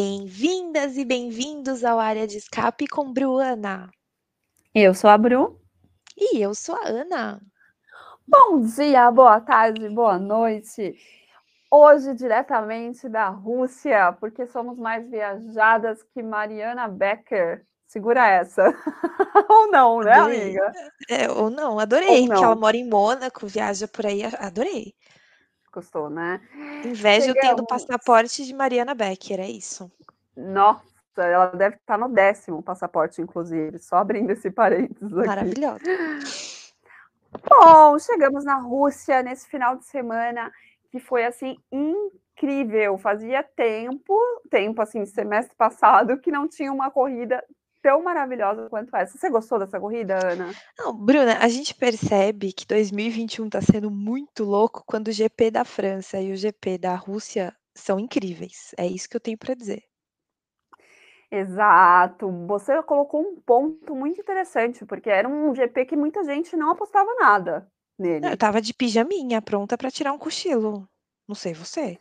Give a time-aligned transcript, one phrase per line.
[0.00, 3.90] Bem-vindas e bem-vindos ao Área de Escape com Bruana.
[4.72, 5.60] Eu sou a Bru.
[6.16, 7.40] E eu sou a Ana.
[8.24, 10.94] Bom dia, boa tarde, boa noite.
[11.68, 17.66] Hoje, diretamente da Rússia, porque somos mais viajadas que Mariana Becker.
[17.88, 18.72] Segura essa.
[19.50, 20.42] ou não, né, Adorei.
[20.42, 20.72] amiga?
[21.08, 22.44] É, ou não, adorei, Ou porque não.
[22.44, 24.94] ela mora em Mônaco, viaja por aí, adorei.
[25.78, 26.40] Gostou, né?
[26.84, 27.66] Inveja eu Chegamos.
[27.68, 29.88] passaporte de Mariana Becker, é isso.
[30.36, 30.82] Nossa,
[31.16, 33.78] ela deve estar no décimo passaporte, inclusive.
[33.78, 35.26] Só abrindo esse parênteses aqui.
[35.28, 35.78] Maravilhosa.
[37.48, 40.50] Bom, chegamos na Rússia nesse final de semana
[40.90, 42.98] que foi assim incrível.
[42.98, 44.18] Fazia tempo,
[44.50, 47.44] tempo assim, semestre passado, que não tinha uma corrida
[47.82, 49.16] tão maravilhosa quanto essa.
[49.16, 50.52] Você gostou dessa corrida, Ana?
[50.78, 55.64] Não, Bruna, a gente percebe que 2021 está sendo muito louco quando o GP da
[55.64, 58.74] França e o GP da Rússia são incríveis.
[58.76, 59.82] É isso que eu tenho para dizer.
[61.30, 62.30] Exato.
[62.46, 67.14] Você colocou um ponto muito interessante, porque era um GP que muita gente não apostava
[67.16, 68.26] nada nele.
[68.26, 70.88] Eu tava de pijaminha, pronta para tirar um cochilo.
[71.26, 71.98] Não sei você.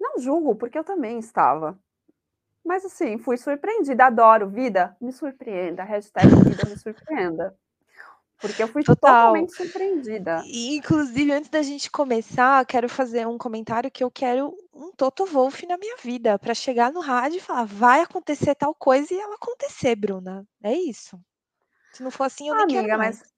[0.00, 1.78] Não julgo, porque eu também estava.
[2.64, 4.06] Mas assim, fui surpreendida.
[4.06, 4.48] Adoro.
[4.48, 5.82] Vida, me surpreenda.
[5.82, 7.56] Hashtag vida me surpreenda.
[8.42, 9.28] Porque eu fui Total.
[9.28, 10.42] totalmente surpreendida.
[10.44, 15.24] E, inclusive, antes da gente começar, quero fazer um comentário que eu quero um Toto
[15.24, 19.16] Wolff na minha vida, para chegar no rádio e falar, vai acontecer tal coisa e
[19.16, 20.44] ela acontecer, Bruna.
[20.60, 21.16] É isso.
[21.92, 23.20] Se não for assim, eu nem quero Amiga, mais.
[23.20, 23.32] mas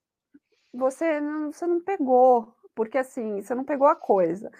[0.73, 2.55] você não, você não pegou.
[2.75, 4.51] Porque assim, você não pegou a coisa.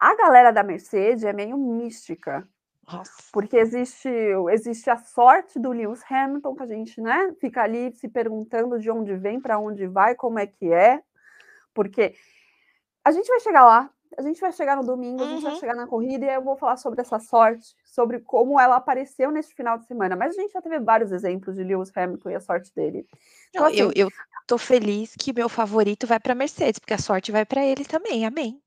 [0.00, 2.48] A galera da Mercedes é meio mística.
[2.86, 3.12] Nossa.
[3.32, 4.08] Porque existe,
[4.50, 8.90] existe a sorte do Lewis Hamilton, que a gente né, fica ali se perguntando de
[8.90, 11.00] onde vem, para onde vai, como é que é.
[11.74, 12.14] Porque
[13.04, 15.58] a gente vai chegar lá, a gente vai chegar no domingo, a gente vai Uhum.
[15.60, 19.54] chegar na corrida e eu vou falar sobre essa sorte, sobre como ela apareceu neste
[19.54, 20.16] final de semana.
[20.16, 23.06] Mas a gente já teve vários exemplos de Lewis Hamilton e a sorte dele.
[23.50, 24.08] Então, Não, eu, assim, eu
[24.46, 28.26] tô feliz que meu favorito vai para Mercedes, porque a sorte vai para ele também.
[28.26, 28.60] Amém.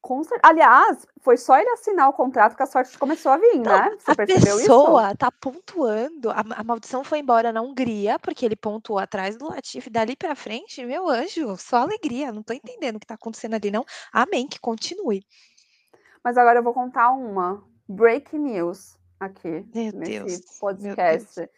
[0.00, 3.64] Com Aliás, foi só ele assinar o contrato que a sorte começou a vir, Não,
[3.64, 3.96] né?
[3.98, 4.68] Você a percebeu isso?
[4.68, 6.30] pessoa tá pontuando.
[6.30, 9.90] A, a maldição foi embora na Hungria, porque ele pontuou atrás do Latifi.
[9.90, 12.32] Dali pra frente, meu anjo, só alegria.
[12.32, 13.84] Não tô entendendo o que tá acontecendo ali, não.
[14.12, 15.22] Amém, que continue.
[16.22, 21.48] Mas agora eu vou contar uma breaking news aqui Meu nesse Deus, podcast.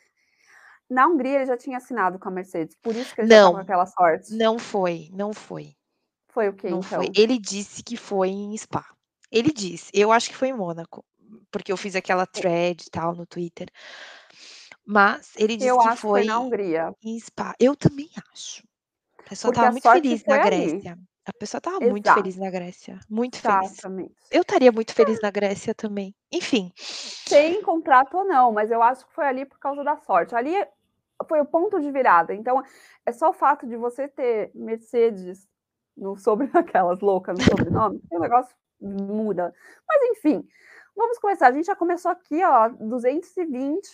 [0.89, 3.49] Na Hungria ele já tinha assinado com a Mercedes, por isso que ele já Não,
[3.51, 4.35] estava com aquela sorte.
[4.37, 5.77] Não foi, não foi,
[6.33, 7.03] Foi o quê, não então?
[7.03, 7.11] foi.
[7.15, 8.85] Ele disse que foi em Spa.
[9.31, 9.91] Ele disse.
[9.95, 11.05] Eu acho que foi em Mônaco,
[11.51, 13.69] porque eu fiz aquela thread e tal no Twitter.
[14.85, 16.95] Mas ele disse Eu que acho que foi foi na Hungria.
[17.05, 17.55] em Spa.
[17.61, 18.63] Eu também acho.
[19.19, 20.67] A pessoa Porque tava a muito feliz foi na ali.
[20.67, 20.99] Grécia.
[21.27, 22.99] A pessoa tava muito feliz na Grécia.
[23.09, 23.73] Muito feliz.
[23.73, 24.15] Exatamente.
[24.33, 26.15] Eu estaria muito feliz na Grécia também.
[26.33, 30.35] Enfim, Sem contrato ou não, mas eu acho que foi ali por causa da sorte.
[30.35, 30.55] Ali
[31.29, 32.35] foi o ponto de virada.
[32.35, 32.61] Então,
[33.07, 35.47] é só o fato de você ter Mercedes
[35.97, 39.55] no sobre aquelas loucas no sobrenome, o negócio muda.
[39.89, 40.47] Mas enfim,
[40.97, 41.49] vamos começar.
[41.49, 43.91] A gente já começou aqui, ó, 220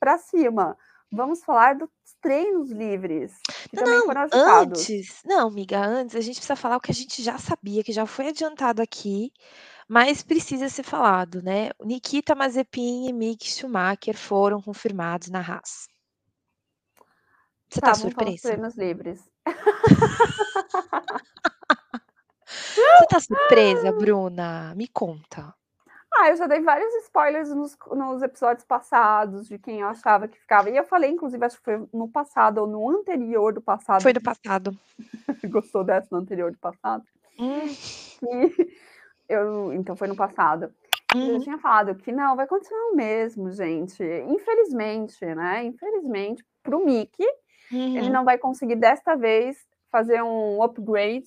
[0.00, 0.76] para cima.
[1.10, 1.90] Vamos falar dos
[2.20, 3.32] treinos livres,
[3.70, 6.94] que Não, também não, antes, não, amiga, antes a gente precisa falar o que a
[6.94, 9.32] gente já sabia, que já foi adiantado aqui,
[9.88, 11.70] mas precisa ser falado, né?
[11.82, 15.88] Nikita Mazepin e Mick Schumacher foram confirmados na Haas.
[17.70, 18.42] Você tá Tá, surpresa?
[18.42, 19.20] treinos livres.
[22.46, 24.74] Você tá surpresa, Bruna?
[24.74, 25.54] Me conta.
[26.14, 30.38] Ah, eu já dei vários spoilers nos, nos episódios passados de quem eu achava que
[30.38, 30.68] ficava.
[30.70, 34.02] E eu falei, inclusive, acho que foi no passado ou no anterior do passado.
[34.02, 34.76] Foi do passado.
[35.48, 37.04] Gostou dessa no anterior do passado?
[37.38, 37.68] Hum,
[38.22, 38.74] E
[39.28, 40.72] eu, então foi no passado.
[41.14, 41.40] Eu uhum.
[41.40, 44.02] tinha falado que não, vai continuar o mesmo, gente.
[44.02, 45.64] Infelizmente, né?
[45.64, 47.26] Infelizmente, pro Mickey,
[47.94, 48.12] ele Uhum.
[48.12, 49.56] não vai conseguir desta vez
[49.90, 51.26] fazer um upgrade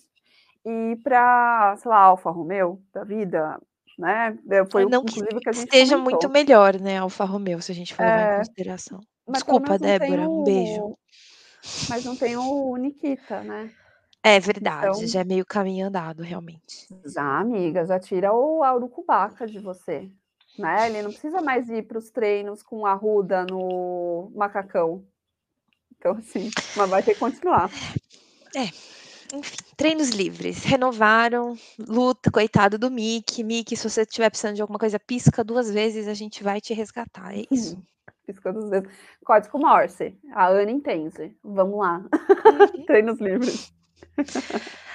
[0.65, 3.59] e para, sei lá, Alfa Romeo da vida,
[3.97, 4.37] né?
[4.71, 6.29] Foi É, não que que a gente esteja muito comentou.
[6.29, 8.99] melhor, né, Alfa Romeo, se a for levar em É, consideração.
[9.27, 10.95] Desculpa, Débora, um beijo.
[11.89, 13.71] Mas não tem o Nikita, né?
[14.23, 16.87] É verdade, Então, já é meio caminho andado, realmente.
[17.05, 20.11] já, amiga, já tira o Aurucubaca de você.
[20.57, 20.87] Né?
[20.89, 25.05] Ele não precisa mais ir para os treinos com a Ruda no macacão.
[26.01, 27.69] Então, assim, mas vai ter que continuar.
[28.55, 28.63] É,
[29.37, 30.63] enfim, treinos livres.
[30.63, 33.43] Renovaram, luta, coitado do Mickey.
[33.43, 36.73] Mickey, se você estiver precisando de alguma coisa, pisca duas vezes, a gente vai te
[36.73, 37.37] resgatar.
[37.37, 37.79] É isso.
[38.25, 38.91] Piscando os dedos.
[39.23, 40.17] Código Morse.
[40.33, 41.35] A Ana entende.
[41.43, 41.99] Vamos lá.
[41.99, 42.81] Uhum.
[42.87, 43.71] Treinos livres.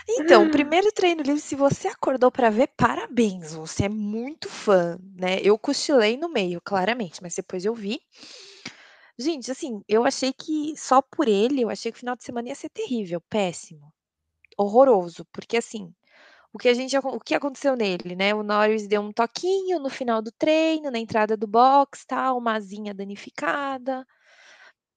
[0.08, 5.38] Então, primeiro treino livre, se você acordou para ver, parabéns, você é muito fã, né?
[5.40, 8.00] Eu cochilei no meio, claramente, mas depois eu vi.
[9.18, 12.48] Gente, assim, eu achei que só por ele, eu achei que o final de semana
[12.48, 13.92] ia ser terrível, péssimo,
[14.58, 15.94] horroroso, porque assim,
[16.52, 18.34] o que a gente o que aconteceu nele, né?
[18.34, 22.54] O Norris deu um toquinho no final do treino, na entrada do box, tal, uma
[22.56, 24.06] asinha danificada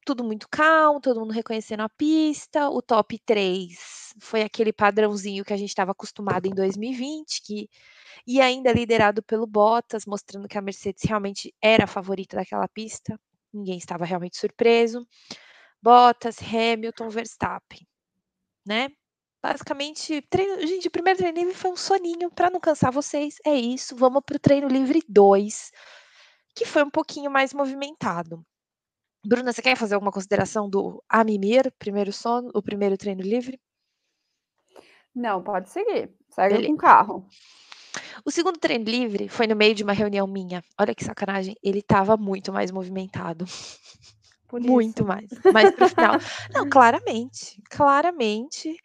[0.05, 2.69] tudo muito calmo, todo mundo reconhecendo a pista.
[2.69, 7.69] O top 3 foi aquele padrãozinho que a gente estava acostumado em 2020, que
[8.27, 13.19] e ainda liderado pelo Bottas, mostrando que a Mercedes realmente era a favorita daquela pista.
[13.53, 15.07] Ninguém estava realmente surpreso.
[15.81, 17.87] Bottas, Hamilton, Verstappen,
[18.65, 18.89] né?
[19.41, 23.35] Basicamente, treino, gente, o primeiro treino livre foi um soninho para não cansar vocês.
[23.45, 25.71] É isso, vamos para o treino livre 2,
[26.53, 28.45] que foi um pouquinho mais movimentado.
[29.25, 33.59] Bruna, você quer fazer alguma consideração do Amimir, primeiro sono, o primeiro treino livre?
[35.15, 36.13] Não, pode seguir.
[36.29, 36.67] Segue Beleza.
[36.67, 37.27] com o carro.
[38.25, 40.63] O segundo treino livre foi no meio de uma reunião minha.
[40.77, 43.45] Olha que sacanagem, ele estava muito mais movimentado.
[44.51, 45.29] Muito mais.
[45.53, 46.15] Mas pro final.
[46.53, 47.61] Não, claramente.
[47.69, 48.75] Claramente.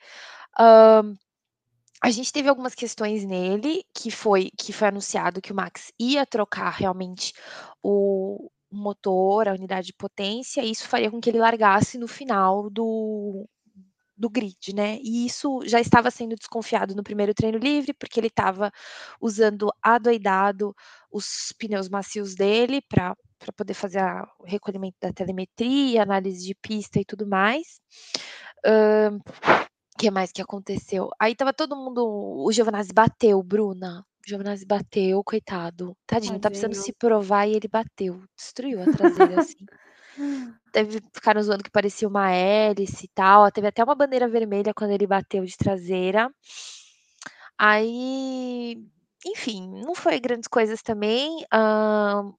[0.59, 1.17] Um,
[2.03, 6.27] a gente teve algumas questões nele, que foi que foi anunciado que o Max ia
[6.27, 7.33] trocar realmente
[7.83, 12.69] o, motor, a unidade de potência, e isso faria com que ele largasse no final
[12.69, 13.49] do,
[14.17, 14.99] do grid, né?
[15.03, 18.71] E isso já estava sendo desconfiado no primeiro treino livre, porque ele estava
[19.21, 20.75] usando adoidado
[21.11, 23.17] os pneus macios dele para
[23.57, 27.81] poder fazer a, o recolhimento da telemetria, análise de pista e tudo mais.
[28.67, 31.11] O que mais que aconteceu?
[31.21, 32.05] Aí tava todo mundo.
[32.05, 34.05] O Giovanazzi bateu, Bruna.
[34.27, 35.97] Giovanazzi bateu, coitado.
[36.07, 38.23] Tadinho, tá precisando se provar e ele bateu.
[38.37, 39.57] Destruiu a traseira, assim.
[40.73, 43.51] Teve, ficaram zoando que parecia uma hélice e tal.
[43.51, 46.31] Teve até uma bandeira vermelha quando ele bateu de traseira.
[47.59, 48.77] Aí,
[49.25, 51.45] enfim, não foi grandes coisas também.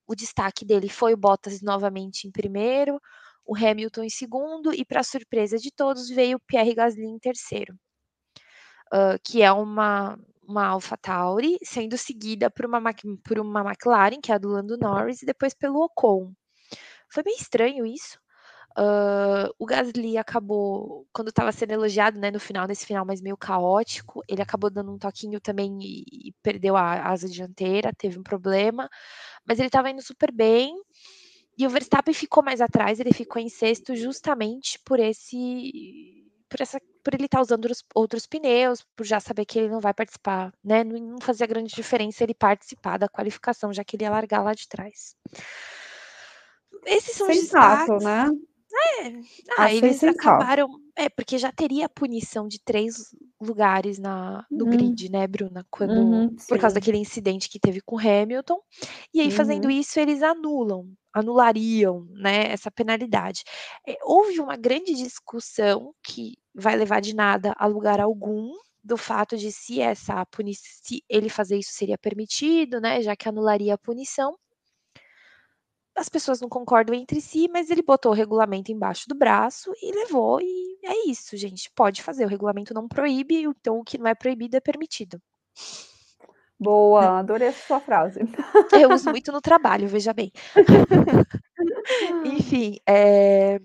[0.07, 3.00] o destaque dele foi o Bottas novamente em primeiro,
[3.45, 7.75] o Hamilton em segundo, e para surpresa de todos, veio o Pierre Gasly em terceiro.
[8.94, 10.18] Uh, que é uma,
[10.48, 12.80] uma AlphaTauri, sendo seguida por uma,
[13.24, 16.33] por uma McLaren, que é a do Lando Norris, e depois pelo Ocon.
[17.16, 18.20] Foi bem estranho isso.
[18.78, 23.38] Uh, o Gasly acabou, quando estava sendo elogiado, né, no final, nesse final mais meio
[23.38, 28.24] caótico, ele acabou dando um toquinho também e, e perdeu a asa dianteira, teve um
[28.24, 28.90] problema,
[29.48, 30.76] mas ele estava indo super bem.
[31.58, 35.72] E o Verstappen ficou mais atrás, ele ficou em sexto justamente por esse
[36.50, 39.70] por, essa, por ele estar tá usando os, outros pneus, por já saber que ele
[39.70, 40.84] não vai participar, né?
[40.84, 44.54] Não, não fazia grande diferença ele participar da qualificação, já que ele ia largar lá
[44.54, 45.16] de trás.
[46.86, 48.04] Esses são sensato, os destaques.
[48.04, 48.32] né?
[48.76, 49.14] É,
[49.58, 50.70] ah, eles acabaram.
[50.98, 54.72] É, porque já teria a punição de três lugares na, no uhum.
[54.72, 55.66] grid, né, Bruna?
[55.70, 58.60] Quando, uhum, por causa daquele incidente que teve com Hamilton.
[59.14, 59.32] E aí, uhum.
[59.32, 63.44] fazendo isso, eles anulam, anulariam, né, essa penalidade.
[63.88, 69.36] É, houve uma grande discussão que vai levar de nada a lugar algum do fato
[69.36, 73.78] de se essa punição, se ele fazer isso seria permitido, né, já que anularia a
[73.78, 74.38] punição
[75.95, 79.92] as pessoas não concordam entre si, mas ele botou o regulamento embaixo do braço e
[79.94, 81.71] levou, e é isso, gente.
[81.74, 85.21] Pode fazer, o regulamento não proíbe, então o que não é proibido é permitido.
[86.59, 88.19] Boa, adorei essa sua frase.
[88.87, 90.31] Eu uso muito no trabalho, veja bem.
[92.25, 93.59] Enfim, é...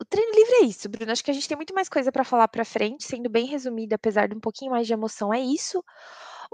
[0.00, 1.12] o treino livre é isso, Bruno.
[1.12, 3.96] Acho que a gente tem muito mais coisa para falar para frente, sendo bem resumida,
[3.96, 5.82] apesar de um pouquinho mais de emoção, é isso.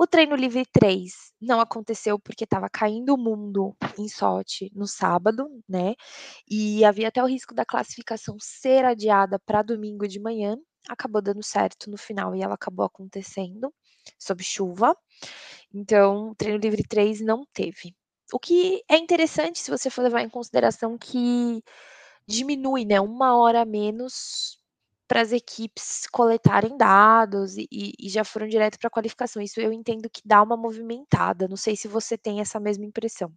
[0.00, 5.48] O treino livre 3 não aconteceu porque estava caindo o mundo em sorte no sábado,
[5.68, 5.96] né?
[6.48, 10.56] E havia até o risco da classificação ser adiada para domingo de manhã.
[10.88, 13.74] Acabou dando certo no final e ela acabou acontecendo
[14.16, 14.96] sob chuva.
[15.74, 17.92] Então, o treino livre 3 não teve.
[18.32, 21.60] O que é interessante se você for levar em consideração que
[22.28, 24.57] diminui, né, uma hora a menos
[25.08, 29.42] para as equipes coletarem dados e, e já foram direto para a qualificação.
[29.42, 31.48] Isso eu entendo que dá uma movimentada.
[31.48, 33.32] Não sei se você tem essa mesma impressão.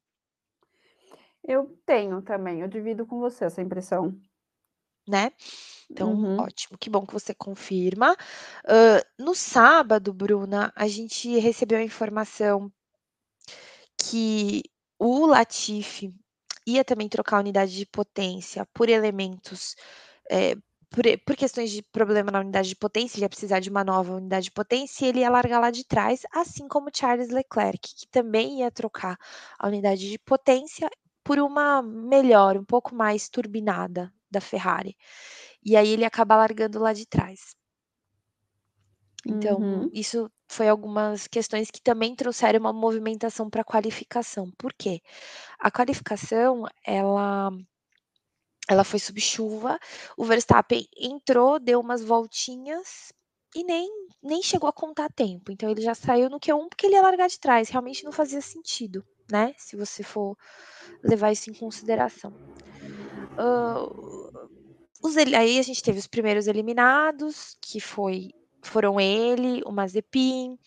[1.44, 4.16] Eu tenho também, eu divido com você essa impressão.
[5.08, 5.32] Né?
[5.90, 6.40] Então, uhum.
[6.40, 8.14] ótimo, que bom que você confirma.
[8.66, 12.72] Uh, no sábado, Bruna, a gente recebeu a informação
[13.98, 14.64] que
[15.00, 16.14] o Latifi
[16.68, 19.76] ia também trocar a unidade de potência por elementos
[20.30, 20.56] é,
[20.92, 24.14] por, por, questões de problema na unidade de potência, ele ia precisar de uma nova
[24.16, 28.08] unidade de potência e ele ia largar lá de trás, assim como Charles Leclerc, que
[28.10, 29.18] também ia trocar
[29.58, 30.90] a unidade de potência
[31.24, 34.98] por uma melhor, um pouco mais turbinada da Ferrari.
[35.64, 37.56] E aí ele acaba largando lá de trás.
[39.26, 39.90] Então, Uhum.
[39.94, 44.52] isso foi algumas questões que também trouxeram uma movimentação pra qualificação.
[44.58, 45.02] Por quê?
[45.60, 47.52] A qualificação, ela
[48.70, 49.80] ela foi sob chuva,
[50.18, 53.12] o Verstappen entrou, deu umas voltinhas
[53.56, 53.90] e nem
[54.24, 57.28] nem chegou a contar tempo, então ele já saiu no Q1 porque ele ia largar
[57.30, 60.38] de trás, realmente não fazia sentido, né, se você for
[61.04, 62.36] levar isso em consideração.
[63.38, 63.86] Hã,
[65.04, 68.32] os aí a gente teve os primeiros eliminados, que foi
[68.64, 70.58] foram ele, o Mazepin,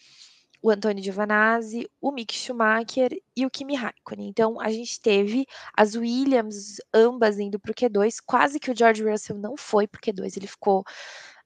[0.64, 4.30] o Antonio Giovinazzi, o Mick Schumacher e o Kimi Raikkonen.
[4.30, 5.44] Então a gente teve
[5.76, 9.99] as Williams ambas indo para o Q2, quase que o George Russell não foi para
[9.99, 10.83] o Q2, ele ficou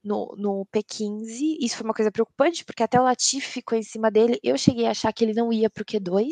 [0.05, 4.09] no no P15, isso foi uma coisa preocupante, porque até o Latifi ficou em cima
[4.09, 6.29] dele, eu cheguei a achar que ele não ia para o Q2,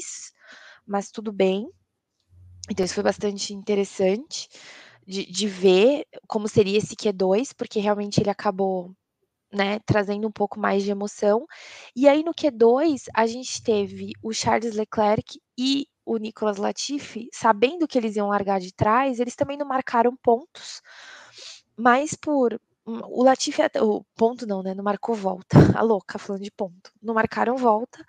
[0.87, 1.69] mas tudo bem.
[2.71, 4.49] Então isso foi bastante interessante
[5.05, 8.95] de de ver como seria esse Q2, porque realmente ele acabou,
[9.53, 11.47] né, trazendo um pouco mais de emoção.
[11.95, 17.89] E aí no Q2, a gente teve o Charles Leclerc e o Nicolas Latifi, sabendo
[17.89, 20.81] que eles iam largar de trás, eles também não marcaram pontos,
[21.77, 25.49] mas por o Latifi o ponto não, né, não marcou volta,
[25.81, 26.93] a louca falando de ponto.
[27.03, 28.05] Não marcaram volta,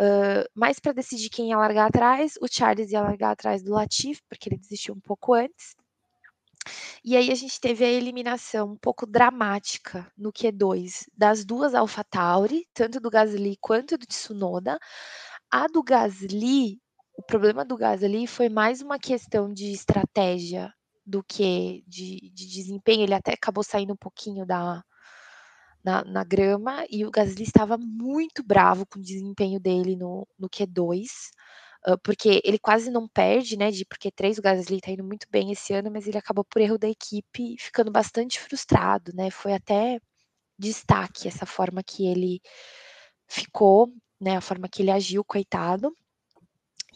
[0.00, 4.22] hã, mas pra decidir quem ia largar atrás, o Charles ia largar atrás do Latifi,
[4.28, 5.76] porque ele desistiu um pouco antes.
[7.04, 12.66] E aí a gente teve a eliminação um pouco dramática no Q2 das 2 AlphaTauri,
[12.74, 14.78] tanto do Gasly quanto do Tsunoda.
[15.50, 16.80] A do Gasly,
[17.18, 20.72] o problema do Gasly foi mais uma questão de estratégia
[21.06, 24.82] do que de de desempenho, ele até acabou saindo um pouquinho da
[25.84, 30.48] na na grama e o Gasly estava muito bravo com o desempenho dele no no
[30.48, 31.08] Q2,
[32.02, 35.04] porque ele quase não perde, né, de ir para o Q3, o Gasly tá indo
[35.04, 39.30] muito bem esse ano, mas ele acabou por erro da equipe ficando bastante frustrado, né,
[39.30, 40.00] foi até
[40.58, 42.40] destaque essa forma que ele
[43.28, 45.94] ficou, né, a forma que ele agiu, coitado.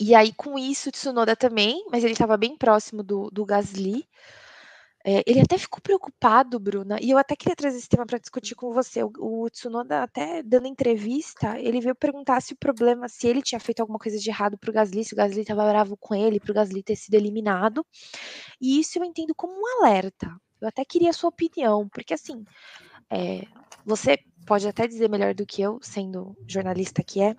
[0.01, 4.07] E aí com isso Tsunoda também, mas ele estava bem próximo do do Gasly.
[5.11, 8.55] Eh, ele até ficou preocupado, Bruna, e eu até queria trazer esse tema pra discutir
[8.55, 13.27] com você, o o Tsunoda até dando entrevista, ele veio perguntar se o problema se
[13.27, 15.97] ele tinha feito alguma coisa de errado para o Gasly, se o Gasly estava bravo
[15.97, 17.87] com ele, para o Gasly ter sido eliminado,
[18.61, 20.31] e isso eu entendo como um alerta.
[20.61, 22.45] Eu até queria a sua opinião, porque assim,
[23.11, 23.45] eh,
[23.87, 27.35] você pode até dizer melhor do que eu, sendo jornalista que é,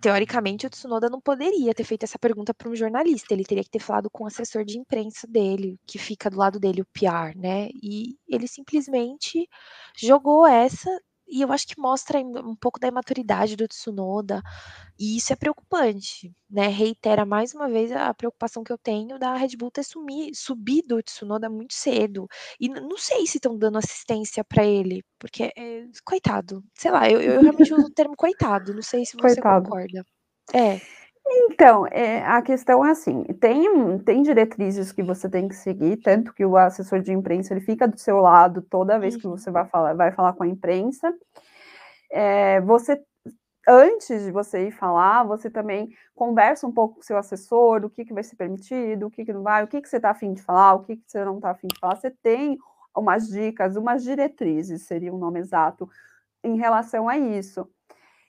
[0.00, 3.70] teoricamente o Tsunoda não poderia ter feito essa pergunta para um jornalista, ele teria que
[3.70, 7.36] ter falado com o assessor de imprensa dele, que fica do lado dele, o PR,
[7.36, 9.48] né, e ele simplesmente
[9.96, 10.90] jogou essa,
[11.28, 14.42] e eu acho que mostra um pouco da imaturidade do Tsunoda,
[14.98, 19.36] e isso é preocupante, né, reitera mais uma vez a preocupação que eu tenho da
[19.36, 22.26] Red Bull ter sumi subido o Tsunoda muito cedo,
[22.60, 27.20] e não sei se estão dando assistência pra ele, porque, eh, coitado, sei lá, eu
[27.22, 29.78] eu realmente uso o termo coitado, não sei se você Coitado.
[29.82, 30.04] concorda.
[30.54, 30.80] É.
[31.26, 35.96] Então, eh, a questão é assim, tem um tem diretrizes que você tem que seguir,
[35.98, 39.50] tanto que o assessor de imprensa, ele fica do seu lado toda vez que você
[39.50, 41.12] vai falar vai falar com a imprensa.
[42.12, 43.00] Eh, você
[43.68, 47.90] antes de você ir falar, você também conversa um pouco com o seu assessor, o
[47.90, 50.10] que que vai ser permitido, o que que não vai, o que que você tá
[50.12, 52.10] a fim de falar, o que que você não tá a fim de falar, você
[52.10, 52.58] tem
[52.96, 55.88] umas dicas, umas diretrizes, seria o nome exato,
[56.44, 57.68] em relação a isso.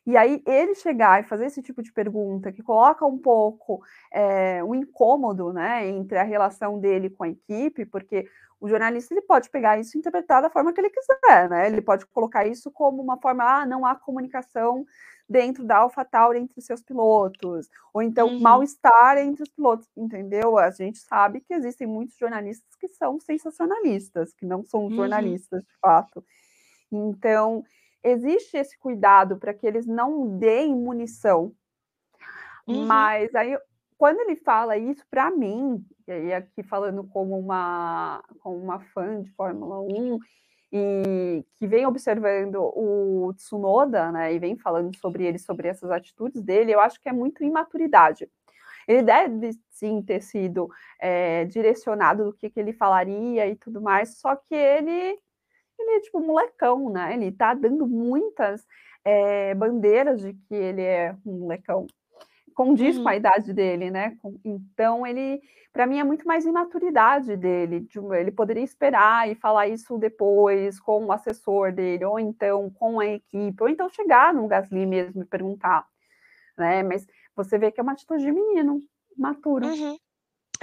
[0.05, 3.81] E aí ele chegar e fazer esse tipo de pergunta que coloca um pouco,
[4.13, 8.27] eh, um incômodo, né, entre a relação dele com a equipe, porque
[8.59, 11.81] o jornalista ele pode pegar isso e interpretar da forma que ele quiser, né, ele
[11.81, 14.85] pode colocar isso como uma forma: "Ah, não há comunicação
[15.27, 18.39] dentro da AlphaTauri entre os seus pilotos", ou então Uhum.
[18.39, 20.57] mal-estar entre os pilotos, entendeu?
[20.57, 24.91] A gente sabe que existem muitos jornalistas que são sensacionalistas, que não são Uhum.
[24.91, 26.23] jornalistas de fato.
[26.91, 27.63] Então,
[28.05, 31.53] existe esse cuidado pra que eles não deem munição.
[32.67, 32.85] Uhum.
[32.85, 33.57] Mas aí,
[33.97, 39.21] quando ele fala isso pra mim, e aí aqui falando como uma como uma fã
[39.21, 40.19] de Fórmula 1,
[40.71, 46.41] e que vem observando o Tsunoda, né, e vem falando sobre ele, sobre essas atitudes
[46.43, 48.29] dele, eu acho que é muito imaturidade.
[48.87, 50.69] Ele deve sim ter sido,
[50.99, 55.17] eh, direcionado do que que ele falaria e tudo mais, só que ele
[55.79, 58.65] ele é tipo molecão, né, ele tá dando muitas,
[59.05, 61.87] eh, bandeiras de que ele é um molecão.
[62.55, 63.17] Condiz com a Uhum.
[63.17, 65.41] idade dele, né, então ele
[65.73, 70.79] pra mim é muito mais imaturidade dele, de ele poderia esperar e falar isso depois
[70.79, 75.23] com o assessor dele, ou então com a equipe, ou então chegar no Gasly mesmo
[75.23, 75.85] e perguntar,
[76.57, 78.81] né, mas você vê que é uma atitude de menino,
[79.17, 79.73] imaturo.
[79.73, 79.97] Uhum.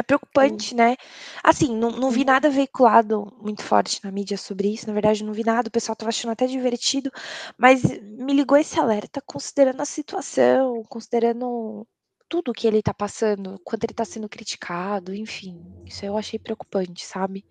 [0.03, 0.97] É preocupante, né.
[1.45, 5.33] Assim, não não vi nada veiculado muito forte na mídia sobre isso, na verdade não
[5.33, 7.09] vi nada, o pessoal estava achando até divertido,
[7.57, 11.87] mas me ligou esse alerta considerando a situação, considerando
[12.29, 17.07] tudo que ele está passando, quanto ele está sendo criticado, enfim, isso eu achei preocupante,
[17.07, 17.45] sabe.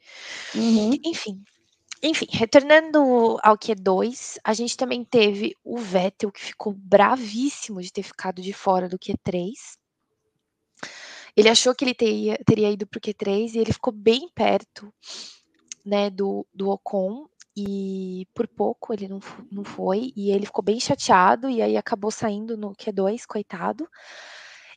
[0.55, 0.91] Uhum.
[1.05, 1.41] Enfim,
[2.03, 8.03] enfim, retornando ao Q2, a gente também teve o Vettel que ficou bravíssimo de ter
[8.03, 9.77] ficado de fora do Q3.
[11.35, 14.93] Ele achou que ele teria teria ido para o Q3 e ele ficou bem perto,
[15.85, 19.19] né, do do Ocon, e por pouco ele não
[19.51, 23.87] não foi, e ele ficou bem chateado, e aí acabou saindo no Q2, coitado.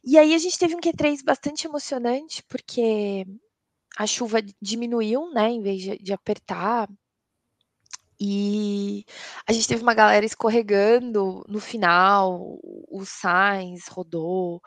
[0.05, 3.27] E aí a gente teve um Q3 bastante emocionante, porque
[3.99, 6.89] a chuva diminuiu, né, em vez de de apertar.
[8.21, 9.05] E
[9.47, 14.61] a gente teve uma galera escorregando no final, o Sainz rodou,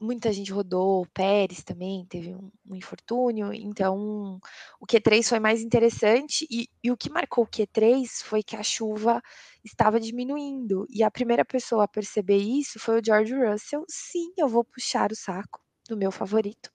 [0.00, 4.38] muita gente rodou, o Pérez também teve um um infortúnio, então
[4.80, 8.62] o Q3 foi mais interessante e e o que marcou o Q3 foi que a
[8.62, 9.20] chuva
[9.64, 13.84] estava diminuindo, e a primeira pessoa a perceber isso foi o George Russell.
[13.88, 16.70] Sim, eu vou puxar o saco do meu favorito.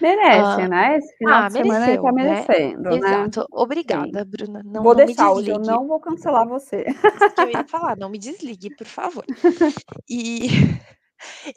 [0.00, 2.48] Merece, Hã, né, esse final ah, de semana ele tá mereceu, né.
[2.52, 3.28] merecendo, né.
[3.28, 3.46] Exato.
[3.90, 4.16] Sim.
[4.16, 5.58] Obrigada, Bruna, não Vou não me deixar eu desligue.
[5.58, 6.84] não vou cancelar você.
[7.12, 9.24] Isso que eu ia falar, não me desligue, por favor.
[10.08, 10.48] E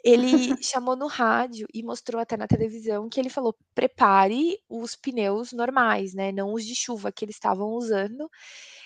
[0.04, 5.52] ele chamou no rádio e mostrou até na televisão que ele falou: "Prepare os pneus
[5.52, 8.28] normais, né, não os de chuva que eles estavam usando".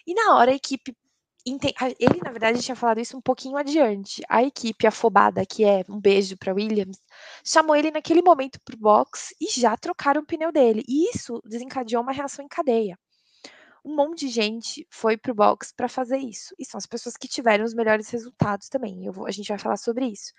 [0.06, 0.94] E na hora a equipe
[1.98, 6.00] ele na verdade tinha falado isso um pouquinho adiante, a equipe afobada que é, um
[6.00, 6.98] beijo pra Williams,
[7.44, 11.40] chamou ele naquele momento para o box e já trocaram o pneu dele, e isso
[11.44, 12.96] desencadeou uma reação em cadeia.
[13.84, 17.16] Um monte de gente foi para o box pra fazer isso, e são as pessoas
[17.16, 20.32] que tiveram os melhores resultados também, vou a gente vai falar sobre isso.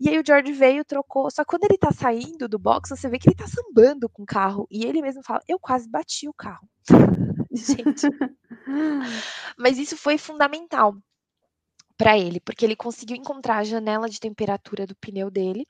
[0.00, 3.08] E aí o George veio, trocou, só que quando ele tá saindo do box, você
[3.08, 6.28] vê que ele tá sambando com o carro, e ele mesmo fala: "Eu quase bati
[6.28, 6.68] o carro".
[7.52, 8.06] Gente.
[9.58, 10.94] Mas isso foi fundamental
[11.98, 15.66] pra ele, porque ele conseguiu encontrar a janela de temperatura do pneu dele,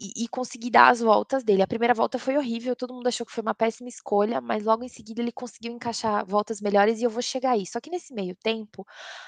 [0.00, 1.62] e conseguir dar as voltas dele.
[1.62, 4.84] A primeira volta foi horrível, todo mundo achou que foi uma péssima escolha, mas logo
[4.84, 7.66] em seguida ele conseguiu encaixar voltas melhores e eu vou chegar aí.
[7.66, 8.86] Só que nesse meio tempo,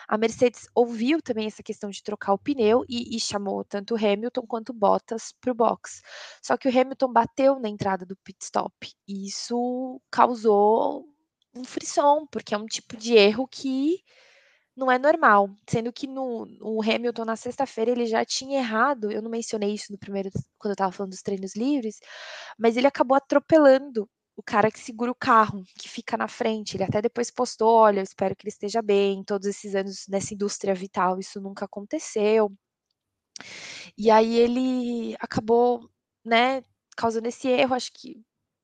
[0.08, 4.46] a Mercedes ouviu também essa questão de trocar o pneu e e chamou tanto Hamilton
[4.46, 6.02] quanto Bottas para o box.
[6.42, 8.72] Só que o Hamilton bateu na entrada do pit stop,
[9.08, 11.04] e isso causou
[11.54, 13.98] um frisson, porque é um tipo de erro que
[14.80, 19.22] não é normal, sendo que no o Hamilton na sexta-feira ele já tinha errado, eu
[19.22, 22.00] não mencionei isso no primeiro quando eu estava falando dos treinos livres,
[22.58, 26.84] mas ele acabou atropelando o cara que segura o carro, que fica na frente, ele
[26.84, 30.74] até depois postou: "Olha, eu espero que ele esteja bem, todos esses anos nessa indústria
[30.74, 32.50] vital isso nunca aconteceu".
[33.96, 35.88] E aí ele acabou,
[36.24, 36.62] né,
[36.96, 38.22] causando esse erro, acho que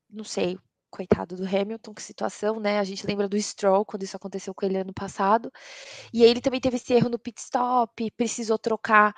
[0.09, 0.57] não sei,
[0.97, 4.65] coitado do Hamilton, que situação, né, a gente lembra do Stroll quando isso aconteceu com
[4.65, 5.51] ele ano passado.
[6.11, 9.13] E aí ele também teve esse erro no pit stop, precisou trocar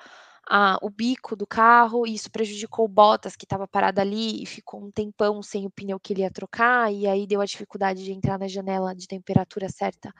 [0.46, 4.46] a o bico do carro, e isso prejudicou o Bottas que estava parado ali e
[4.46, 8.04] ficou um tempão sem o pneu que ele ia trocar, e aí deu a dificuldade
[8.04, 10.12] de entrar na janela de temperatura certa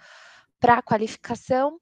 [0.58, 1.78] pra qualificação.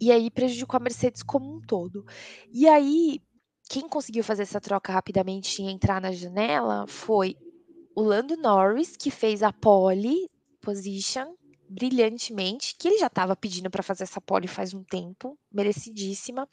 [0.00, 2.04] E aí prejudicou a Mercedes como um todo.
[2.52, 3.22] E aí,
[3.68, 7.36] quem conseguiu fazer essa troca rapidamente e entrar na janela foi
[7.94, 11.34] o Lando Norris, que fez a pole position
[11.68, 16.48] brilhantemente, que ele já estava pedindo pra fazer essa pole faz um tempo, merecidíssima.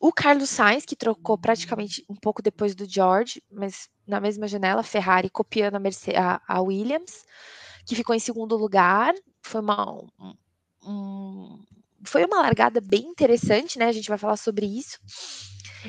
[0.00, 4.82] O Carlos Sainz, que trocou praticamente um pouco depois do George, mas na mesma janela,
[4.82, 7.24] Ferrari copiando a a Williams,
[7.86, 10.34] que ficou em segundo lugar, foi uma um
[10.84, 11.62] um
[12.04, 14.98] foi uma largada bem interessante, né, a gente vai falar sobre isso.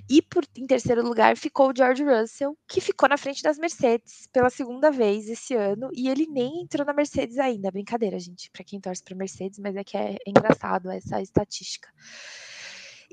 [0.09, 4.27] E por em terceiro lugar ficou o George Russell, que ficou na frente das Mercedes
[4.31, 8.63] pela segunda vez esse ano, e ele nem entrou na Mercedes ainda, brincadeira gente, pra
[8.63, 11.89] quem torce pra Mercedes, mas é que é é engraçado essa estatística.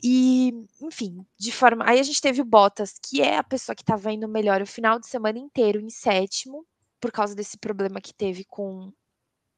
[0.03, 3.83] E, enfim, de forma aí a gente teve o Bottas, que é a pessoa que
[3.83, 6.65] estava indo melhor o final de semana inteiro em sétimo,
[7.01, 8.93] por causa desse problema que teve com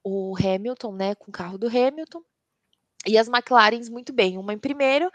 [0.04, 2.22] o Hamilton, né, com o carro do Hamilton.
[3.06, 5.10] E as McLarens muito bem, uma em primeiro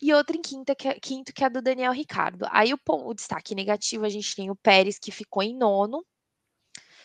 [0.00, 2.46] e outra em quinta que é quinto, que é a do Daniel Ricciardo.
[2.50, 6.04] Aí o o destaque negativo, a gente tem o Pérez que ficou em nono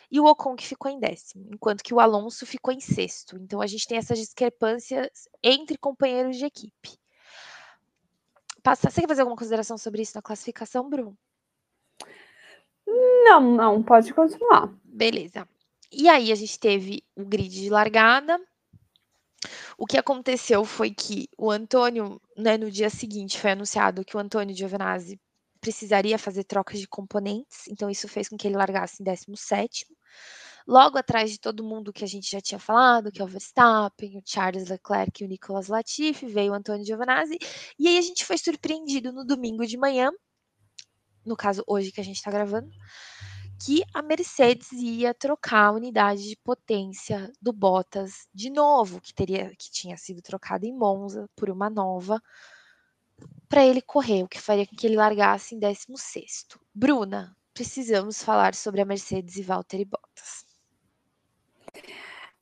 [0.09, 3.37] e o Ocon que ficou em décimo, enquanto que o Alonso ficou em sexto.
[3.37, 6.97] Então a gente tem essas discrepâncias entre companheiros de equipe.
[8.63, 11.15] Passa você quer fazer alguma consideração sobre isso na classificação, Bru?
[12.85, 14.73] Não, não, pode continuar.
[14.83, 15.47] Beleza.
[15.91, 18.39] E aí a gente teve o grid de largada.
[19.77, 24.19] O que aconteceu foi que o Antônio, né, no dia seguinte foi anunciado que o
[24.19, 25.19] Antônio Giovinazzi
[25.61, 29.85] precisaria fazer trocas de componentes, então isso fez com que ele largasse em 17
[30.67, 34.17] logo atrás de todo mundo que a gente já tinha falado, que é o Verstappen,
[34.17, 37.39] o Charles Leclerc e o Nicolas Latifi, veio o Antônio Giovinazzi,
[37.79, 40.11] e aí a gente foi surpreendido no domingo de manhã,
[41.25, 42.69] no caso hoje que a gente está gravando,
[43.59, 49.49] que a Mercedes ia trocar a unidade de potência do Bottas de novo, que teria
[49.57, 52.21] que tinha sido trocada em Monza por uma nova
[53.49, 58.53] para ele correr, o que faria com que ele largasse em 16 Bruna, precisamos falar
[58.53, 60.45] sobre a Mercedes e Valtteri Bottas.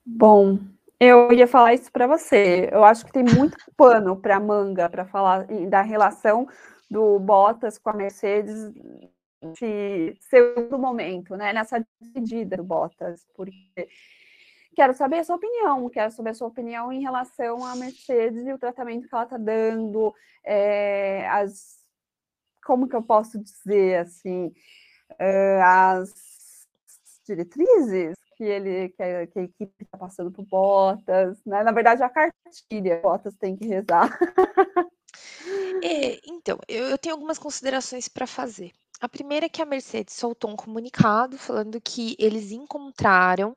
[0.05, 0.59] Bom,
[0.99, 2.69] eu ia falar isso para você.
[2.71, 6.47] Eu acho que tem muito pano para manga para falar da relação
[6.89, 8.73] do Bottas com a Mercedes
[10.21, 11.53] segundo momento, né?
[11.53, 13.87] Nessa dividida do Bottas, porque
[14.75, 18.53] quero saber a sua opinião, quero saber a sua opinião em relação à Mercedes e
[18.53, 21.83] o tratamento que ela está dando, é, as
[22.65, 24.51] como que eu posso dizer assim,
[25.19, 26.67] é, as
[27.25, 31.63] diretrizes que ele que a, que a equipe está passando por Bottas, né?
[31.63, 34.17] Na verdade, a cartilha Bottas tem que rezar.
[35.83, 38.71] É, então, eu, eu tenho algumas considerações para fazer.
[39.01, 43.55] A primeira é que a Mercedes soltou um comunicado falando que eles encontraram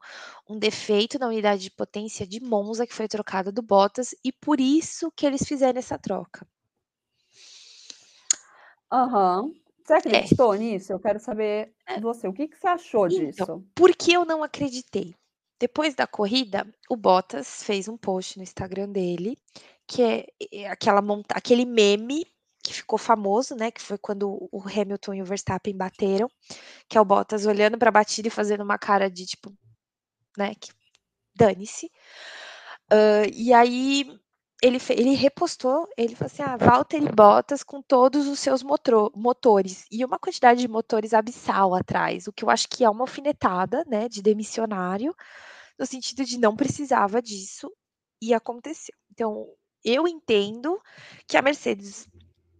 [0.48, 4.60] um defeito na unidade de potência de Monza que foi trocada do Bottas e por
[4.60, 6.46] isso que eles fizeram essa troca.
[8.92, 9.42] Aham.
[9.42, 9.54] Uhum.
[9.84, 9.96] Você é.
[9.96, 10.58] acreditou é.
[10.58, 10.92] nisso?
[10.92, 12.28] Eu quero saber de você.
[12.28, 13.64] O que, que você achou então, disso?
[13.74, 15.14] Por que eu não acreditei?
[15.58, 19.36] Depois da corrida, o Bottas fez um post no Instagram dele,
[19.86, 22.26] que é, é aquela monta aquele meme
[22.62, 23.70] que ficou famoso, né?
[23.70, 26.28] Que foi quando o Hamilton e o Verstappen bateram,
[26.88, 29.52] que é o Bottas olhando para a batida e fazendo uma cara de tipo,
[30.36, 30.54] né?
[30.54, 30.70] Que
[31.34, 31.86] dane-se.
[32.92, 34.18] Uh, e aí
[34.62, 39.86] ele, ele repostou, ele falou assim: ah, Valtteri Bottas com todos os seus motor, motores.
[39.90, 43.84] E uma quantidade de motores abissal atrás, o que eu acho que é uma alfinetada,
[43.86, 45.14] né, de demissionário,
[45.78, 47.72] no sentido de não precisava disso
[48.20, 48.94] e aconteceu.
[49.12, 49.46] Então,
[49.84, 50.80] eu entendo
[51.26, 52.08] que a Mercedes,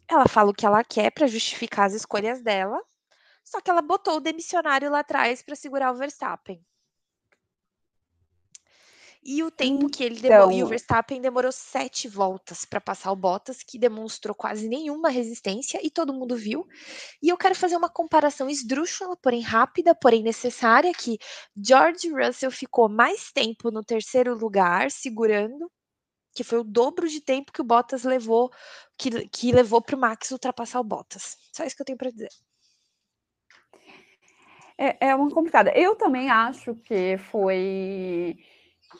[0.09, 2.81] ela fala o que ela quer para justificar as escolhas dela,
[3.44, 6.62] só que ela botou o demissionário lá atrás para segurar o Verstappen.
[9.23, 10.51] E o tempo que ele demorou.
[10.51, 15.11] E o então Verstappen demorou sete voltas para passar o Bottas, que demonstrou quase nenhuma
[15.11, 16.66] resistência, e todo mundo viu.
[17.23, 21.18] E eu quero fazer uma comparação esdrúxula, porém rápida, porém necessária, que
[21.57, 25.71] George Russell ficou mais tempo no terceiro lugar, segurando,
[26.38, 28.48] que foi o dobro de tempo que o Bottas levou,
[28.96, 31.37] que, que levou para o Max ultrapassar o Bottas.
[31.53, 32.29] Só isso que eu tenho para dizer.
[34.79, 35.72] É, é uma complicada.
[35.77, 38.37] Eu também acho que foi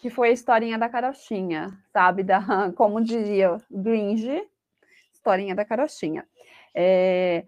[0.03, 2.25] que foi a historinha da carochinha, sabe?
[2.25, 2.43] Da,
[2.77, 4.45] como dizia Gringe,
[5.13, 6.27] historinha da carochinha.
[6.75, 7.47] É,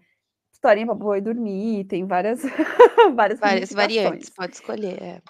[0.53, 2.43] historinha para boi dormir, tem várias
[3.13, 5.03] várias, várias variantes, pode escolher.
[5.03, 5.21] É.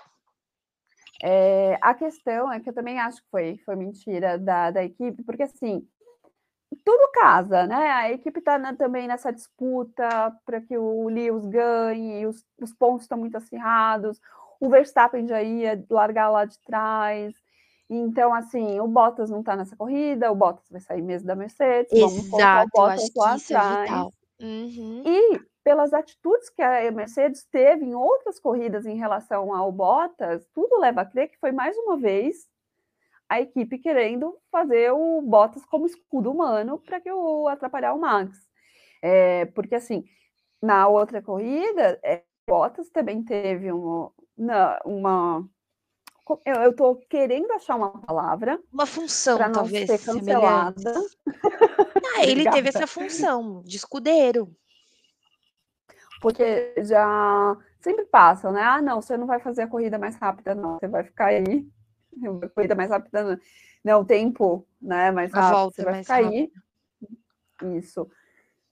[1.23, 5.23] É, a questão é que eu também acho que foi, foi mentira da, da equipe,
[5.23, 5.87] porque assim,
[6.83, 7.91] tudo casa, né?
[7.91, 13.17] A equipe está também nessa disputa para que o Lewis ganhe, os, os pontos estão
[13.17, 14.19] muito acirrados,
[14.59, 17.33] o Verstappen já ia largar lá de trás.
[17.89, 21.91] Então, assim, o Bottas não está nessa corrida, o Bottas vai sair mesmo da Mercedes.
[21.91, 24.07] Exato, vamos colocar o Bottas lá é atrás.
[24.41, 25.03] Uhum.
[25.05, 30.79] E pelas atitudes que a Mercedes teve em outras corridas em relação ao Bottas, tudo
[30.79, 32.47] leva a crer que foi mais uma vez
[33.29, 38.37] a equipe querendo fazer o Bottas como escudo humano para que o atrapalhar o Max.
[39.01, 40.03] É, porque assim,
[40.61, 44.09] na outra corrida, é, Bottas também teve um,
[44.83, 45.47] uma.
[46.45, 48.59] Eu estou querendo achar uma palavra.
[48.71, 49.89] Uma função, para não talvez.
[49.89, 50.93] Ser cancelada.
[52.17, 54.53] Ah, ele teve essa função de escudeiro.
[56.21, 58.61] Porque já sempre passa, né?
[58.61, 60.77] Ah, não, você não vai fazer a corrida mais rápida, não.
[60.79, 61.67] Você vai ficar aí.
[62.43, 63.39] A corrida mais rápida, não.
[63.83, 65.11] não o tempo, né?
[65.11, 65.47] Mais rápido.
[65.47, 66.51] A volta você vai ficar rápido.
[67.63, 67.77] aí.
[67.77, 68.07] Isso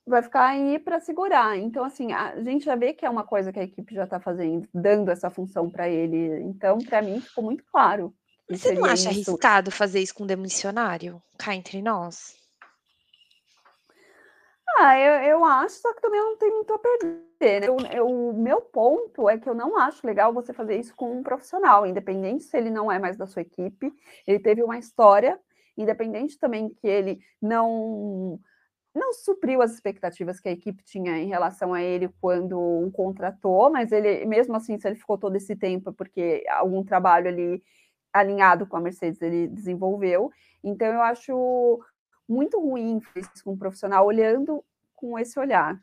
[0.10, 1.58] vai ficar aí para segurar.
[1.58, 4.20] Então, assim, a gente já vê que é uma coisa que a equipe já está
[4.20, 6.42] fazendo, dando essa função para ele.
[6.42, 8.14] Então, para mim, ficou muito claro.
[8.50, 9.32] Você não acha isso.
[9.32, 11.22] arriscado fazer isso com demissionário?
[11.38, 12.36] Cá entre nós?
[14.82, 17.60] Ah, eu, eu acho, só que também não tem muito a perder.
[17.62, 17.68] Né?
[17.94, 21.22] Eu, o meu ponto é que eu não acho legal você fazer isso com um
[21.22, 23.94] profissional, independente se ele não é mais da sua equipe,
[24.26, 25.38] ele teve uma história,
[25.78, 28.40] independente também que ele não
[28.96, 33.70] não supriu as expectativas que a equipe tinha em relação a ele quando o contratou,
[33.70, 37.64] mas ele, mesmo assim, se ele ficou todo esse tempo, é porque algum trabalho ali
[38.12, 40.32] alinhado com a Mercedes ele desenvolveu.
[40.64, 41.80] Então, eu acho
[42.28, 44.64] muito ruim isso com um profissional olhando
[45.00, 45.80] com esse olhar.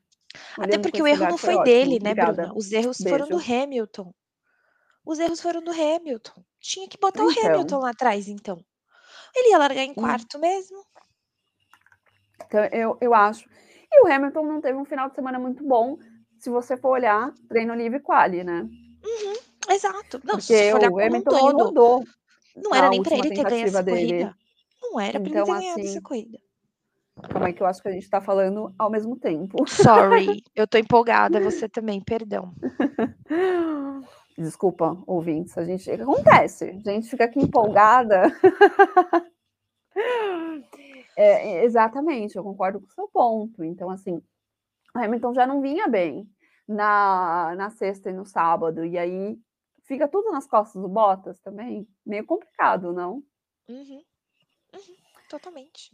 [0.58, 2.42] Até porque o erro não foi dele, né, Obrigada.
[2.42, 2.54] Bruna?
[2.54, 3.18] Os erros Beijo.
[3.18, 4.14] foram do Hamilton.
[5.04, 6.44] Os erros foram do Hamilton.
[6.60, 7.44] Tinha que botar então.
[7.44, 8.62] o Hamilton lá atrás, então.
[9.34, 9.94] Ele ia largar em hum.
[9.94, 10.40] quarto hum.
[10.40, 10.84] mesmo.
[12.44, 13.48] Então, eu, eu acho.
[13.90, 15.96] E o Hamilton não teve um final de semana muito bom,
[16.38, 18.60] se você for olhar treino livre quali, né?
[18.60, 20.20] Uhum, exato.
[20.24, 22.04] Não, Porque se olhar o Hamilton um todo, rodou.
[22.56, 24.08] Não era nem para ele ter ganho essa dele.
[24.08, 24.36] corrida.
[24.82, 26.38] Não era para então, ele ter ganhado assim, essa corrida.
[27.22, 29.66] Calma aí que eu acho que a gente está falando ao mesmo tempo.
[29.66, 32.52] Sorry, eu tô empolgada, você também, perdão.
[34.36, 38.24] Desculpa, ouvintes, a gente acontece, a gente fica aqui empolgada.
[41.16, 43.64] é, exatamente, eu concordo com o seu ponto.
[43.64, 44.22] Então, assim,
[44.94, 46.28] o Hamilton já não vinha bem
[46.68, 49.38] na, na sexta e no sábado, e aí
[49.84, 51.88] fica tudo nas costas do Bottas também.
[52.04, 53.22] Meio complicado, não?
[53.68, 54.02] Uhum.
[54.74, 54.96] Uhum.
[55.30, 55.92] Totalmente.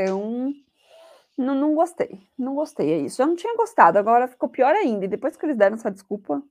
[0.00, 0.54] Então,
[1.36, 2.20] não, não gostei.
[2.38, 3.20] Não gostei, é isso.
[3.20, 5.04] Eu não tinha gostado, agora ficou pior ainda.
[5.04, 6.42] E depois que eles deram essa desculpa,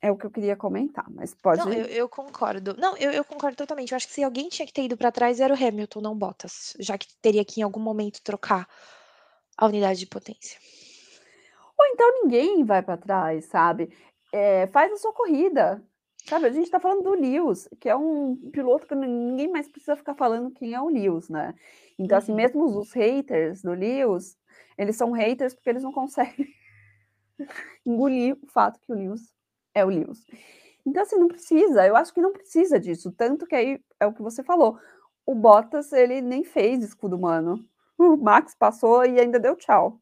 [0.00, 1.58] é o que eu queria comentar, mas pode.
[1.58, 2.76] Não, eu, eu concordo.
[2.78, 3.92] Não, eu, eu, concordo totalmente.
[3.92, 6.16] Eu acho que se alguém tinha que ter ido para trás era o Hamilton, não
[6.16, 8.68] Bottas, já que teria que em algum momento trocar
[9.56, 10.58] a unidade de potência.
[11.76, 13.92] Ou então ninguém vai para trás, sabe?
[14.32, 15.82] É, faz a sua corrida.
[16.26, 19.96] Sabe, a gente está falando do Lewis, que é um piloto que ninguém mais precisa
[19.96, 21.54] ficar falando quem é o Lewis, né?
[21.98, 22.38] Então, assim, uhum.
[22.38, 24.36] assim, mesmo os haters do Lewis,
[24.76, 26.48] eles são haters porque eles não conseguem
[27.86, 29.32] engolir o fato que o Lewis
[29.74, 30.26] é o Lewis.
[30.84, 34.12] Então, assim, não precisa, eu acho que não precisa disso, tanto que aí é o
[34.12, 34.78] que você falou.
[35.24, 37.64] O Bottas, ele nem fez escudo humano.
[38.00, 40.00] O Max passou e ainda deu tchau.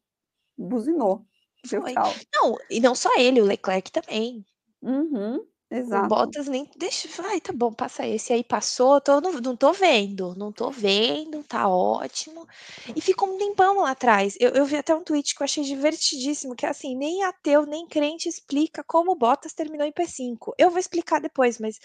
[0.55, 1.25] Buzinou.
[1.67, 1.93] Deu Foi.
[1.93, 2.13] tchau.
[2.31, 4.45] Não, e não só ele, o Leclerc também.
[4.83, 5.43] Uhum.
[5.69, 6.05] Exato.
[6.05, 9.73] O Bottas nem deixa, vai, tá bom, passa esse aí passou, tô, não, não tô
[9.73, 12.47] vendo, não tô vendo, tá ótimo.
[12.95, 14.35] E ficou um tempão lá atrás.
[14.39, 17.65] Eu, eu vi até um tweet que eu achei divertidíssimo, que é assim, nem ateu,
[17.65, 20.53] nem crente explica como o Bottas terminou em P5.
[20.57, 21.79] Eu vou explicar depois, mas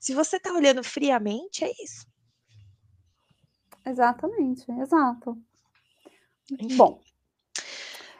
[0.00, 2.06] se você tá olhando friamente, é isso.
[3.84, 5.36] Exatamente, exato.
[6.76, 7.00] Bom,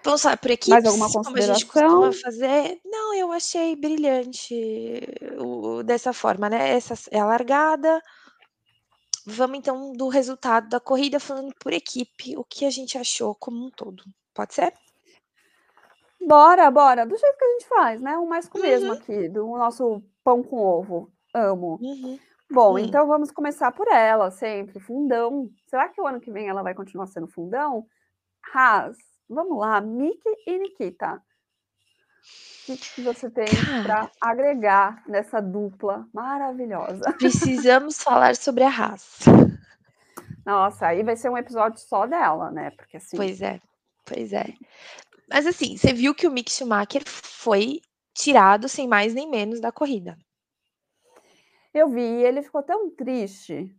[0.05, 2.81] Vamos falar por equipes, Mais alguma como a gente costuma fazer?
[2.85, 5.01] Não, eu achei brilhante
[5.39, 6.71] o, dessa forma, né?
[6.71, 8.01] Essa é a largada.
[9.27, 13.67] Vamos então do resultado da corrida, falando por equipe, o que a gente achou como
[13.67, 14.03] um todo.
[14.33, 14.73] Pode ser?
[16.21, 17.05] Bora, bora.
[17.05, 18.17] Do jeito que a gente faz, né?
[18.17, 18.95] O mais com o mesmo uhum.
[18.95, 21.13] aqui, do nosso pão com ovo.
[21.35, 21.79] Amo.
[21.81, 22.19] Uhum.
[22.51, 22.79] Bom, hum.
[22.79, 24.81] então vamos começar por ela, sempre.
[24.81, 25.51] Fundão.
[25.67, 27.87] Será que o ano que vem ela vai continuar sendo fundão?
[28.55, 28.97] Haas,
[29.29, 31.23] Vamos lá, Miki e Nikita.
[32.69, 33.47] O que você tem
[33.83, 37.13] para agregar nessa dupla maravilhosa?
[37.19, 39.31] Precisamos falar sobre a raça.
[40.45, 42.71] Nossa, aí vai ser um episódio só dela, né?
[42.71, 43.17] Porque assim.
[43.17, 43.61] Pois é,
[44.05, 44.47] pois é.
[45.31, 47.81] Mas assim, você viu que o Mick Schumacher foi
[48.15, 50.17] tirado sem mais nem menos da corrida.
[51.73, 53.75] Eu vi, ele ficou tão triste.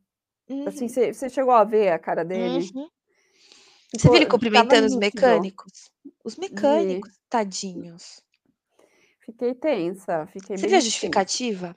[0.47, 0.67] Assim, uhum.
[0.67, 2.69] Assim, você, você chegou a ver a cara dele?
[2.73, 2.89] Uhum.
[3.95, 5.91] Você viu ele cumprimentando os mecânicos?
[6.23, 7.19] Os mecânicos, Vi.
[7.30, 8.21] tadinhos.
[9.25, 11.75] Fiquei tensa, fiquei Você viu a justificativa?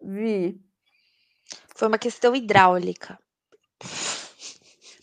[0.00, 0.60] Vi.
[1.74, 3.18] Foi uma questão hidráulica.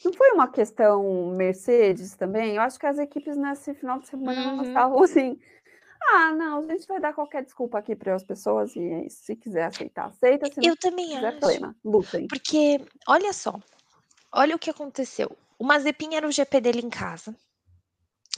[0.03, 2.55] Não foi uma questão Mercedes também?
[2.55, 4.63] Eu acho que as equipes nesse final de semana uhum.
[4.63, 5.39] estavam assim.
[6.13, 9.09] Ah, não, a gente vai dar qualquer desculpa aqui para as pessoas e.
[9.09, 10.45] Se quiser aceitar, aceita.
[10.49, 11.39] Se Eu também quiser, acho.
[11.39, 11.75] Plena.
[11.83, 12.27] Lutem.
[12.27, 13.59] Porque, olha só,
[14.31, 15.35] olha o que aconteceu.
[15.59, 17.35] O Mazepin era o GP dele em casa.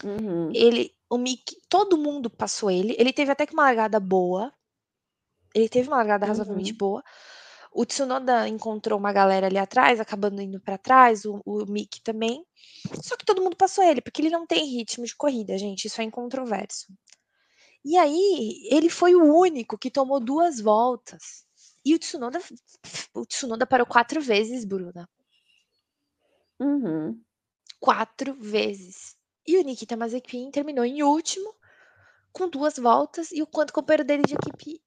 [0.03, 0.51] Uhum.
[0.53, 2.95] Ele, o Mick, todo mundo passou ele.
[2.97, 4.53] Ele teve até que uma largada boa.
[5.53, 6.29] Ele teve uma largada uhum.
[6.29, 7.03] razoavelmente boa.
[7.71, 12.43] O Tsunoda encontrou uma galera ali atrás, acabando indo para trás, o, o Mick também.
[13.01, 15.85] Só que todo mundo passou ele, porque ele não tem ritmo de corrida, gente.
[15.85, 16.87] Isso é incontroverso.
[17.85, 21.45] E aí, ele foi o único que tomou duas voltas.
[21.85, 22.39] E o Tsunoda,
[23.13, 25.07] o Tsunoda parou quatro vezes, Bruna.
[26.59, 27.19] Uhum.
[27.79, 29.15] Quatro vezes.
[29.47, 31.55] E o Nikita Mazepin terminou em último,
[32.31, 34.81] com duas voltas, e o quanto companheiro dele de equipe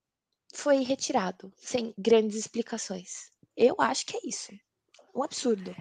[0.54, 3.30] foi retirado, sem grandes explicações.
[3.56, 4.52] Eu acho que é isso.
[5.14, 5.74] Um absurdo.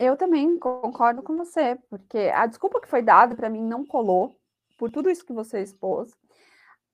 [0.00, 4.36] Eu também concordo com você, porque a desculpa que foi dada para mim não colou,
[4.76, 6.10] por tudo isso que você expôs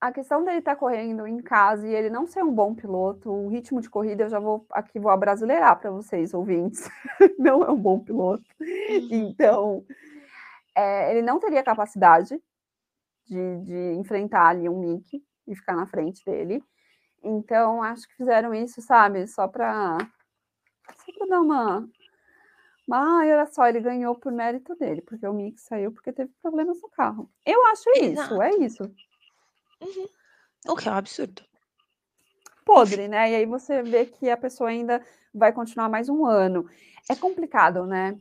[0.00, 3.30] a questão dele estar tá correndo em casa e ele não ser um bom piloto,
[3.30, 6.88] o ritmo de corrida, eu já vou aqui vou abrasileirar para vocês, ouvintes,
[7.38, 8.44] não é um bom piloto.
[8.58, 9.08] Uhum.
[9.10, 9.84] Então,
[10.74, 12.40] é, ele não teria capacidade
[13.26, 16.64] de, de enfrentar ali um Mickey e ficar na frente dele.
[17.22, 19.98] Então, acho que fizeram isso, sabe, só para
[21.18, 21.86] só dar uma,
[22.90, 26.80] Ah, olha só, ele ganhou por mérito dele, porque o Mick saiu porque teve problemas
[26.80, 27.30] no carro.
[27.44, 28.62] Eu acho isso, é Exato.
[28.62, 29.09] isso.
[29.80, 30.08] Uhum.
[30.68, 31.42] O que é um absurdo.
[32.64, 33.30] Podre, né?
[33.30, 36.68] E aí você vê que a pessoa ainda vai continuar mais um ano.
[37.08, 38.18] É complicado, né?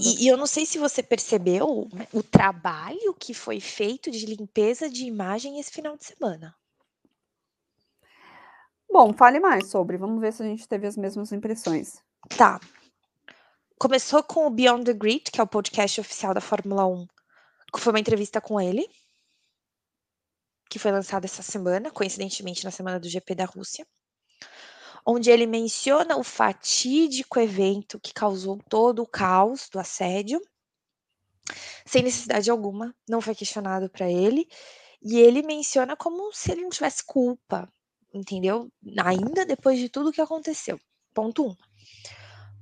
[0.00, 4.90] E, e eu não sei se você percebeu o trabalho que foi feito de limpeza
[4.90, 6.54] de imagem esse final de semana.
[8.90, 9.96] Bom, fale mais sobre.
[9.96, 12.02] Vamos ver se a gente teve as mesmas impressões.
[12.36, 12.60] Tá.
[13.78, 17.06] Começou com o Beyond the Grid, que é o podcast oficial da Fórmula 1,
[17.72, 18.88] que foi uma entrevista com ele,
[20.74, 23.86] que foi lançada essa semana, coincidentemente na semana do GP da Rússia,
[25.06, 30.40] onde ele menciona o fatídico evento que causou todo o caos do assédio,
[31.86, 34.48] sem necessidade alguma, não foi questionado para ele,
[35.00, 37.72] e ele menciona como se ele não tivesse culpa,
[38.12, 38.68] entendeu?
[39.04, 40.76] Ainda depois de tudo que aconteceu.
[41.14, 41.50] Ponto 1.
[41.50, 41.56] Um.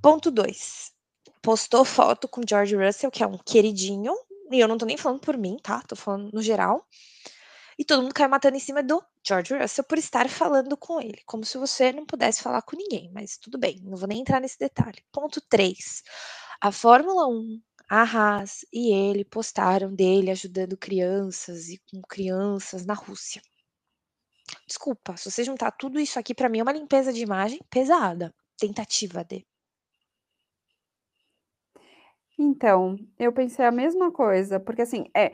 [0.02, 0.92] Ponto 2.
[1.40, 4.14] Postou foto com George Russell, que é um queridinho,
[4.50, 5.80] e eu não tô nem falando por mim, tá?
[5.88, 6.86] Tô falando no geral.
[7.82, 11.20] E todo mundo caiu matando em cima do George Russell por estar falando com ele,
[11.26, 14.40] como se você não pudesse falar com ninguém, mas tudo bem, não vou nem entrar
[14.40, 15.02] nesse detalhe.
[15.10, 16.04] Ponto 3.
[16.60, 22.94] A Fórmula 1, a Haas e ele postaram dele ajudando crianças e com crianças na
[22.94, 23.42] Rússia.
[24.64, 28.32] Desculpa, se você juntar tudo isso aqui, para mim é uma limpeza de imagem pesada.
[28.56, 29.44] Tentativa de.
[32.38, 35.32] Então, eu pensei a mesma coisa, porque assim, é,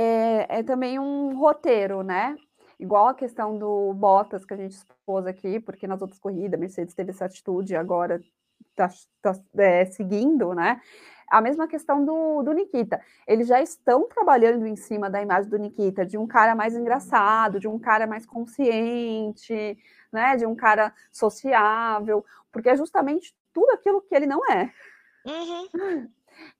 [0.00, 2.34] é, é também um roteiro, né?
[2.78, 6.60] Igual a questão do Bottas que a gente expôs aqui, porque nas outras corridas a
[6.60, 8.22] Mercedes teve essa atitude e agora
[8.70, 8.88] está
[9.20, 10.80] tá, é, seguindo, né?
[11.28, 13.00] A mesma questão do, do Nikita.
[13.26, 17.60] Eles já estão trabalhando em cima da imagem do Nikita, de um cara mais engraçado,
[17.60, 19.78] de um cara mais consciente,
[20.10, 20.36] né?
[20.36, 24.72] De um cara sociável, porque é justamente tudo aquilo que ele não é.
[25.26, 26.08] Uhum.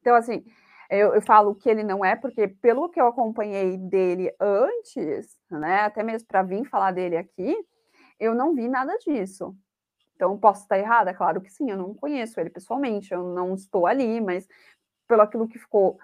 [0.00, 0.44] Então, assim,
[0.90, 5.82] eu, eu, falo que ele não é, porque pelo que eu acompanhei dele antes, né,
[5.82, 7.56] até mesmo para vir falar dele aqui,
[8.18, 9.56] eu não vi nada disso.
[10.16, 11.14] Então, posso estar errada?
[11.14, 14.46] Claro que sim, eu não conheço ele pessoalmente, eu não estou ali, mas
[15.08, 15.98] pelo aquilo que ficou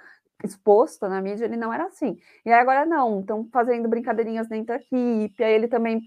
[0.44, 2.18] exposto na mídia, ele não era assim.
[2.44, 6.02] E aí agora não, estão fazendo brincadeirinhas dentro da equipe, aí ele também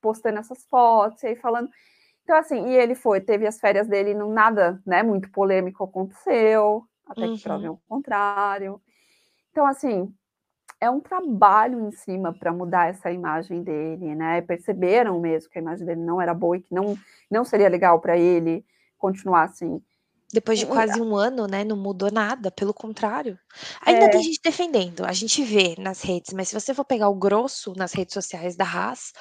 [0.00, 1.70] postando essas fotos, e aí falando.
[2.22, 6.84] Então, assim, e ele foi, teve as férias dele, não nada, né, muito polêmico aconteceu,
[7.06, 7.74] até que provem Uhum.
[7.74, 8.80] o contrário.
[9.50, 10.12] Então, assim,
[10.80, 14.42] é um trabalho em cima para mudar essa imagem dele, né?
[14.42, 16.98] Perceberam mesmo que a imagem dele não era boa e que não,
[17.30, 18.64] não seria legal para ele
[18.98, 19.82] continuar assim.
[20.32, 23.38] Depois de quase um ano, né, não mudou nada, pelo contrário.
[23.86, 24.08] Ainda É.
[24.08, 27.72] tem gente defendendo, a gente vê nas redes, mas se você for pegar o grosso
[27.76, 29.12] nas redes sociais da Haas,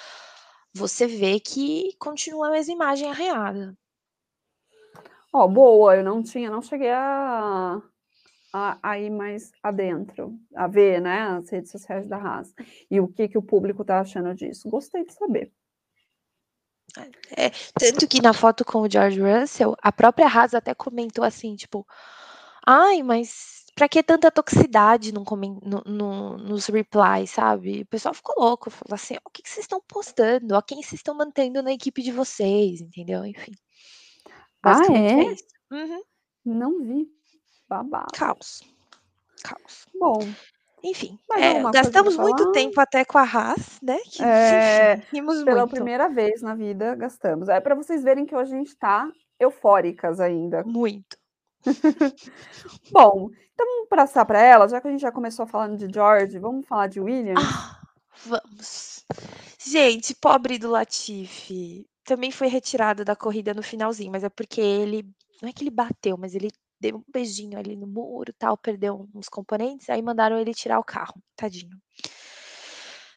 [0.74, 3.78] você vê que continua a mesma imagem arreada.
[5.34, 7.82] Ó, boa, eu não tinha, não cheguei a,
[8.54, 12.54] a, a ir mais adentro, a ver, né, as redes sociais da Haas.
[12.90, 14.70] E o que, que o público tá achando disso.
[14.70, 15.52] Gostei de saber.
[17.36, 21.56] É, tanto que na foto com o George Russell, a própria Haas até comentou assim,
[21.56, 21.84] tipo,
[22.66, 27.82] ai, mas pra que tanta toxicidade no, no- no- nos replies, sabe?
[27.82, 30.54] O pessoal ficou louco, falou assim, o que, que vocês estão postando?
[30.54, 33.26] Ó, quem vocês estão mantendo na equipe de vocês, entendeu?
[33.26, 33.54] Enfim.
[34.64, 35.20] Ah, é?
[35.26, 35.44] é isso.
[35.72, 36.02] Uhum,
[36.46, 37.08] Não vi.
[37.68, 38.08] Babado.
[38.14, 38.62] caos.
[39.44, 39.88] Caos.
[40.00, 40.20] Bom,
[40.84, 43.98] Enfim, é, gastamos muito tempo até com a Haas, né?
[44.06, 45.72] Que, É, enfim, rimos pela muito.
[45.76, 47.50] primeira vez na vida, gastamos.
[47.50, 50.64] É para vocês verem que hoje a gente tá eufóricas ainda.
[50.66, 51.18] Muito.
[52.92, 56.38] Bom, então vamos passar para ela, já que a gente já começou falando de George,
[56.40, 57.42] vamos falar de Williams?
[57.42, 57.82] Ah,
[58.26, 59.06] vamos.
[59.66, 61.86] Gente, pobre do Latifi.
[62.04, 65.04] Também foi retirado da corrida no finalzinho, mas é porque ele.
[65.42, 69.10] Não é que ele bateu, mas ele deu um beijinho ali no muro tal, perdeu
[69.14, 71.16] uns componentes, aí mandaram ele tirar o carro.
[71.36, 71.82] Tadinho.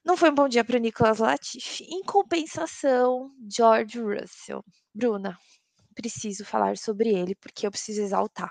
[0.05, 1.85] Não foi um bom dia para o Nicolas Latifi.
[1.85, 4.64] Em compensação, George Russell.
[4.94, 5.37] Bruna,
[5.96, 8.51] preciso falar sobre ele porque eu preciso exaltar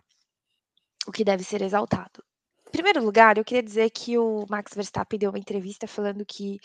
[1.08, 2.24] o que deve ser exaltado.
[2.68, 6.60] Em primeiro lugar, eu queria dizer que o Max Verstappen deu uma entrevista falando que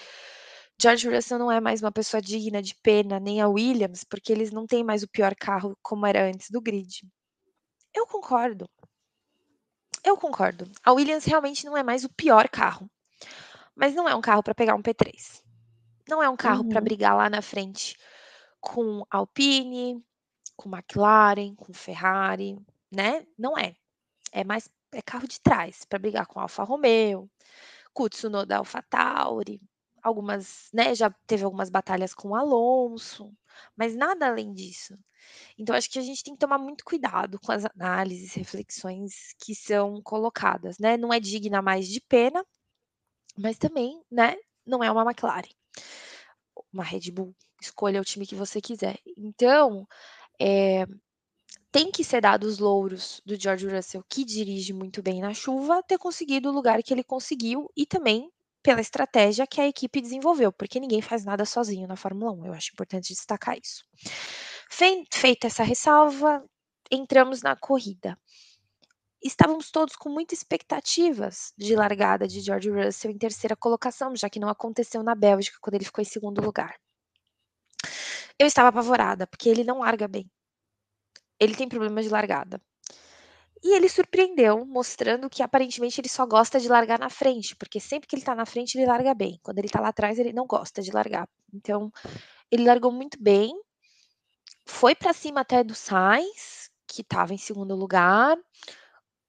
[0.81, 4.51] George Russell não é mais uma pessoa digna de pena, nem a Williams, porque eles
[4.51, 7.03] não têm mais o pior carro como era antes do grid.
[7.95, 8.67] Eu concordo.
[10.05, 10.71] Eu concordo.
[10.85, 12.91] A Williams realmente não é mais o pior carro.
[13.77, 15.43] Mas não é um carro para pegar um P3.
[16.09, 16.85] Não é um carro para Uhum.
[16.85, 17.97] brigar lá na frente
[18.61, 20.03] com Alpine,
[20.57, 22.59] com McLaren, com Ferrari,
[22.93, 23.27] né?
[23.39, 23.75] Não é.
[24.33, 27.31] É mais é carro de trás para brigar com Alfa Romeo,
[27.95, 29.61] com o Tsunoda Alfa Tauri,
[30.03, 33.33] algumas, né, já teve algumas batalhas com o Alonso.
[33.77, 34.99] mas nada além disso.
[35.59, 39.55] Então, acho que a gente tem que tomar muito cuidado com as análises, reflexões que
[39.55, 40.97] são colocadas, né?
[40.97, 42.45] Não é digna mais de pena,
[43.39, 44.37] mas também, né?
[44.67, 45.49] Não é uma McLaren,
[46.73, 47.35] uma Red Bull.
[47.61, 48.99] Escolha o time que você quiser.
[49.17, 49.87] Então,
[50.41, 50.87] é,
[51.73, 55.99] tem que ser dados louros do George Russell, que dirige muito bem na chuva, ter
[55.99, 58.31] conseguido o lugar que ele conseguiu e também
[58.63, 62.47] pela estratégia que a equipe desenvolveu, porque ninguém faz nada sozinho na Fórmula 1.
[62.47, 63.85] Eu acho importante destacar isso.
[65.13, 66.45] Feita essa ressalva,
[66.91, 68.19] entramos na corrida.
[69.23, 74.41] Estávamos todos com muitas expectativas de largada de George Russell em terceira colocação, já que
[74.41, 76.79] não aconteceu na Bélgica quando ele ficou em segundo lugar.
[78.39, 80.31] Eu estava apavorada, porque ele não larga bem.
[81.39, 82.61] Ele tem problemas de largada.
[83.63, 88.09] E ele surpreendeu, mostrando que aparentemente ele só gosta de largar na frente, porque sempre
[88.09, 89.39] que ele tá na frente ele larga bem.
[89.43, 91.29] Quando ele tá lá atrás ele não gosta de largar.
[91.53, 91.93] Então,
[92.51, 93.53] ele largou muito bem.
[94.67, 98.37] Foi para cima até do Sainz, que estava em segundo lugar.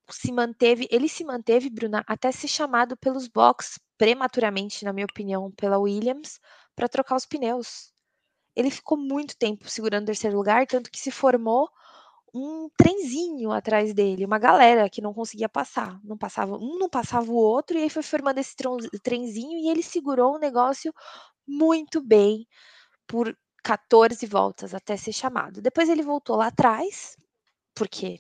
[0.10, 5.52] Se manteve, ele se manteve, Bruna, até ser chamado pelos box prematuramente, na minha opinião,
[5.52, 6.40] pela Williams,
[6.76, 7.92] para trocar os pneus.
[8.56, 11.70] Ele ficou muito tempo segurando o terceiro lugar, tanto que se formou
[12.34, 17.32] um trenzinho atrás dele, uma galera que não conseguia passar, não passava, um não passava
[17.32, 18.56] o outro, e aí foi formando esse
[19.04, 20.94] trenzinho e ele segurou o negócio
[21.48, 22.48] muito bem
[23.08, 25.62] por 14 voltas até ser chamado.
[25.62, 27.18] Depois ele voltou lá atrás,
[27.76, 28.20] porque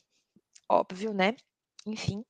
[0.69, 1.35] óbvio, né?
[1.85, 2.23] Enfim,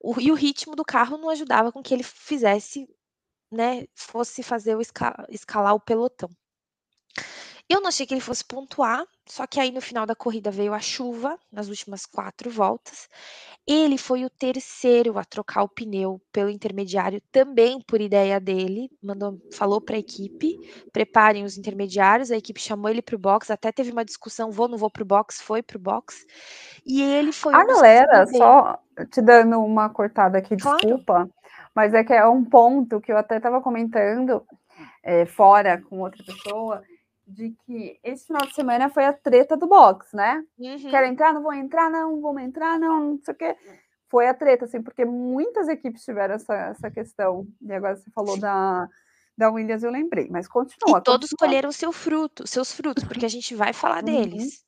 [0.00, 2.88] o, e o ritmo do carro não ajudava com que ele fizesse,
[3.52, 6.30] né, fosse fazer o esca, escalar o pelotão.
[7.68, 10.72] Eu não achei que ele fosse pontuar, só que aí no final da corrida veio
[10.72, 13.08] a chuva, nas últimas quatro voltas.
[13.66, 18.88] Ele foi o terceiro a trocar o pneu pelo intermediário, também por ideia dele.
[19.02, 20.56] Mandou, falou para a equipe:
[20.92, 22.30] preparem os intermediários.
[22.30, 25.02] A equipe chamou ele para o box, até teve uma discussão: vou, não vou para
[25.02, 26.24] o box, foi para o box.
[26.86, 27.52] E ele foi.
[27.52, 28.78] A um galera, só
[29.10, 30.78] te dando uma cortada aqui, claro.
[30.78, 31.28] desculpa,
[31.74, 34.46] mas é que é um ponto que eu até estava comentando
[35.02, 36.80] é, fora com outra pessoa
[37.26, 40.44] de que esse final de semana foi a treta do box, né?
[40.58, 40.90] Uhum.
[40.90, 43.56] Quero entrar, não vou entrar, não, vou entrar, não, não sei o quê.
[44.08, 47.46] Foi a treta, assim, porque muitas equipes tiveram essa, essa questão.
[47.60, 48.88] E agora você falou da,
[49.36, 50.98] da Williams, eu lembrei, mas continua.
[50.98, 51.48] E todos continua.
[51.48, 54.04] colheram seu fruto, seus frutos, porque a gente vai falar uhum.
[54.04, 54.64] deles.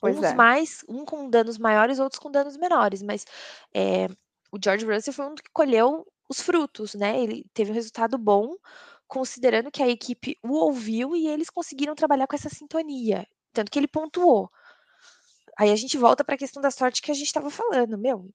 [0.00, 0.34] Pois Uns é.
[0.34, 3.24] mais, um com danos maiores, outros com danos menores, mas
[3.72, 4.08] é,
[4.52, 7.20] o George Russell foi um que colheu os frutos, né?
[7.20, 8.56] Ele teve um resultado bom,
[9.06, 13.78] considerando que a equipe o ouviu e eles conseguiram trabalhar com essa sintonia, tanto que
[13.78, 14.50] ele pontuou.
[15.58, 18.28] Aí a gente volta para a questão da sorte que a gente estava falando, meu.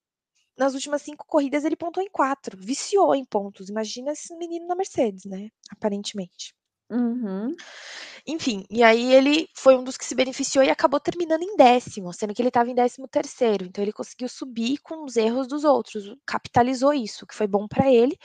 [0.57, 3.69] Nas últimas cinco corridas ele pontuou em quatro, viciou em pontos.
[3.69, 5.49] Imagina esse menino na Mercedes, né?
[5.71, 6.53] Aparentemente.
[6.91, 7.55] Uhum.
[8.27, 12.11] Enfim, e aí ele foi um dos que se beneficiou e acabou terminando em décimo,
[12.11, 13.65] sendo que ele estava em décimo terceiro.
[13.65, 17.91] Então ele conseguiu subir com os erros dos outros, capitalizou isso, que foi bom para
[17.91, 18.17] ele.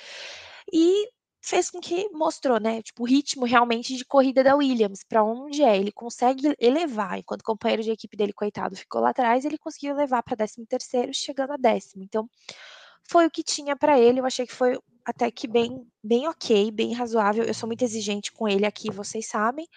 [0.73, 1.09] E
[1.45, 5.63] fez com que mostrou, né, tipo, o ritmo realmente de corrida da Williams, para onde
[5.63, 9.59] é, ele consegue elevar, enquanto o companheiro de equipe dele, coitado, ficou lá atrás, ele
[9.59, 12.03] conseguiu levar para 13 terceiro, chegando a décimo.
[12.03, 12.27] Então,
[13.03, 16.71] foi o que tinha para ele, eu achei que foi até que bem, bem ok,
[16.71, 17.45] bem razoável.
[17.45, 19.69] Eu sou muito exigente com ele aqui, vocês sabem,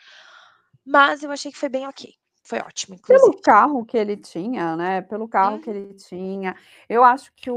[0.85, 2.13] mas eu achei que foi bem ok.
[2.43, 3.29] Foi ótimo, inclusive.
[3.29, 5.01] Pelo carro que ele tinha, né?
[5.01, 6.55] Pelo carro que ele tinha.
[6.87, 7.55] Eu acho que o,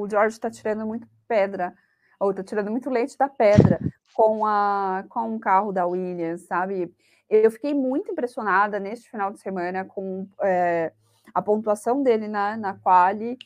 [0.00, 1.74] o George está tirando muito pedra
[2.18, 3.78] ou tá tirando muito leite da pedra
[4.14, 6.92] com, a, com um carro da Williams, sabe?
[7.28, 10.92] Eu fiquei muito impressionada neste final de semana com é,
[11.34, 13.36] a pontuação dele na, na quali.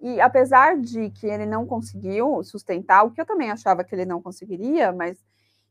[0.00, 4.04] E apesar de que ele não conseguiu sustentar, o que eu também achava que ele
[4.04, 5.18] não conseguiria, mas,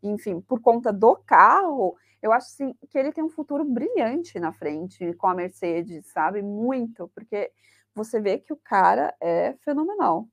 [0.04, 4.52] enfim, por conta do carro, eu acho assim, que ele tem um futuro brilhante na
[4.52, 6.42] frente com a Mercedes, sabe?
[6.42, 7.52] Muito, porque
[7.94, 10.28] você vê que o cara é fenomenal.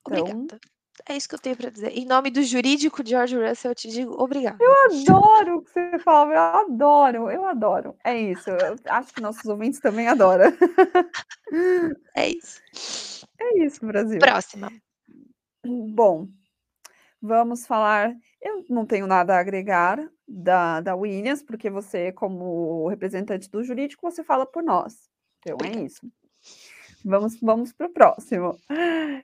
[0.00, 0.60] Então, Obrigada.
[1.06, 1.90] É isso que eu tenho para dizer.
[1.96, 4.60] Em nome do jurídico George Russell, eu te digo obrigado.
[4.60, 7.96] Eu adoro o que você fala, eu adoro, eu adoro.
[8.04, 8.50] É isso.
[8.50, 10.44] Eu acho que nossos ouvintes também adoram.
[12.14, 13.26] É isso.
[13.40, 14.20] É isso, Brasil.
[14.20, 14.70] Próxima.
[15.64, 16.28] Bom,
[17.20, 18.14] vamos falar.
[18.40, 19.98] Eu não tenho nada a agregar
[20.28, 25.10] da, da Williams, porque você, como representante do jurídico, você fala por nós.
[25.40, 26.06] Então é isso.
[27.04, 28.58] Vamos, vamos para o próximo.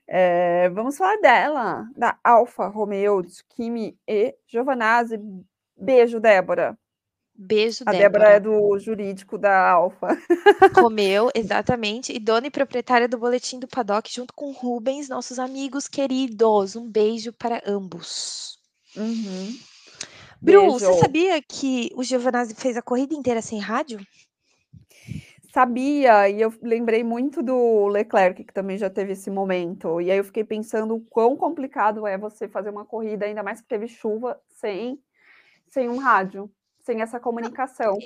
[0.07, 5.19] É, vamos falar dela, da Alfa Romeo, Kimi e Giovanazzi.
[5.77, 6.79] Beijo, Débora.
[7.39, 8.31] Beijo, A Débora.
[8.31, 10.17] é do jurídico da Alfa.
[10.75, 12.13] Romeu, exatamente.
[12.13, 16.77] E dona e proprietária do Boletim do Paddock, junto com Rubens, nossos amigos queridos.
[16.77, 18.59] Um beijo para ambos.
[18.97, 19.59] Uhum.
[20.41, 20.79] Bru, Beijo.
[20.79, 24.01] você sabia que o Giovinazzi fez a corrida inteira sem rádio?
[25.57, 30.03] Sabia, e eu lembrei muito do Leclerc, que também já teve esse momento.
[30.03, 33.63] E aí eu fiquei pensando o quão complicado é você fazer uma corrida, ainda mais
[33.63, 35.01] que teve chuva, sem,
[35.71, 36.51] sem um rádio,
[36.83, 37.97] sem essa comunicação.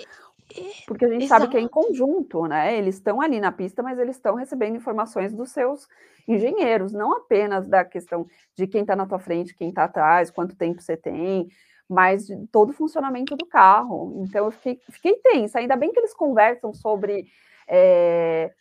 [0.86, 1.88] Porque a gente sabe que é em Exato.
[1.88, 2.78] conjunto, né?
[2.78, 5.88] Eles estão ali na pista, mas eles estão recebendo informações dos seus
[6.28, 10.54] engenheiros, não apenas da questão de quem está na tua frente, quem está atrás, quanto
[10.54, 11.48] tempo você tem,
[11.90, 14.22] mas todo o funcionamento do carro.
[14.24, 15.58] Então eu fiquei, fiquei tensa.
[15.58, 17.26] Ainda bem que eles conversam sobre
[17.66, 18.52] é,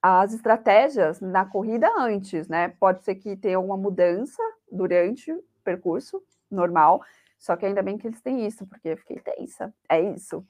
[0.00, 2.68] as estratégias na corrida antes, né?
[2.80, 7.02] Pode ser que tenha alguma mudança durante o percurso normal,
[7.38, 9.72] só que ainda bem que eles têm isso, porque eu fiquei tensa.
[9.88, 10.42] É isso.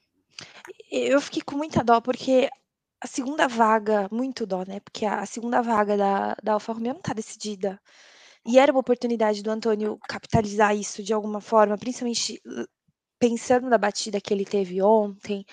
[0.90, 2.48] Eu fiquei com muita dó, porque
[3.00, 4.78] a segunda vaga, muito dó, né?
[4.80, 7.80] Porque a segunda vaga da, da Alfa Romeo não tá decidida.
[8.46, 12.40] E era uma oportunidade do Antônio capitalizar isso de alguma forma, principalmente
[13.20, 15.44] pensando na batida que ele teve ontem,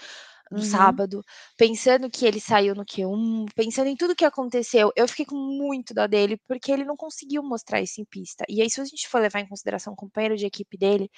[0.51, 0.63] no Uhum.
[0.63, 1.21] sábado,
[1.57, 5.93] pensando que ele saiu no Q1, pensando em tudo que aconteceu, eu fiquei com muito
[5.93, 8.45] dó dele, porque ele não conseguiu mostrar isso em pista.
[8.49, 11.09] E aí, se a gente for levar em consideração o companheiro de equipe dele,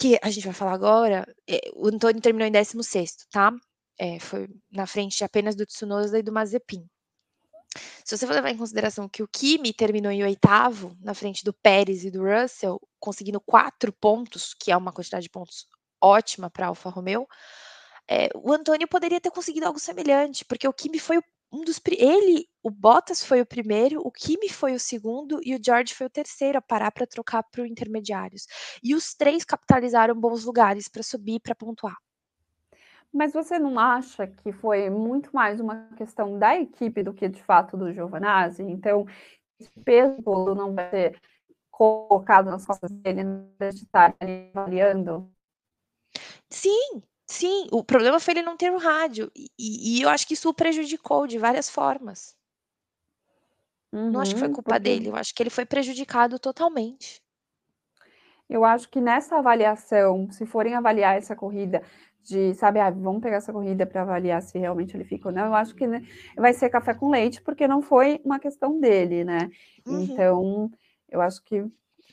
[0.00, 3.52] que a gente vai falar agora, eh, o Antônio terminou em 16º, tá?
[3.98, 6.84] É, foi na frente apenas do Tsunoda e do Mazepin.
[8.04, 11.52] Se você for levar em consideração que o Kimi terminou em oitavo, na frente do
[11.52, 15.66] Pérez e do Russell, conseguindo 4 pontos, que é uma quantidade de pontos
[16.02, 17.26] ótima para Alfa Romeo,
[18.08, 21.18] eh, o Antônio poderia ter conseguido algo semelhante, porque o Kimi foi
[21.52, 25.60] um dos ele, o Bottas foi o primeiro, o Kimi foi o segundo e o
[25.64, 28.46] George foi o terceiro a parar para trocar para o intermediários.
[28.82, 31.96] E os três capitalizaram bons lugares para subir, para pontuar.
[33.14, 37.42] Mas você não acha que foi muito mais uma questão da equipe do que de
[37.42, 38.62] fato do Giovinazzi?
[38.64, 39.06] Então,
[39.60, 41.20] esse peso todo não vai ser
[41.70, 43.22] colocado nas costas dele
[43.60, 45.30] de estar ali avaliando?
[46.50, 47.66] Sim, sim.
[47.72, 49.30] O problema foi ele não ter o rádio.
[49.36, 49.50] E,
[49.98, 52.36] e eu acho que isso o prejudicou de várias formas.
[54.10, 57.22] Não acho que foi Uhum, culpa porque dele, eu acho que ele foi prejudicado totalmente.
[58.48, 61.82] eu acho que nessa avaliação, se forem avaliar essa corrida,
[62.24, 65.46] de, sabe, ah, vamos pegar essa corrida para avaliar se realmente ele fica ou não,
[65.46, 66.02] eu acho que né,
[66.36, 69.50] vai ser café com leite, porque não foi uma questão dele, né?
[69.86, 70.00] Uhum.
[70.02, 70.70] Então,
[71.10, 71.64] eu acho que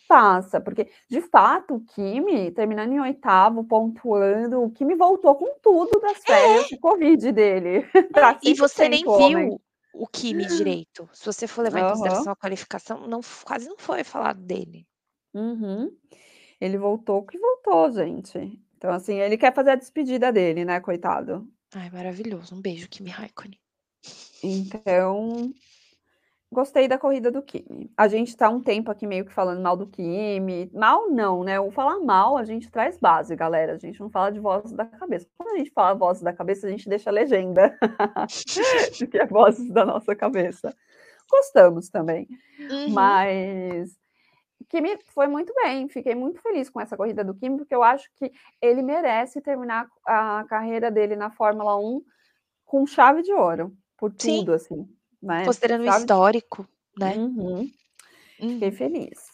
[0.08, 6.00] passa, porque de fato o Kimi, terminando em oitavo, pontuando, o Kimi voltou com tudo
[6.02, 6.68] das férias É.
[6.76, 7.86] de Covid dele.
[8.44, 9.50] É, e você 100% nem homem.
[9.50, 9.62] viu
[9.94, 11.10] o Kimi direito.
[11.14, 11.92] Se você for levar em Aham.
[11.92, 14.86] consideração a qualificação, não, quase não foi falado dele.
[15.34, 15.90] Uhum.
[16.60, 18.60] Ele voltou que voltou, gente.
[18.82, 21.48] Então, assim, ele quer fazer a despedida dele, né, coitado.
[21.76, 22.56] Ai, maravilhoso.
[22.56, 23.60] Um beijo, Kimi Raikkonen.
[24.44, 25.54] Então,
[26.52, 27.92] gostei da corrida do Kimi.
[27.96, 30.68] A gente tá um tempo aqui meio que falando mal do Kimi.
[30.74, 31.60] Mal não, né?
[31.60, 33.76] O falar mal, a gente traz base, galera.
[33.76, 35.28] A gente não fala de vozes da cabeça.
[35.38, 37.78] Quando a gente fala vozes da cabeça, a gente deixa a legenda.
[38.98, 40.76] de que é vozes da nossa cabeça.
[41.30, 42.28] Gostamos também.
[42.60, 42.90] Uhum.
[42.90, 44.01] Mas
[44.72, 48.10] Kimi foi muito bem, fiquei muito feliz com essa corrida do Kimi, porque eu acho
[48.16, 52.02] que ele merece terminar a carreira dele na Fórmula 1
[52.66, 54.40] com chave de ouro, por Sim.
[54.40, 54.88] tudo, assim,
[55.22, 55.46] né?
[55.46, 56.66] Considerando o Chave de- histórico,
[56.98, 57.16] né?
[57.18, 57.70] Uhum,
[58.40, 58.50] Uhum.
[58.54, 59.30] fiquei feliz.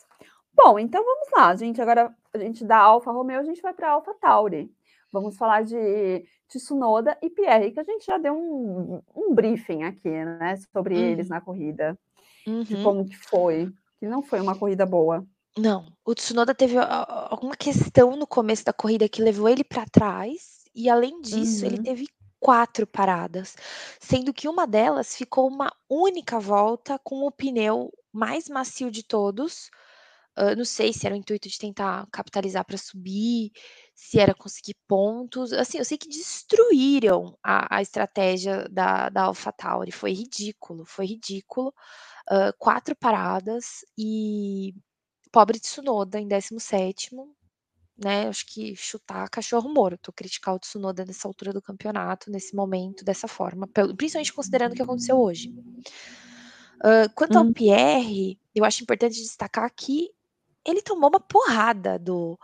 [0.53, 1.79] Bom, então vamos lá, gente.
[1.79, 4.71] Agora a gente da Alfa Romeo, a gente vai para Alfa Tauri.
[5.11, 10.09] Vamos falar de Tsunoda e Pierre, que a gente já deu um, um briefing aqui,
[10.09, 11.01] né, sobre Uhum.
[11.11, 11.95] eles na corrida,
[12.45, 12.83] de Uhum.
[12.83, 15.25] como que foi, que não foi uma corrida boa.
[15.57, 20.63] Não, o Tsunoda teve alguma questão no começo da corrida que levou ele para trás,
[20.75, 21.83] e além disso, ele Uhum.
[21.83, 22.07] teve
[22.39, 23.55] quatro paradas,
[23.99, 29.69] sendo que uma delas ficou uma única volta com o pneu mais macio de todos.
[30.55, 33.51] Não sei se era o intuito de tentar capitalizar para subir,
[33.95, 35.51] se era conseguir pontos.
[35.51, 39.91] Assim, eu sei que destruíram a, a estratégia da, da AlphaTauri.
[39.91, 41.73] Foi ridículo, foi ridículo.
[42.29, 44.73] Ah, quatro paradas e
[45.31, 47.33] pobre Tsunoda em 17º,
[47.97, 48.27] né?
[48.29, 53.27] Acho que chutar cachorro morto, criticar o Tsunoda nessa altura do campeonato, nesse momento, dessa
[53.27, 53.67] forma,
[53.97, 55.49] principalmente considerando o que aconteceu hoje.
[56.83, 57.53] Ah, quanto ao Hum.
[57.53, 60.09] Pierre, eu acho importante destacar que
[60.65, 62.37] ele tomou uma porrada do,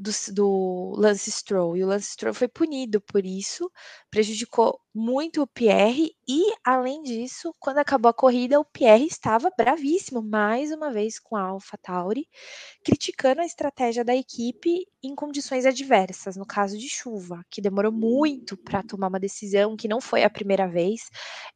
[0.00, 3.70] do, do Lance Stroll, e o Lance Stroll foi punido por isso,
[4.10, 10.22] prejudicou muito o Pierre, e além disso, quando acabou a corrida, o Pierre estava bravíssimo,
[10.22, 12.26] mais uma vez com a AlphaTauri,
[12.82, 18.56] criticando a estratégia da equipe em condições adversas, no caso de chuva, que demorou muito
[18.56, 21.10] para tomar uma decisão, que não foi a primeira vez.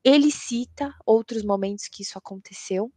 [0.05, 2.93] Ele cita outros momentos que isso aconteceu,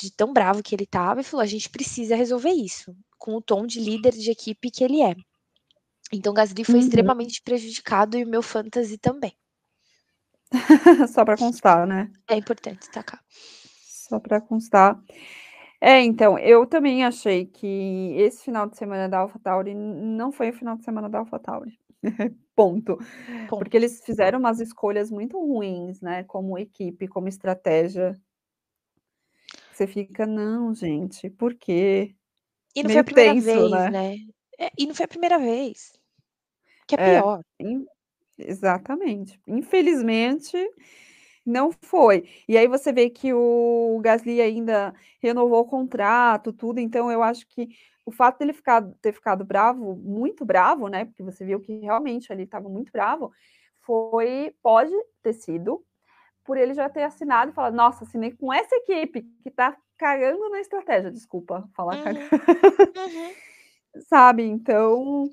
[0.00, 2.96] de tão bravo que ele estava, e falou: a gente precisa resolver isso.
[3.22, 5.14] Com o tom de líder de equipe que ele é.
[6.12, 6.80] Então Gasly foi Uhum.
[6.80, 9.32] extremamente prejudicado e o meu fantasy também.
[11.14, 12.10] Só para constar, né?
[12.28, 13.20] É importante destacar.
[14.08, 15.00] Só para constar.
[15.80, 20.54] É, então, eu também achei que esse final de semana da AlphaTauri não foi o
[20.54, 21.78] final de semana da AlphaTauri.
[22.54, 22.98] Ponto.
[23.48, 23.58] Ponto.
[23.58, 26.24] Porque eles fizeram umas escolhas muito ruins, né?
[26.24, 28.16] Como equipe, como estratégia.
[29.72, 32.14] Você fica, não, gente, por quê?
[32.74, 33.90] E não foi a primeira tenso, vez, né?
[33.90, 34.16] né?
[34.58, 35.92] É, e não foi a primeira vez.
[36.86, 37.20] Que é, É.
[37.20, 37.42] pior.
[37.60, 37.86] In-
[38.38, 39.40] Exatamente.
[39.46, 40.56] Infelizmente,
[41.44, 42.28] não foi.
[42.48, 46.80] E aí você vê que o Gasly ainda renovou o contrato, tudo.
[46.80, 47.68] Então, eu acho que
[48.06, 51.04] o fato dele ficar, ter ficado bravo, muito bravo, né?
[51.04, 53.32] Porque você viu que realmente ele estava muito bravo,
[53.80, 54.92] foi, pode
[55.22, 55.84] ter sido,
[56.44, 60.48] por ele já ter assinado e falado, nossa, assinei com essa equipe que tá cagando
[60.50, 61.10] na estratégia.
[61.12, 62.02] Desculpa falar Uhum.
[62.04, 62.30] cagando.
[62.98, 63.34] Uhum.
[64.08, 64.42] Sabe?
[64.42, 65.30] Então,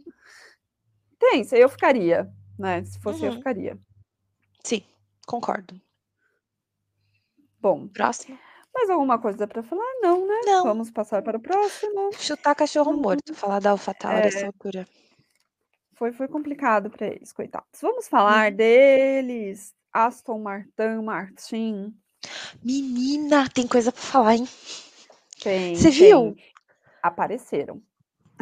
[1.17, 2.83] tem, eu ficaria, né?
[2.83, 3.37] Se fosse eu Uhum.
[3.37, 3.77] ficaria.
[4.63, 4.83] Sim,
[5.25, 5.79] concordo.
[7.59, 8.37] Bom, Próximo.
[8.73, 9.83] mais alguma coisa para falar?
[10.01, 10.39] Não, né?
[10.45, 10.63] Não.
[10.63, 12.11] Vamos passar para o próximo.
[12.13, 12.99] Chutar cachorro Não.
[13.01, 14.27] morto, falar da AlphaTauri É.
[14.27, 14.85] essa altura.
[15.95, 17.81] Foi, foi complicado para eles, coitados.
[17.81, 18.57] Vamos falar Uhum.
[18.57, 19.73] deles.
[19.91, 21.93] Aston Martin, Martin.
[22.63, 24.47] Menina, tem coisa pra falar, hein?
[25.43, 26.35] Tem, Você viu?
[27.03, 27.83] Apareceram.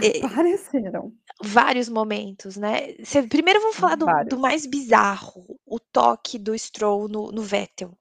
[0.01, 1.13] É, Apareceram.
[1.43, 2.93] vários momentos, né?
[3.03, 7.97] Cê- primeiro vamos falar do, do mais bizarro, o toque do Stroll no, no Vettel.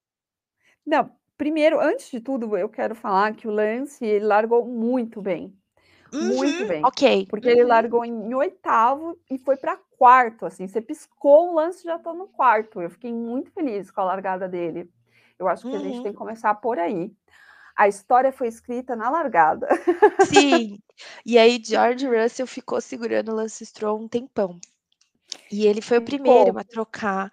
[0.85, 5.57] Não, primeiro, antes de tudo, eu quero falar que o Lance ele largou muito bem.
[6.20, 6.85] Muito Uhum, bem.
[6.85, 7.29] Ok.
[7.29, 7.68] Porque ele Uhum.
[7.68, 10.68] largou em oitavo e foi para quarto, assim.
[10.68, 12.81] Você piscou o lance já tá no quarto.
[12.83, 14.91] Eu fiquei muito feliz com a largada dele.
[15.39, 16.03] Eu acho que a gente Uhum.
[16.03, 17.12] tem que começar por aí.
[17.76, 19.68] A história foi escrita na largada.
[20.18, 20.78] Sim.
[21.24, 24.59] E aí George Russell ficou segurando o Lance Stroll um tempão.
[25.51, 27.30] E ele foi o primeiro a trocar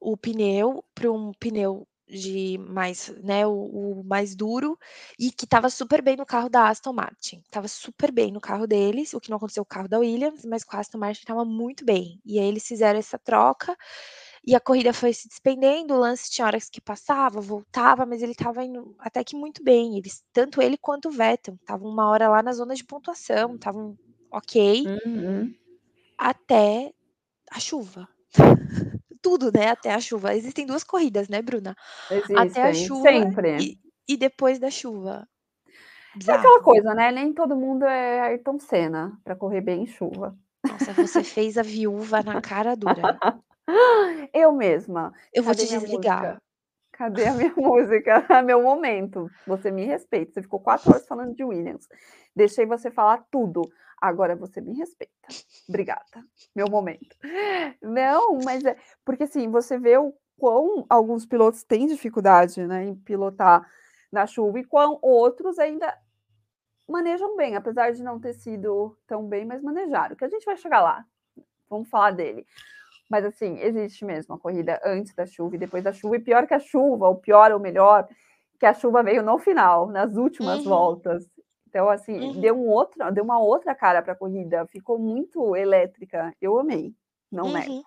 [0.00, 3.52] o pneu para um pneu de mais, né, o,
[4.00, 4.78] o mais duro
[5.18, 7.42] e que estava super bem no carro da Aston Martin.
[7.50, 10.44] Tava super bem no carro deles, o que não aconteceu com o carro da Williams,
[10.44, 12.20] mas com a Aston Martin estava muito bem.
[12.24, 13.76] E aí eles fizeram essa troca
[14.46, 18.32] e a corrida foi se despendendo, o lance tinha horas que passava, voltava, mas ele
[18.32, 19.98] estava indo até que muito bem.
[19.98, 23.96] Eles, tanto ele quanto o Vettel, estavam uma hora lá na zona de pontuação, estavam
[24.30, 25.52] ok, Uhum.
[26.16, 26.92] até
[27.50, 28.08] a chuva.
[29.20, 29.70] Tudo, né?
[29.70, 30.34] Até a chuva.
[30.34, 31.74] Existem duas corridas, né, Bruna?
[32.36, 33.56] Até a Existem, chuva sempre.
[33.60, 33.78] e,
[34.08, 35.28] e depois da chuva.
[36.28, 37.10] É aquela coisa, né?
[37.10, 40.36] Nem todo mundo é Ayrton Senna para correr bem em chuva.
[40.64, 43.18] Nossa, você fez a viúva na cara dura.
[44.32, 45.12] Eu mesma.
[45.32, 46.22] Eu vou Cadê te desligar.
[46.22, 46.42] música?
[46.92, 48.26] Cadê a minha música?
[48.44, 49.28] Meu momento.
[49.46, 50.32] Você me respeita.
[50.32, 51.86] Você ficou quatro horas falando de Williams.
[52.34, 53.62] Deixei você falar tudo.
[54.00, 55.12] Agora você me respeita.
[55.68, 56.24] Obrigada.
[56.54, 57.16] Meu momento.
[57.82, 62.94] Não, mas é porque assim, você vê o quão alguns pilotos têm dificuldade, né, em
[62.94, 63.66] pilotar
[64.12, 65.96] na chuva e quão outros ainda
[66.88, 70.14] manejam bem, apesar de não ter sido tão bem, mas manejaram.
[70.14, 71.04] Que a gente vai chegar lá.
[71.68, 72.46] Vamos falar dele.
[73.08, 76.16] Mas assim, existe mesmo a corrida antes da chuva e depois da chuva.
[76.16, 78.08] E pior que a chuva, ou pior ou melhor,
[78.58, 80.70] que a chuva veio no final, nas últimas Uhum.
[80.70, 81.24] voltas.
[81.68, 82.40] Então, assim, Uhum.
[82.40, 84.66] deu, um outro, deu uma outra cara para a corrida.
[84.68, 86.34] Ficou muito elétrica.
[86.40, 86.94] Eu amei.
[87.30, 87.72] Não nego.
[87.74, 87.82] Uhum.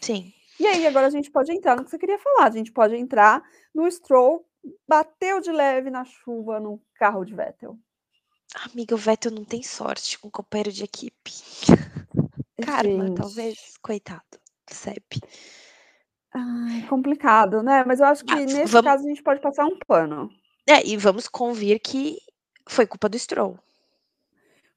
[0.00, 0.32] Sim.
[0.58, 2.46] E aí, agora a gente pode entrar no que você queria falar.
[2.46, 3.42] A gente pode entrar
[3.74, 4.44] no Stroll,
[4.88, 7.76] bateu de leve na chuva no carro de Vettel.
[8.70, 11.32] Amiga, o Vettel não tem sorte com companheiro de equipe.
[12.64, 13.16] Karma, Gente.
[13.16, 13.74] talvez.
[13.82, 14.22] Coitado.
[14.70, 15.20] Sep.
[16.34, 17.84] Ai, complicado, né?
[17.86, 20.30] Mas eu acho que Ah, nesse vamos- caso a gente pode passar um pano.
[20.68, 22.18] É, e vamos convir que
[22.68, 23.58] foi culpa do Stroll.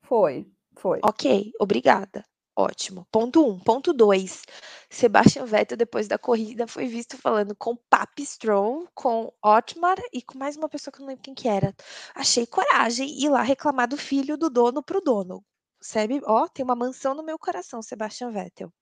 [0.01, 0.45] Foi,
[0.77, 0.99] foi.
[1.03, 2.25] Ok, obrigada.
[2.57, 3.05] Ótimo.
[3.11, 3.59] Ponto um.
[3.59, 4.43] Ponto dois.
[4.89, 10.37] Sebastian Vettel, depois da corrida, foi visto falando com Papi Stroll, com Otmar e com
[10.37, 11.75] mais uma pessoa que eu não lembro quem que era.
[12.13, 15.43] Achei coragem ir lá reclamar do filho do dono pro dono.
[15.85, 16.19] Sabe?
[16.25, 18.73] Ó, tem uma mansão no meu coração, Sebastian Vettel.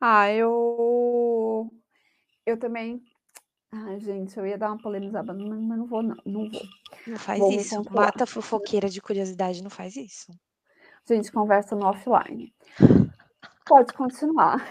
[0.00, 1.68] Ah, eu.
[2.46, 3.02] Eu também.
[3.72, 5.44] Ai, gente, eu ia dar uma polemizada, mas
[5.78, 6.14] não vou, não.
[6.24, 6.62] Não vou.
[7.08, 7.82] Não faz Vou isso.
[7.90, 10.32] Mata a fofoqueira de curiosidade, não faz isso.
[11.08, 12.54] Gente, conversa no offline.
[13.66, 14.64] Pode continuar.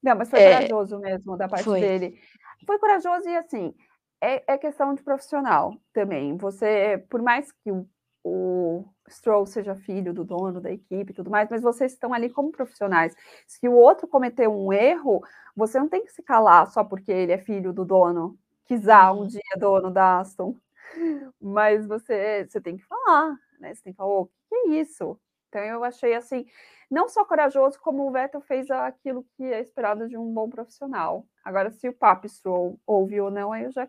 [0.00, 1.80] Não, mas foi É, corajoso mesmo da parte foi.
[1.80, 2.20] dele.
[2.64, 3.74] Foi corajoso e assim,
[4.20, 6.36] é, é questão de profissional também.
[6.36, 7.86] Você, por mais que o,
[8.24, 12.30] o Stroll seja filho do dono da equipe e tudo mais, mas vocês estão ali
[12.30, 13.14] como profissionais.
[13.46, 15.22] Se o outro cometeu um erro,
[15.56, 19.20] você não tem que se calar só porque ele é filho do dono, quizá um
[19.20, 19.26] Uhum.
[19.28, 20.56] dia dono da Aston.
[21.40, 23.74] Mas você, você tem que falar, né?
[23.74, 25.18] Você tem que falar, o que é isso?
[25.48, 26.44] Então eu achei assim,
[26.90, 31.26] não só corajoso, como o Vettel fez aquilo que é esperado de um bom profissional.
[31.44, 33.88] Agora, se o Papi Stroll ouve ou não, aí eu já,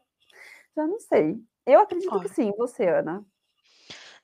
[0.77, 1.35] já não sei.
[1.65, 2.29] Eu acredito Olha.
[2.29, 3.25] que sim, você, Ana.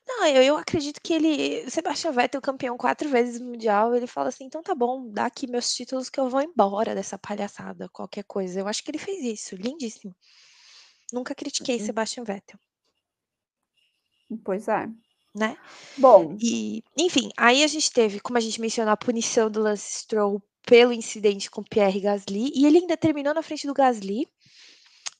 [0.06, 1.64] Não, eu, eu acredito que ele.
[1.66, 5.46] O Sebastian Vettel, campeão quatro vezes mundial, ele fala assim: então tá bom, dá aqui
[5.46, 8.60] meus títulos que eu vou embora dessa palhaçada, qualquer coisa.
[8.60, 10.14] Eu acho que ele fez isso, lindíssimo.
[11.12, 11.86] Nunca critiquei uhum.
[11.86, 12.58] Sebastian Vettel.
[14.44, 14.88] Pois é.
[15.34, 15.56] Né?
[15.98, 16.36] Bom.
[16.40, 20.40] E, enfim, aí a gente teve, como a gente mencionou, a punição do Lance Stroll
[20.62, 24.28] pelo incidente com Pierre Gasly, e ele ainda terminou na frente do Gasly.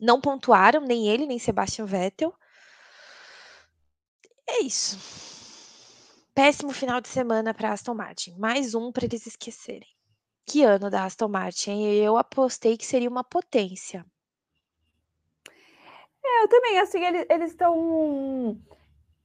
[0.04, 2.34] Não pontuaram, nem ele, nem Sebastian Vettel.
[4.46, 4.98] É isso.
[6.34, 8.36] Péssimo final de semana para Aston Martin.
[8.36, 9.88] Mais um para eles esquecerem.
[10.44, 11.84] Que ano da Aston Martin?
[11.86, 14.04] Eu apostei que seria uma potência.
[16.22, 17.00] É, eu também, assim,
[17.30, 18.60] eles estão.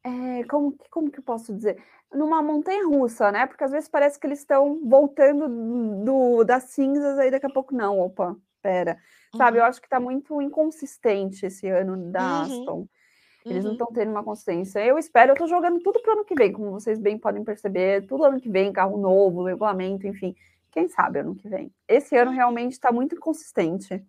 [0.02, 1.84] É, como, como que eu posso dizer?
[2.10, 3.46] Numa montanha russa, né?
[3.48, 5.50] Porque às vezes parece que eles estão voltando
[6.06, 8.00] do, das cinzas, aí daqui a pouco não.
[8.00, 8.98] Opa, pera.
[9.36, 9.64] Sabe, uhum.
[9.64, 12.42] eu acho que está muito inconsistente esse ano da uhum.
[12.42, 12.88] Aston.
[13.46, 13.70] Eles uhum.
[13.70, 14.84] não estão tendo uma consciência.
[14.84, 17.44] Eu espero, eu estou jogando tudo para o ano que vem, como vocês bem podem
[17.44, 20.36] perceber, tudo ano que vem, carro novo, regulamento, enfim.
[20.72, 21.74] Quem sabe ano que vem.
[21.88, 24.04] Esse ano realmente está muito inconsistente.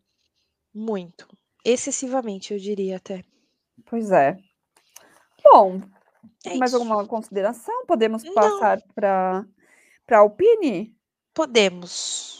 [0.74, 1.28] Muito.
[1.64, 3.24] Excessivamente, eu diria até.
[3.86, 4.36] Pois é.
[5.42, 5.80] Bom,
[6.44, 7.86] é mais alguma consideração?
[7.86, 9.44] Podemos passar para
[10.10, 10.94] a Alpine?
[11.32, 12.39] Podemos.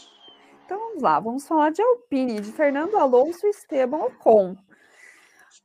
[0.91, 4.57] Vamos lá, vamos falar de Alpine, de Fernando Alonso e Esteban Ocon.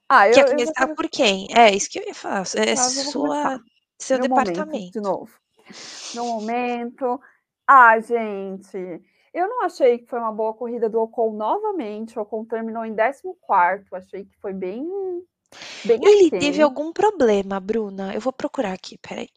[0.08, 1.48] Ah, Quer eu, começar eu por quem?
[1.52, 2.44] É isso que eu ia falar.
[2.54, 3.60] É sua,
[3.98, 4.66] seu Meu departamento.
[4.66, 5.30] Momento, de novo.
[6.14, 7.20] No momento.
[7.66, 9.02] Ah, gente.
[9.34, 12.16] Eu não achei que foi uma boa corrida do Ocon novamente.
[12.16, 13.84] O Ocon terminou em 14.
[13.92, 14.88] Achei que foi bem.
[15.84, 16.38] bem Ele assim.
[16.38, 18.14] teve algum problema, Bruna?
[18.14, 19.28] Eu vou procurar aqui, peraí.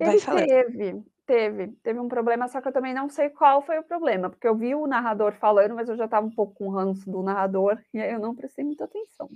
[0.00, 0.46] Vai Ele falando.
[0.46, 4.30] teve, teve, teve um problema, só que eu também não sei qual foi o problema,
[4.30, 7.22] porque eu vi o narrador falando, mas eu já estava um pouco com ranço do
[7.22, 9.28] narrador, e aí eu não prestei muita atenção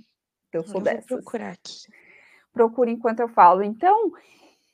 [0.53, 1.05] eu sou dessas.
[1.05, 1.87] Procurar aqui.
[2.53, 3.63] Procure enquanto eu falo.
[3.63, 4.11] Então,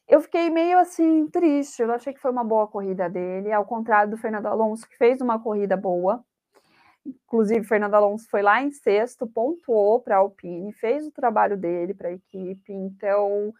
[0.07, 1.81] eu fiquei meio assim triste.
[1.81, 5.21] Eu achei que foi uma boa corrida dele, ao contrário do Fernando Alonso, que fez
[5.21, 6.23] uma corrida boa.
[7.05, 11.93] Inclusive, Fernando Alonso foi lá em sexto, pontuou para a Alpine, fez o trabalho dele
[11.93, 12.73] para a equipe.
[12.73, 13.53] Então,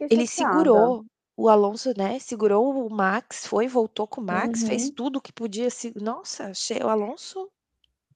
[0.00, 1.04] ele segurou
[1.38, 2.18] o Alonso, né?
[2.18, 4.66] Segurou o Max, foi, voltou com o Max, uhum.
[4.66, 5.68] fez tudo o que podia.
[5.94, 7.48] Nossa, achei o Alonso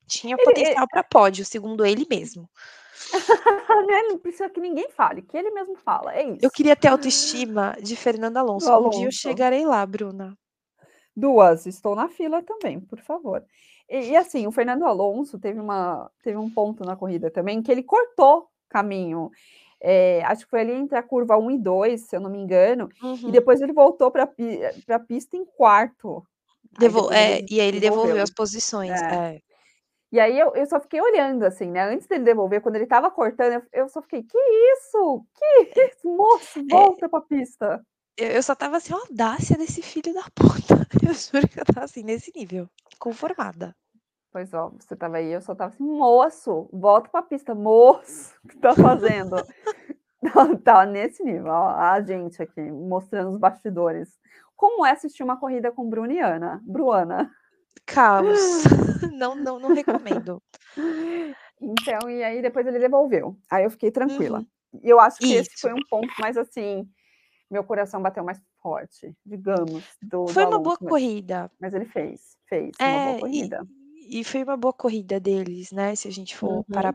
[0.08, 2.50] tinha potencial para pódio, segundo ele mesmo.
[3.86, 4.02] né?
[4.08, 6.40] Não precisa que ninguém fale, que ele mesmo fala, é isso.
[6.44, 8.68] Eu queria ter autoestima de Fernando Alonso.
[8.68, 8.88] Alonso.
[8.88, 10.36] Um dia eu chegarei lá, Bruna.
[11.16, 13.44] Duas, estou na fila também, por favor.
[13.88, 17.70] E, e, assim, o Fernando Alonso teve, uma, teve um ponto na corrida também que
[17.70, 19.30] ele cortou caminho.
[19.84, 22.38] É, acho que foi ali entre a curva 1 e 2, se eu não me
[22.38, 23.28] engano, uhum.
[23.28, 26.24] e depois ele voltou para a pista em quarto.
[27.12, 28.92] É, e aí ele devolveu, devolveu as posições.
[28.92, 29.34] É.
[29.34, 29.40] É.
[30.12, 31.84] E aí eu, eu só fiquei olhando, assim, né?
[31.84, 35.24] Antes dele devolver, quando ele tava cortando, eu, eu só fiquei, que isso?
[35.34, 36.06] Que isso?
[36.06, 36.62] Moço, é.
[36.70, 37.84] volta é, pra pista.
[38.16, 40.86] Eu, eu só tava assim, a audácia desse filho da puta.
[41.02, 42.68] Eu juro que eu tava assim, nesse nível,
[42.98, 43.74] conformada.
[44.32, 48.48] Pois ó, você tava aí, eu só tava assim, moço, volta pra pista, moço, o
[48.48, 49.36] que tá fazendo?
[50.64, 54.18] tá nesse nível, ó, a gente aqui, mostrando os bastidores.
[54.56, 56.62] Como é assistir uma corrida com Bruno e Ana?
[56.64, 57.30] Bruana.
[57.84, 58.64] Caos.
[59.12, 60.42] não, não, não recomendo.
[61.60, 63.36] Então, e aí depois ele devolveu.
[63.50, 64.38] Aí eu fiquei tranquila.
[64.38, 64.80] Uhum.
[64.82, 65.50] E eu acho que Isso.
[65.50, 66.88] esse foi um ponto mais assim,
[67.50, 69.84] meu coração bateu mais forte, digamos.
[70.00, 71.50] Do, foi do uma boa mas, corrida.
[71.60, 73.66] Mas ele fez, fez é, uma boa corrida.
[73.68, 75.94] E, e, foi uma boa corrida deles, né?
[75.94, 76.62] Se a gente for uhum.
[76.64, 76.94] para,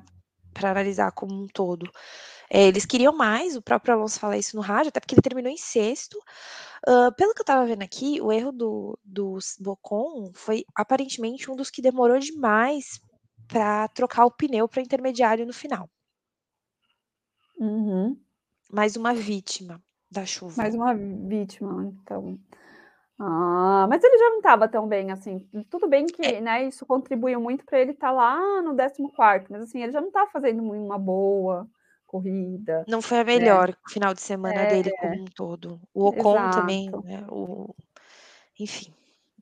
[0.54, 1.90] para analisar como um todo.
[2.50, 5.52] É, eles queriam mais, o próprio Alonso fala isso no rádio, até porque ele terminou
[5.52, 6.18] em sexto.
[6.88, 11.56] Uh, pelo que eu estava vendo aqui, o erro do, do Bocon foi aparentemente um
[11.56, 13.02] dos que demorou demais
[13.48, 15.90] para trocar o pneu para intermediário no final.
[17.58, 18.18] Uhum.
[18.72, 20.56] Mais uma vítima da chuva.
[20.58, 22.40] Mais uma vítima, então.
[23.20, 25.40] Ah, mas ele já não estava tão bem assim.
[25.70, 26.42] Tudo bem que é.
[26.42, 30.00] né, isso contribuiu muito para ele estar tá lá no 14, mas assim, ele já
[30.00, 31.68] não estava fazendo uma boa
[32.06, 32.86] corrida.
[32.88, 33.38] Não foi a né?
[33.38, 35.82] melhor final de semana é, dele como um todo.
[35.94, 36.60] O Ocon exato.
[36.60, 37.26] também, né?
[37.30, 37.74] O...
[38.60, 38.94] Enfim,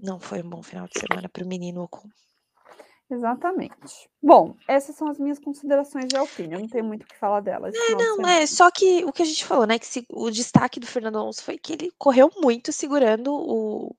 [0.02, 2.10] não foi um bom final de semana para o menino Ocon.
[3.10, 4.10] Exatamente.
[4.22, 6.56] Bom, essas são as minhas considerações de Alpine.
[6.56, 7.76] Eu não tenho muito o que falar delas.
[7.76, 9.78] É, não, é só que o que a gente falou, né?
[9.78, 13.96] Que se, o destaque do Fernando Alonso foi que ele correu muito segurando o.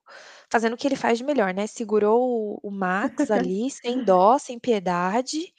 [0.51, 1.69] fazendo o que ele faz de melhor, né?
[1.69, 5.55] Segurou o, o Max ali, sem dó, sem piedade.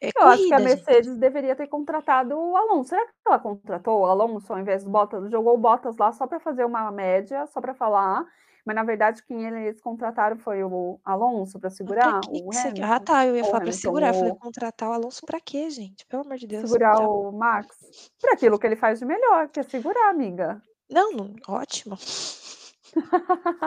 [0.00, 0.84] É Eu acho que a corrida, gente.
[0.86, 2.90] Mercedes deveria ter contratado o Alonso.
[2.90, 5.30] Será que ela contratou o Alonso ao invés do Bottas?
[5.30, 8.26] Jogou o Bottas lá só para fazer uma média, só para falar,
[8.64, 12.98] mas na verdade quem eles contrataram foi o Alonso para segurar que o que ah
[12.98, 16.06] tá, eu ia falar Hamilton, segurar, eu falei: "Contratar o Alonso pra quê, gente?
[16.06, 17.76] Pelo amor de Deus, segurar segurar o Max?
[18.20, 20.62] Por aquilo que ele faz de melhor, que é segurar, amiga.
[20.90, 21.96] Não, não ótimo.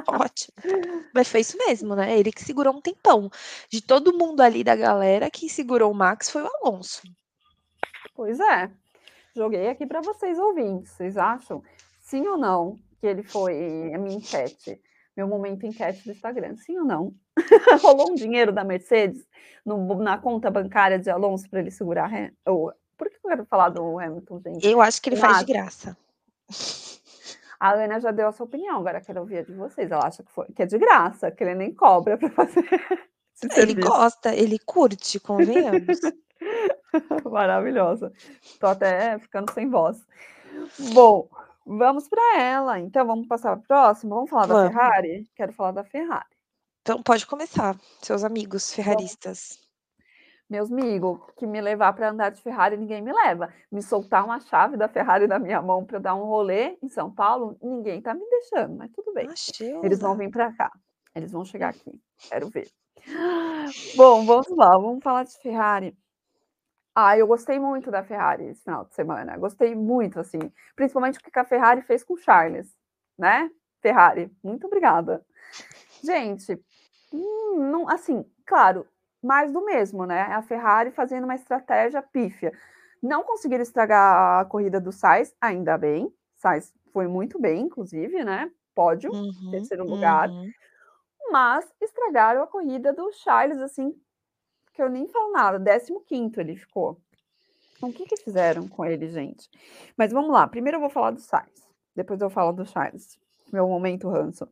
[0.07, 0.55] Ótimo.
[1.13, 3.29] Mas foi isso mesmo, né, ele que segurou um tempão.
[3.69, 7.01] De todo mundo ali da galera, quem segurou o Max foi o Alonso.
[8.15, 8.71] Pois é.
[9.35, 10.91] Joguei aqui para vocês ouvintes.
[10.93, 11.61] Vocês acham,
[11.99, 14.81] sim ou não, que ele foi a minha enquete,
[15.17, 17.13] meu momento enquete do Instagram, sim ou não?
[17.81, 19.27] Rolou um dinheiro da Mercedes
[19.65, 22.11] no na conta bancária de Alonso para ele segurar
[22.45, 24.67] ou por que eu quero falar do Hamilton, gente?
[24.67, 25.97] Eu acho que ele faz de graça.
[27.59, 29.91] A Ana já deu a sua opinião, agora quero ouvir a de vocês.
[29.91, 32.63] Ela acha que foi que é de graça, que ele nem cobra para fazer
[33.55, 35.99] Ele gosta, ele curte, convenhamos.
[37.23, 38.11] Maravilhosa.
[38.59, 40.03] Tô até ficando sem voz.
[40.91, 41.29] Bom,
[41.67, 42.79] vamos para ela.
[42.79, 44.15] Então vamos passar para a próxima?
[44.15, 44.71] Vamos falar da Vamos.
[44.71, 45.29] Ferrari?
[45.35, 46.25] Quero falar da Ferrari.
[46.81, 49.59] Então pode começar, seus amigos ferraristas.
[50.49, 53.53] Meus amigos, que me levar para andar de Ferrari, ninguém me leva.
[53.69, 57.13] Me soltar uma chave da Ferrari na minha mão para dar um rolê em São
[57.13, 59.27] Paulo, ninguém tá me deixando, mas tudo bem.
[59.29, 60.71] Ah, Eles vão vir para cá.
[61.13, 61.91] Eles vão chegar aqui.
[62.29, 62.69] Quero ver.
[63.97, 65.93] Bom, vamos lá, vamos falar de Ferrari.
[66.99, 69.37] Ah, eu gostei muito da Ferrari esse final de semana.
[69.37, 70.39] Gostei muito, assim.
[70.75, 72.75] Principalmente o que a Ferrari fez com o Charles,
[73.15, 73.51] né?
[73.83, 75.23] Ferrari, muito obrigada.
[76.03, 76.59] Gente,
[77.13, 78.87] hum, não, assim, claro,
[79.23, 80.23] mais do mesmo, né?
[80.23, 82.51] A Ferrari fazendo uma estratégia pífia.
[82.99, 86.11] Não conseguiram estragar a corrida do Sainz, ainda bem.
[86.37, 88.51] Sainz foi muito bem, inclusive, né?
[88.73, 90.29] Pódio, Uhum, terceiro lugar.
[90.29, 90.51] uhum.
[91.31, 93.93] Mas estragaram a corrida do Charles, assim,
[94.77, 95.59] que eu nem falo nada.
[96.07, 97.01] 15 ele ficou.
[97.75, 99.49] Então, o que, que fizeram com ele, gente?
[99.97, 100.47] Mas vamos lá.
[100.47, 101.67] Primeiro eu vou falar do Sainz.
[101.95, 103.17] Depois eu falo do Charles.
[103.51, 104.47] Meu momento ranço.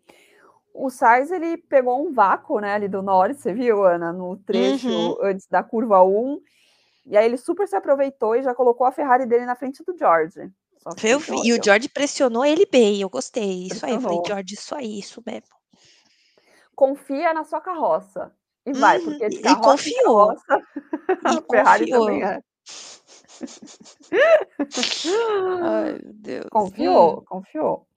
[0.74, 4.12] O Sainz, ele pegou um vácuo, né, ali do Norris, você viu, Ana?
[4.12, 5.16] No trecho Uhum.
[5.22, 6.42] antes da curva 1.
[7.06, 9.96] E aí ele super se aproveitou e já colocou a Ferrari dele na frente do
[9.96, 10.52] George.
[11.04, 11.64] Eu vi, e o.
[11.64, 13.68] George pressionou ele bem, eu gostei.
[13.68, 14.26] Isso aí, eu falei: Pressionou.
[14.26, 15.56] "George, isso aí, isso mesmo".
[16.76, 18.32] Confia na sua carroça.
[18.66, 19.06] E vai, Uhum.
[19.06, 20.28] porque de E carroça confiou.
[20.28, 20.62] carroça,
[21.26, 22.06] E Ferrari confiou.
[22.06, 22.42] também é.
[25.62, 26.46] Ai, meu Deus.
[26.46, 26.50] Hum.
[26.52, 27.88] Confiou, confiou.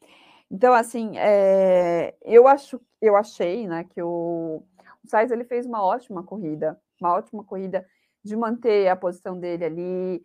[0.50, 4.62] Então, assim, eh, eu acho eu achei, né, que o
[5.04, 7.86] o Sainz ele fez uma ótima corrida, uma ótima corrida
[8.24, 10.22] de manter a posição dele ali,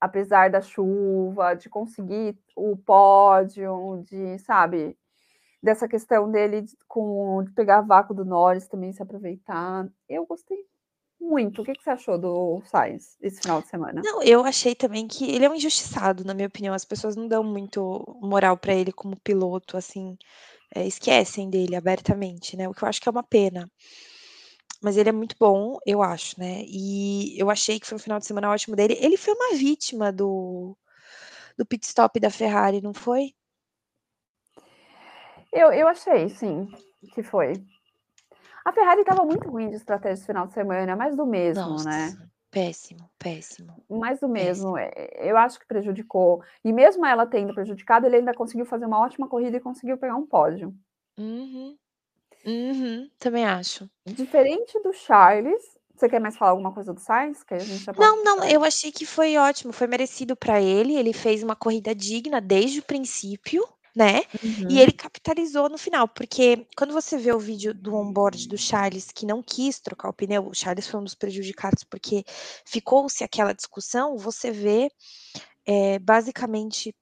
[0.00, 4.96] apesar da chuva, de conseguir o pódio, de, sabe,
[5.62, 9.88] dessa questão dele de com de pegar vácuo do Norris também se aproveitar.
[10.08, 10.58] Eu gostei
[11.20, 11.62] muito.
[11.62, 14.08] O que que você achou do Sainz esse final de semana?
[14.10, 16.74] Não, eu achei também que ele é um injustiçado, na minha opinião.
[16.74, 20.16] As pessoas não dão muito moral pra ele como piloto, assim,
[20.74, 23.70] eh, esquecem dele abertamente, né, o que eu acho que é uma pena.
[24.82, 28.18] Mas ele é muito bom, eu acho, né, e eu achei que foi um final
[28.18, 28.96] de semana ótimo dele.
[29.00, 30.76] Ele foi uma vítima do
[31.58, 33.34] do pit stop da Ferrari, não foi?
[35.52, 36.68] Eu eu achei sim,
[37.14, 37.52] que foi.
[38.64, 42.06] A Ferrari estava muito ruim de estratégia esse final de semana, mais do mesmo, né.
[42.06, 44.74] Nossa, péssimo, péssimo, Mais do péssimo.
[44.74, 46.42] mesmo, eh, eu acho que prejudicou.
[46.62, 50.16] E mesmo ela tendo prejudicado, ele ainda conseguiu fazer uma ótima corrida e conseguiu pegar
[50.16, 50.74] um pódio.
[51.18, 51.76] Uhum.
[52.44, 53.88] Uhum, também acho.
[54.06, 57.42] Diferente do Charles você quer mais falar alguma coisa do Sainz?
[57.42, 60.62] Que a gente já Não, para não, eu achei que foi ótimo, foi merecido pra
[60.62, 63.68] ele, ele fez uma corrida digna desde o princípio,
[63.98, 64.22] né,
[64.68, 64.80] e Uhum.
[64.80, 69.26] ele capitalizou no final, porque quando você vê o vídeo do on-board do Charles, que
[69.26, 72.24] não quis trocar o pneu, o Charles foi um dos prejudicados, porque
[72.66, 74.90] ficou-se aquela discussão, você vê,
[75.66, 76.94] eh, basicamente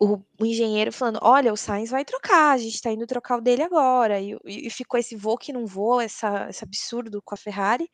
[0.00, 3.40] o o engenheiro falando: "Olha, o Sainz vai trocar, a gente tá indo trocar o
[3.40, 7.38] dele agora", e e ficou esse voa que não voa, essa esse absurdo com a
[7.38, 7.88] Ferrari,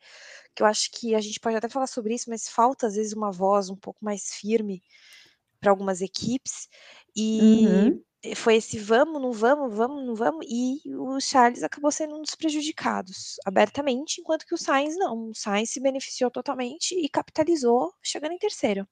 [0.55, 3.13] que eu acho que a gente pode até falar sobre isso, mas falta às vezes
[3.13, 4.81] uma voz um pouco mais firme
[5.65, 6.69] pra algumas equipes,
[7.17, 8.03] e Uhum.
[8.35, 12.35] foi esse vamos, não vamos, vamos, não vamos, e o Charles acabou sendo um dos
[12.35, 18.33] prejudicados, abertamente, enquanto que o Sainz não, o Sainz se beneficiou totalmente e capitalizou, chegando
[18.33, 18.87] em terceiro.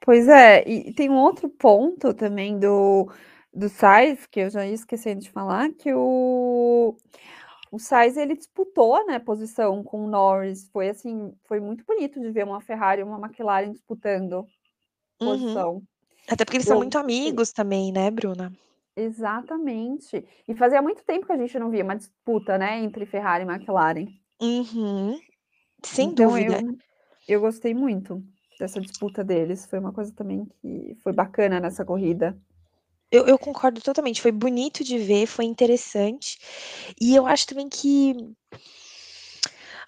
[0.00, 3.08] Pois é, e tem um outro ponto também do
[3.52, 6.96] do Sainz, que eu já ia esquecendo de falar, que o
[7.72, 12.30] o Sainz ele disputou, né, posição com o Norris, foi assim, foi muito bonito de
[12.32, 14.46] ver uma Ferrari e uma McLaren disputando
[15.20, 15.38] Uhum.
[15.38, 15.82] posição.
[16.28, 18.52] Até porque eles são Eu muito amigos também, né, Bruna?
[18.96, 20.24] Exatamente.
[20.46, 23.48] E fazia muito tempo que a gente não via uma disputa, né, entre Ferrari e
[23.48, 24.06] McLaren.
[24.40, 25.18] Uhum.
[25.84, 26.60] Sem Então dúvida.
[26.60, 26.78] eu
[27.28, 28.22] eu gostei muito
[28.58, 32.36] dessa disputa deles, foi uma coisa também que foi bacana nessa corrida.
[33.12, 36.38] Eu eu concordo totalmente, foi bonito de ver, foi interessante,
[37.00, 38.14] e eu acho também que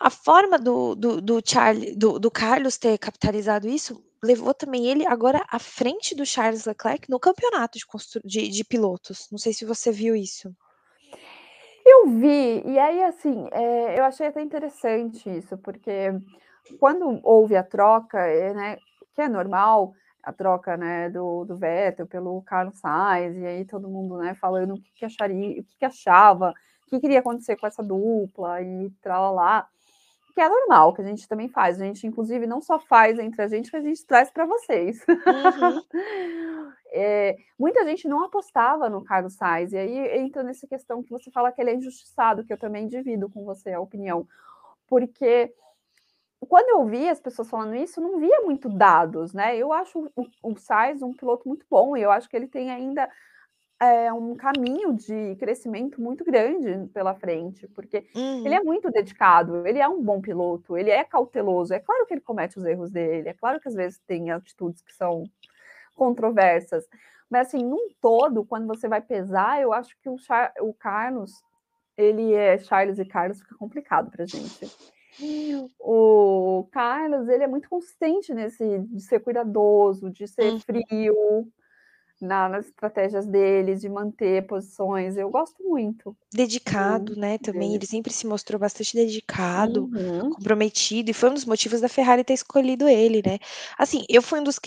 [0.00, 5.06] a forma do do do Charles do do Carlos ter capitalizado isso, levou também ele
[5.06, 7.84] agora à frente do Charles Leclerc no campeonato de
[8.24, 10.54] de de pilotos, não sei se você viu isso.
[11.84, 16.12] Eu vi, e aí assim, eh, eu achei até interessante isso, porque
[16.78, 18.76] quando houve a troca, eh, né,
[19.14, 19.92] que é normal,
[20.22, 24.74] a troca, né, do do Vettel pelo Carlos Sainz, e aí todo mundo, né, falando
[24.74, 26.50] o que que acharia o que que achava,
[26.86, 29.66] o que que iria acontecer com essa dupla e trá-lá-lá,
[30.32, 33.42] que é normal, que a gente também faz, a gente inclusive não só faz entre
[33.42, 35.04] a gente, mas a gente traz para vocês.
[35.08, 35.82] Uhum.
[36.92, 41.30] Eh, muita gente não apostava no Carlos Sainz, e aí entra nessa questão que você
[41.30, 44.26] fala que ele é injustiçado, que eu também divido com você a opinião,
[44.86, 45.54] porque
[46.48, 50.26] quando eu vi as pessoas falando isso, não via muito dados, né, eu acho o
[50.42, 53.08] o Sainz um piloto muito bom, e eu acho que ele tem ainda,
[53.82, 58.06] eh, um caminho de crescimento muito grande pela frente, porque
[58.44, 58.56] ele Uhum.
[58.56, 62.20] é muito dedicado, ele é um bom piloto, ele é cauteloso, é claro que ele
[62.22, 65.24] comete os erros dele, é claro que às vezes tem atitudes que são
[65.94, 66.86] controversas,
[67.30, 71.44] mas assim, num todo, quando você vai pesar, eu acho que o Char o Carlos,
[71.96, 74.72] ele é Charles e Carlos fica complicado pra gente.
[75.78, 80.62] O Carlos, ele é muito consistente nesse de ser cuidadoso, de ser Uhum.
[80.64, 81.48] frio
[82.24, 86.16] na nas estratégias dele, de manter posições, eu gosto muito
[86.68, 90.30] do Dedicado, né, também, ele sempre se mostrou bastante dedicado, Uhum.
[90.30, 93.38] comprometido, e foi um dos motivos da Ferrari ter escolhido ele, né.
[93.76, 94.58] Assim, eu fui um dos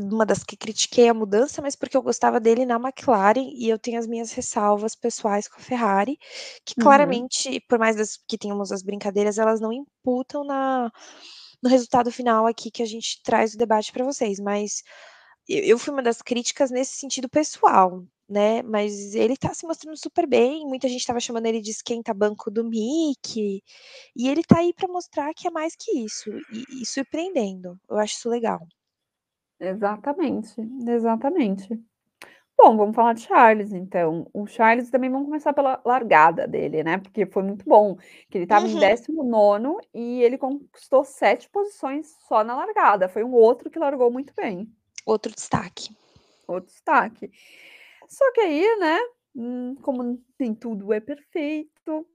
[0.00, 3.78] uma das que critiquei a mudança, mas porque eu gostava dele na McLaren, e eu
[3.78, 6.18] tenho as minhas ressalvas pessoais com a Ferrari,
[6.64, 7.20] que Uhum.
[7.20, 10.90] claramente, por mais das que tenhamos as brincadeiras, elas não imputam na
[11.62, 14.82] no resultado final aqui que a gente traz o debate para vocês, mas
[15.48, 20.26] eu fui uma das críticas nesse sentido pessoal, né, mas ele tá se mostrando super
[20.26, 23.62] bem, muita gente estava chamando ele de esquenta banco do Mick,
[24.16, 27.98] e ele tá aí para mostrar que é mais que isso, e e surpreendendo, eu
[27.98, 28.60] acho isso legal.
[29.62, 30.54] Exatamente,
[30.88, 31.68] exatamente.
[32.58, 36.98] Bom, vamos falar de Charles então, o Charles também vamos começar pela largada dele, né,
[36.98, 37.96] porque foi muito bom,
[38.30, 38.78] que ele estava em Uhum.
[38.78, 44.34] 19º e ele conquistou 7 posições só na largada, foi um outro que largou muito
[44.36, 44.72] bem.
[45.06, 45.96] Outro destaque.
[46.46, 47.30] Outro destaque.
[48.08, 48.98] Só que aí, né,
[49.34, 52.06] hum, como nem tudo é perfeito,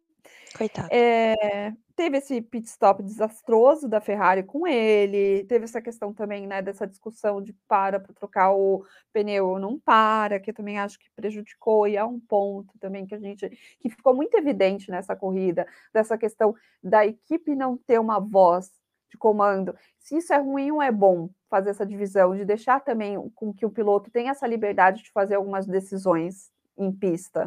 [0.57, 0.89] Coitado.
[0.91, 6.61] eh, teve esse pit stop desastroso da Ferrari com ele, teve essa questão também, né,
[6.61, 10.99] dessa discussão de para para trocar o pneu ou não para, que eu também acho
[10.99, 15.15] que prejudicou e é um ponto também que a gente que ficou muito evidente nessa
[15.15, 18.71] corrida, dessa questão da equipe não ter uma voz
[19.09, 23.11] de comando, se isso é ruim ou é bom, fazer essa divisão, de deixar também
[23.35, 27.41] com que o piloto tenha essa liberdade de fazer algumas decisões em pista.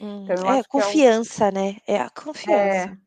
[0.00, 2.98] Hum, Então eu é acho que é um confiança, né, é a É, confiança.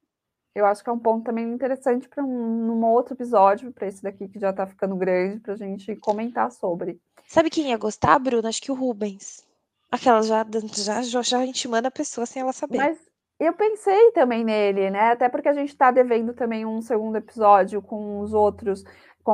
[0.55, 4.27] eu acho que é um ponto também interessante para um outro episódio, para esse daqui
[4.27, 6.99] que já está ficando grande, pra gente comentar sobre.
[7.27, 8.49] Sabe quem ia gostar, Bruna?
[8.49, 9.45] Acho que o Rubens.
[9.91, 10.45] Aquelas já
[10.85, 12.77] já já já intimando a pessoa sem ela saber.
[12.77, 12.97] Mas
[13.39, 17.81] eu pensei também nele, né, até porque a gente está devendo também um 2º episódio
[17.81, 18.83] com os outros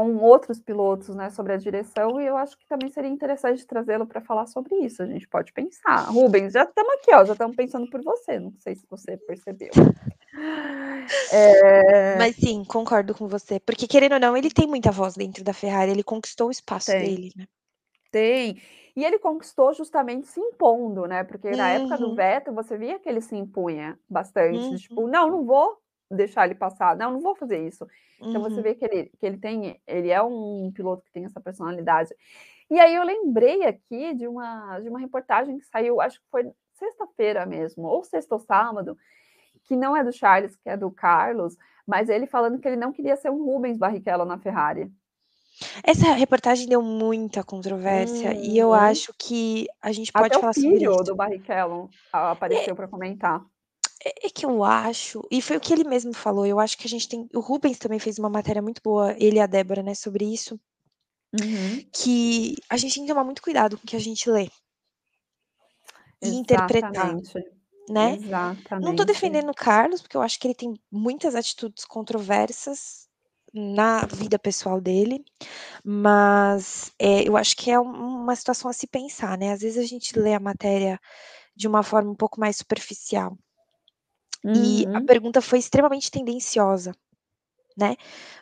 [0.03, 4.05] com outros pilotos, né, sobre a direção, e eu acho que também seria interessante trazê-lo
[4.05, 6.09] para falar sobre isso, a gente pode pensar.
[6.11, 9.71] Rubens, já estamos aqui ó, já estamos pensando por você, não sei se você percebeu.
[11.31, 15.43] Eh Mas sim, concordo com você, porque querendo ou não, ele tem muita voz dentro
[15.45, 17.15] da Ferrari, ele conquistou o espaço Tem.
[17.15, 17.45] dele, né.
[18.11, 18.61] Tem,
[18.95, 22.15] e ele conquistou justamente se impondo, né, porque na época do Uhum.
[22.15, 24.77] Vettel você via que ele se impunha bastante, Uhum.
[24.77, 25.77] tipo: "Não, não vou
[26.11, 27.85] deixar ele passar, não, não vou fazer isso".
[28.29, 28.63] Então você Uhum.
[28.63, 32.13] vê que ele que ele tem ele é um piloto que tem essa personalidade.
[32.71, 36.51] E aí eu lembrei aqui de uma de uma reportagem que saiu, acho que foi
[36.73, 38.97] sexta-feira mesmo, ou sexta ou sábado,
[39.65, 42.91] que não é do Charles, que é do Carlos, mas ele falando que ele não
[42.93, 44.91] queria ser um Rubens Barrichello na Ferrari.
[45.83, 48.73] Essa reportagem deu muita controvérsia, e eu Uhum.
[48.73, 51.03] acho que a gente Até pode o falar sobre filho isso.
[51.03, 53.45] do Barrichello a É apareceu para comentar.
[54.03, 56.85] É é que eu acho, e foi o que ele mesmo falou, eu acho que
[56.85, 59.81] a gente tem o Rubens também fez uma matéria muito boa, ele e a Débora,
[59.83, 60.59] né, sobre isso
[61.33, 61.85] Uhum.
[61.93, 64.49] que a gente tem que tomar muito cuidado com o que a gente lê.
[66.23, 67.33] E interpretar, Exatamente,
[67.89, 68.17] né.
[68.81, 69.05] Não estou exatamente.
[69.05, 73.07] defendendo o Carlos, porque eu acho que ele tem muitas atitudes controversas
[73.53, 75.25] na vida pessoal dele,
[75.85, 79.77] mas, eh, eu acho que é um uma situação a se pensar, né, às vezes
[79.83, 80.99] a gente lê a matéria
[81.55, 83.37] de uma forma um pouco mais superficial.
[84.53, 85.09] E a Uhum.
[85.09, 86.93] pergunta foi extremamente tendenciosa.
[87.77, 87.95] né.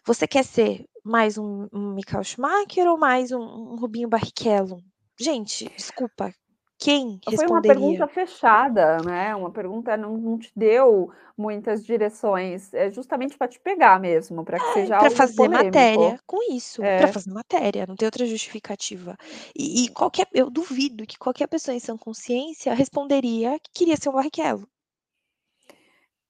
[0.06, 4.80] Você quer ser mais um um Michael Schumacher ou mais um um Rubinho Barrichello?
[5.20, 6.34] Gente, desculpa,
[6.80, 12.92] quem Foi uma pergunta fechada, né, uma pergunta não não te deu muitas direções, é
[12.92, 15.40] justamente pra te pegar mesmo, pra que É, seja algo fazer polêmico.
[15.50, 17.12] matéria com isso, É.
[17.12, 19.16] fazer matéria, não tem outra justificativa.
[19.56, 24.10] E e qualquer eu duvido que qualquer pessoa em sã consciência responderia que queria ser
[24.10, 24.68] o Barrichello.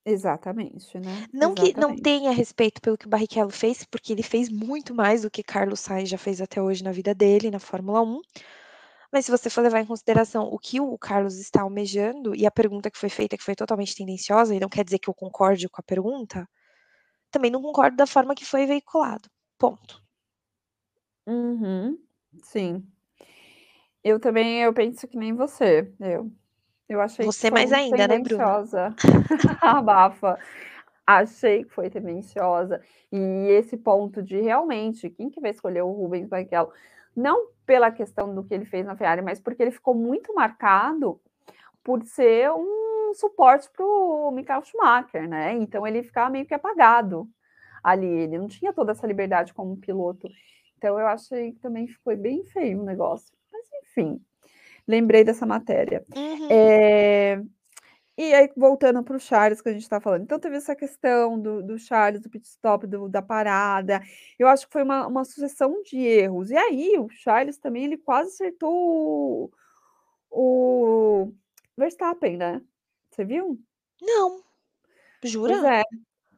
[0.05, 1.95] Exatamente, né, Não que não exatamente.
[1.95, 5.79] tenha respeito pelo que o Barrichello fez, porque ele fez muito mais do que Carlos
[5.79, 8.19] Sainz já fez até hoje na vida dele, na Fórmula 1.
[9.11, 12.51] Mas se você for levar em consideração o que o Carlos está almejando, e a
[12.51, 15.69] pergunta que foi feita, que foi totalmente tendenciosa, e não quer dizer que eu concorde
[15.69, 16.47] com a pergunta,
[17.31, 19.29] também não concordo da forma que foi veiculado,
[19.59, 20.03] ponto.
[21.27, 21.97] Uhum,
[22.43, 22.93] sim.
[24.03, 26.31] Eu também, eu penso que nem você, eu
[26.93, 28.95] eu achei Você mais ainda, né, Bruna?
[29.61, 30.39] Abafa.
[31.05, 32.81] Achei que foi tendenciosa,
[33.11, 36.71] e esse ponto de realmente, quem que vai escolher o Rubens Barrichello?
[37.13, 41.19] Não pela questão do que ele fez na Ferrari, mas porque ele ficou muito marcado
[41.83, 47.27] por ser um suporte para o Michael Schumacher, né, então ele ficava meio que apagado,
[47.83, 50.29] ali, ele não tinha toda essa liberdade como piloto.
[50.77, 54.21] Então eu achei que também foi bem feio o negócio, mas enfim,
[54.87, 56.05] lembrei dessa matéria.
[56.15, 56.47] Uhum.
[56.49, 57.41] Eh,
[58.17, 61.39] e aí voltando para o Charles que a gente estava falando, então teve essa questão
[61.39, 64.01] do do Charles, do pit stop, do da parada,
[64.37, 67.97] eu acho que foi uma uma sucessão de erros, e aí o Charles também ele
[67.97, 69.51] quase acertou o
[70.29, 71.33] o
[71.77, 72.61] Verstappen, né,
[73.09, 73.59] você viu?
[74.01, 74.43] Não.
[75.21, 75.79] Pois Jura?
[75.79, 75.83] é,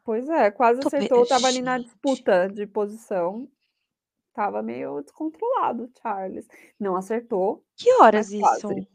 [0.03, 3.49] pois é, quase Tô acertou, estava ali na disputa de posição,
[4.35, 6.45] estava meio descontrolado Charles,
[6.79, 8.61] não acertou, Que mas horas quase.
[8.61, 8.87] isso?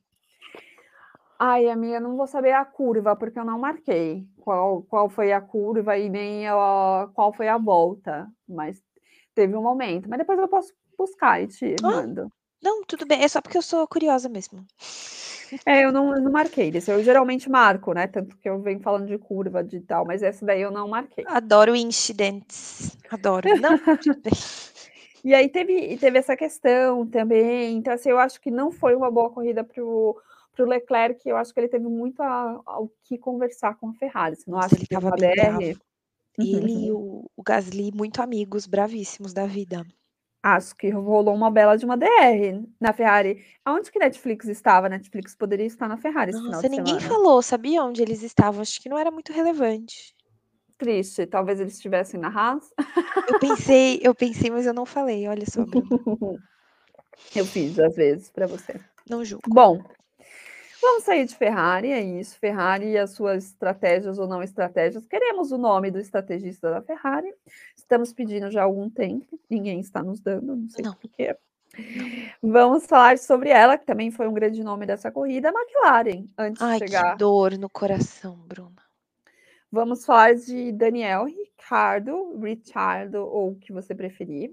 [1.38, 5.41] Ai amiga, não vou saber a curva, porque eu não marquei qual qual foi a
[5.41, 8.82] curva e nem a qual foi a volta, mas
[9.34, 12.30] teve um momento, mas depois eu posso buscar e te Ah, mando.
[12.62, 14.66] não, tudo bem, é só porque eu sou curiosa mesmo.
[15.66, 18.80] É, eu não eu não marquei desse, eu geralmente marco, né, tanto que eu venho
[18.80, 21.24] falando de curva, de tal, mas essa daí eu não marquei.
[21.26, 23.49] Adoro incidents, adoro.
[23.61, 24.32] Não, tudo bem.
[25.25, 29.11] E aí teve teve essa questão também, então assim, eu acho que não foi uma
[29.11, 30.16] boa corrida para o
[30.59, 34.51] o Leclerc, eu acho que ele teve muito ao que conversar com a Ferrari, você
[34.51, 35.59] não acha ele que estava bem bravo.
[35.59, 35.81] DR?
[36.39, 39.87] Ele e o o Gasly muito amigos, bravíssimos da vida.
[40.43, 43.45] Acho que rolou uma bela de uma DR na Ferrari.
[43.64, 44.89] Aonde que Netflix estava?
[44.89, 47.14] Netflix poderia estar na Ferrari Nossa, ninguém semana.
[47.14, 50.14] falou, sabia onde eles estavam, acho que não era muito relevante.
[50.81, 52.72] Triste, talvez eles estivessem na Haas?
[53.28, 55.62] Eu pensei eu pensei, mas eu não falei, olha só.
[57.37, 58.81] Eu fiz às vezes pra você.
[59.09, 59.43] Não julgo.
[59.47, 59.83] Bom,
[60.81, 65.53] vamos sair de Ferrari, é isso, Ferrari e as suas estratégias ou não estratégias, queremos
[65.53, 67.31] o nome do estrategista da Ferrari,
[67.76, 70.95] estamos pedindo já há algum tempo, ninguém está nos dando, não sei Não.
[70.95, 71.37] por quê.
[72.43, 72.51] Não.
[72.51, 76.59] Vamos falar sobre ela, que também foi um grande nome dessa corrida, a McLaren, antes
[76.59, 78.89] de Ai, que chegar dor no coração, Bruna.
[79.73, 84.53] Vamos falar de Daniel Ricciardo, Ricciardo ou o que você preferir,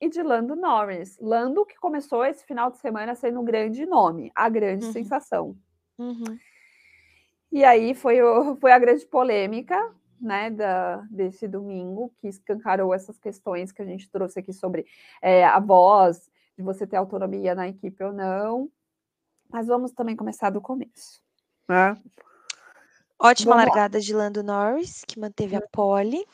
[0.00, 1.18] e de Lando Norris.
[1.20, 4.92] Lando que começou esse final de semana sendo um grande nome, a grande Uhum.
[4.92, 5.56] sensação.
[5.98, 6.38] Uhum.
[7.50, 9.76] E aí foi o foi a grande polêmica,
[10.20, 14.86] né, da desse domingo, que escancarou essas questões que a gente trouxe aqui sobre,
[15.20, 18.70] eh, a voz, de você ter autonomia na equipe ou não.
[19.50, 21.22] Mas vamos também começar do começo,
[21.68, 21.96] né.
[23.22, 23.70] Ótima Vamos lá.
[23.70, 26.26] largada de Lando Norris, que manteve a pole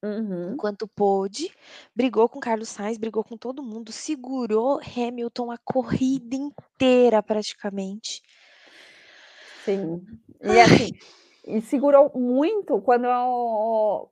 [0.00, 0.52] Uhum.
[0.52, 1.50] enquanto pôde,
[1.94, 8.22] brigou com Carlos Sainz, brigou com todo mundo, segurou Hamilton a corrida inteira praticamente.
[9.64, 10.06] Sim,
[10.44, 10.92] e assim,
[11.48, 13.06] e segurou muito quando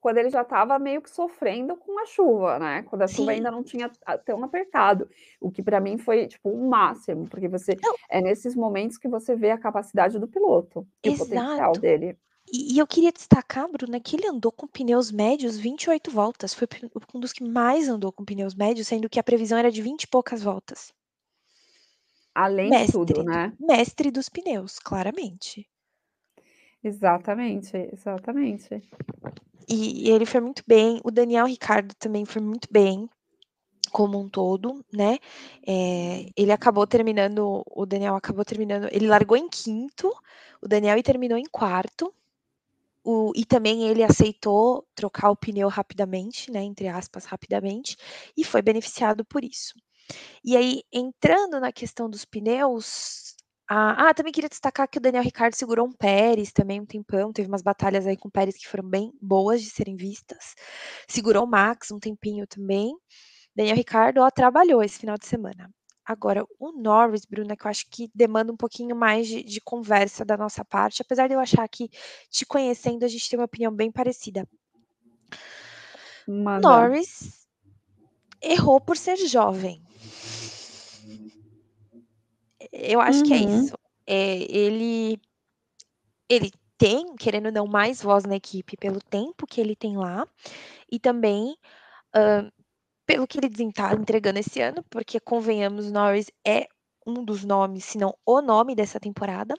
[0.01, 3.37] quando ele já estava meio que sofrendo com a chuva, né, quando a chuva Sim.
[3.39, 3.91] ainda não tinha
[4.25, 5.09] tão apertado,
[5.41, 7.95] o que pra mim foi, tipo, o máximo, porque você Não.
[8.11, 12.17] é nesses momentos que você vê a capacidade do piloto, e o potencial dele.
[12.53, 16.67] E e eu queria destacar, Bruna, que ele andou com pneus médios 28 voltas, foi
[17.15, 20.05] um dos que mais andou com pneus médios, sendo que a previsão era de 20
[20.05, 20.93] e poucas voltas.
[22.35, 23.57] Além de tudo, Mestre do né.
[23.59, 25.67] mestre dos pneus, claramente.
[26.87, 28.81] Exatamente, exatamente.
[29.69, 33.09] E ele foi muito bem, o Daniel Ricciardo também foi muito bem,
[33.93, 35.19] como um todo, né,
[35.67, 40.13] eh, ele acabou terminando o Daniel acabou terminando ele largou em 5º,
[40.63, 42.13] o Daniel e terminou em 4º,
[43.05, 47.97] o e também ele aceitou trocar o pneu rapidamente, né, entre aspas, rapidamente,
[48.37, 49.75] e foi beneficiado por isso.
[50.45, 53.36] E aí, entrando na questão dos pneus,
[53.69, 57.33] Ah, ah, também queria destacar que o Daniel Ricciardo segurou um Pérez também um tempão,
[57.33, 60.55] teve umas batalhas aí com o Pérez que foram bem boas de serem vistas.
[61.09, 62.95] Segurou o Max um tempinho também.
[63.57, 65.69] Daniel Ricciardo, ó, trabalhou esse final de semana.
[66.05, 70.25] Agora, o Norris, Bruna, que eu acho que demanda um pouquinho mais de, de conversa
[70.25, 71.89] da nossa parte, apesar de eu achar que,
[72.31, 74.49] te conhecendo, a gente tem uma opinião bem parecida.
[76.29, 76.69] Manda.
[76.69, 77.47] Norris
[78.41, 79.86] errou por ser jovem.
[82.79, 83.65] Eu acho que é Uhum.
[83.65, 83.75] isso.
[84.07, 85.21] É, ele,
[86.29, 90.27] ele tem, querendo ou não, mais voz na equipe pelo tempo que ele tem lá
[90.91, 91.57] e também
[92.15, 92.51] hã,
[93.07, 96.67] pelo que ele está entregando esse ano, porque convenhamos, Norris é
[97.07, 99.55] um dos nomes, se não o nome dessa temporada.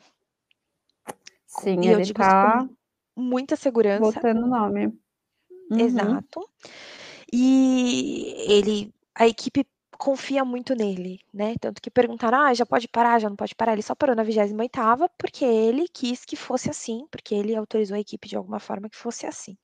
[1.45, 2.67] Sim, E ele tá
[3.15, 4.13] com muita segurança.
[4.13, 4.87] botando o nome.
[5.71, 5.79] Uhum.
[5.79, 6.49] Exato.
[7.31, 9.65] E ele a equipe
[9.97, 13.73] confia muito nele, né, tanto que perguntaram: "Ah, já pode parar, já não pode parar?"
[13.73, 17.99] Ele só parou na 28ª, porque ele quis que fosse assim, porque ele autorizou a
[17.99, 19.57] equipe de alguma forma que fosse assim.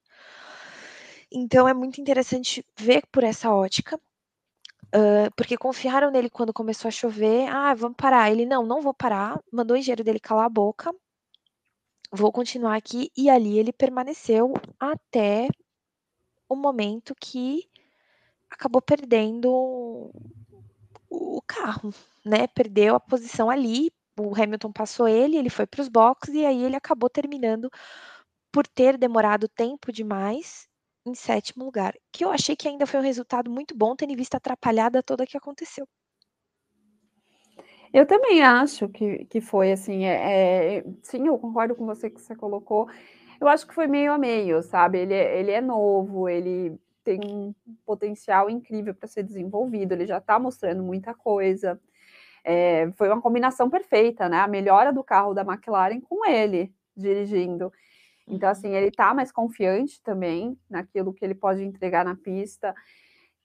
[1.32, 4.00] Então é muito interessante ver por essa ótica,
[4.96, 8.94] hã, porque confiaram nele quando começou a chover: "Ah, vamos parar", ele: "Não, não vou
[8.96, 10.94] parar", mandou o engenheiro dele calar a boca.
[12.12, 15.48] "vou continuar aqui", e ali ele permaneceu até
[16.50, 17.64] o momento que
[18.54, 20.12] acabou perdendo
[21.10, 21.94] o carro,
[22.26, 26.46] né, perdeu a posição ali, o Hamilton passou ele, ele foi para os boxes e
[26.46, 27.70] aí ele acabou terminando
[28.54, 30.68] por ter demorado tempo demais
[31.08, 34.18] em 7º lugar, que eu achei que ainda foi um resultado muito bom, tendo em
[34.18, 35.88] vista a atrapalhada toda que aconteceu.
[37.94, 42.20] Eu também acho que que foi assim, eh eh, sim, eu concordo com você que
[42.20, 42.88] você colocou.
[43.40, 47.20] Eu acho que foi meio a meio, sabe, ele é ele é novo, ele tem
[47.24, 47.54] um
[47.86, 51.80] potencial incrível para ser desenvolvido, ele já tá mostrando muita coisa.
[52.46, 57.72] Eh, foi uma combinação perfeita, né, a melhora do carro da McLaren com ele dirigindo.
[58.30, 58.52] Então, Uhum.
[58.52, 62.76] assim, ele tá mais confiante também naquilo que ele pode entregar na pista.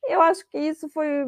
[0.06, 1.24] Eu acho que isso foi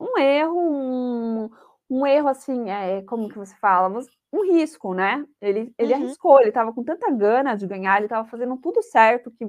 [0.00, 1.50] um erro, um
[1.90, 3.88] um erro, assim, eh, como que você fala?
[3.88, 5.24] Voc um risco, né.
[5.40, 5.94] Ele ele Uhum.
[5.94, 9.46] arriscou, ele estava com tanta gana de ganhar, ele estava fazendo tudo certo, que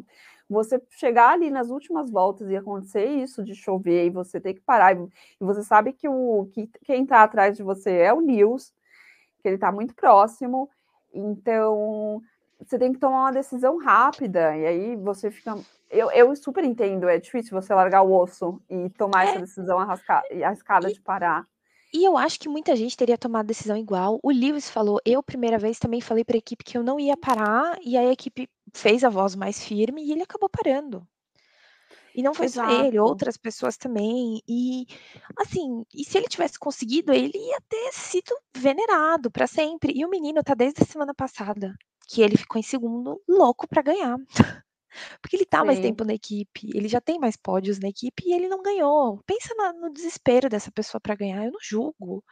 [0.50, 4.62] você chegar ali nas últimas voltas e acontecer isso de chover e você ter que
[4.62, 5.04] parar, e
[5.42, 8.74] e você sabe que o que quem tá atrás de você é o Lewis,
[9.42, 10.70] que ele tá muito próximo,
[11.14, 12.22] então
[12.60, 15.56] você tem que tomar uma decisão rápida, e aí você fica
[15.92, 19.42] eu eu super entendo, é difícil você largar o osso e tomar essa É.
[19.42, 21.48] decisão arrasca arriscada de parar.
[21.94, 24.20] E eu acho que muita gente teria tomado decisão igual.
[24.24, 27.18] O Lewis falou: "Eu, primeira vez, também falei para a equipe que eu não ia
[27.18, 31.08] parar", e aí a equipe fez a voz mais firme e ele acabou parando.
[32.16, 33.00] E não foi só ele, Exato.
[33.00, 34.42] outras pessoas também.
[34.48, 34.86] E,
[35.38, 39.94] assim, e se ele tivesse conseguido, ele ia ter sido venerado pra sempre.
[39.96, 41.74] E o menino tá desde a semana passada,
[42.08, 44.18] que ele ficou em 2º, louco pra ganhar.
[45.22, 45.80] Porque ele tá mais Sim.
[45.80, 49.22] tempo na equipe, ele já tem mais pódios na equipe e ele não ganhou.
[49.26, 52.24] Pensa na no desespero dessa pessoa pra ganhar, eu não julgo.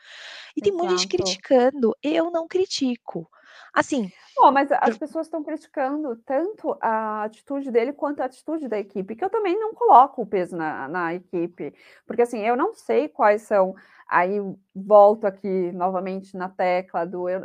[0.57, 1.41] E tem de gente Exato.
[1.47, 3.29] criticando, eu não critico.
[3.73, 8.77] Assim Ó, mas as pessoas estão criticando tanto a atitude dele, quanto a atitude da
[8.77, 11.73] equipe, que eu também não coloco o peso na na equipe,
[12.05, 13.73] porque, assim, eu não sei quais são
[14.07, 14.37] aí
[14.75, 17.41] volto aqui novamente na tecla do eu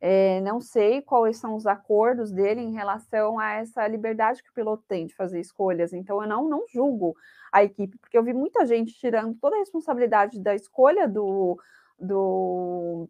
[0.00, 4.54] eh, não sei quais são os acordos dele em relação a essa liberdade que o
[4.54, 7.14] piloto tem de fazer escolhas, então eu não não julgo
[7.52, 11.58] a equipe, porque eu vi muita gente tirando toda a responsabilidade da escolha do
[11.98, 13.08] do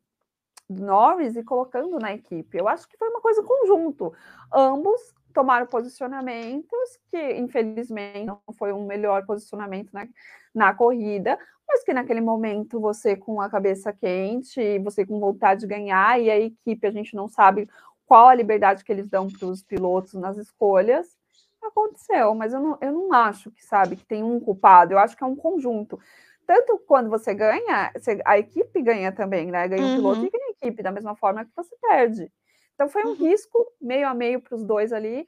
[0.69, 2.59] Norris e colocando na equipe.
[2.59, 4.13] Eu acho que foi uma coisa conjunto.
[4.53, 5.01] Ambos
[5.33, 10.07] tomaram posicionamentos que, infelizmente, não foi um melhor posicionamento na
[10.55, 15.67] na corrida, mas que naquele momento você com a cabeça quente, você com vontade de
[15.69, 17.69] ganhar, e a equipe a gente não sabe
[18.07, 21.17] qual a liberdade que eles dão para os pilotos nas escolhas,
[21.63, 22.35] aconteceu.
[22.35, 25.23] Mas eu não eu não acho que, sabe, que tem um culpado, eu acho que
[25.25, 25.99] é um conjunto.
[26.47, 30.27] Tanto quando você ganha, você a equipe ganha também, né, ganha o piloto Uhum.
[30.27, 32.33] e ganha a equipe, da mesma forma que você perde.
[32.75, 33.17] Então foi um Uhum.
[33.17, 35.27] risco meio a meio para os 2 ali,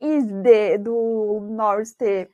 [0.00, 2.30] e de do Norris ter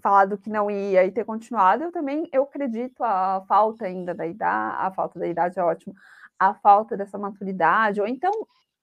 [0.00, 4.26] falado que não ia e ter continuado, eu também eu acredito a falta ainda da
[4.26, 5.94] ida a falta da idade é ótimo,
[6.38, 8.32] a falta dessa maturidade, ou então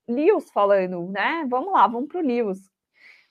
[0.09, 2.69] Lewis falando, né: "Vamos lá, vamos para o Lewis".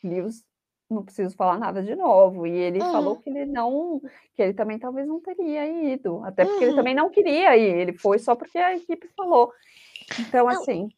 [0.05, 0.45] Lewis,
[0.91, 3.23] não preciso falar nada de novo, e ele falou Uhum.
[3.23, 4.01] que ele não
[4.35, 6.75] que ele também talvez não teria ido, até porque ele Uhum.
[6.75, 9.53] também não queria ir, ele foi só porque a equipe falou.
[10.19, 10.89] Então, Não, assim,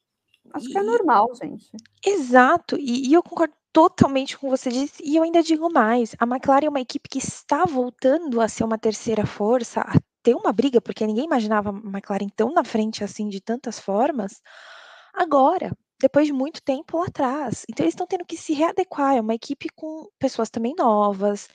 [0.54, 1.70] acho que é normal, gente.
[2.04, 6.24] Exato, e e eu concordo totalmente com você disse, e eu ainda digo mais, a
[6.26, 10.52] McLaren é uma equipe que está voltando a ser uma 3ª força, a ter uma
[10.52, 14.40] briga, porque ninguém imaginava a McLaren tão na frente assim de tantas formas,
[15.14, 17.64] agora, depois de muito tempo lá atrás.
[17.70, 21.46] Então eles estão tendo que se readequar, é uma equipe com pessoas também novas,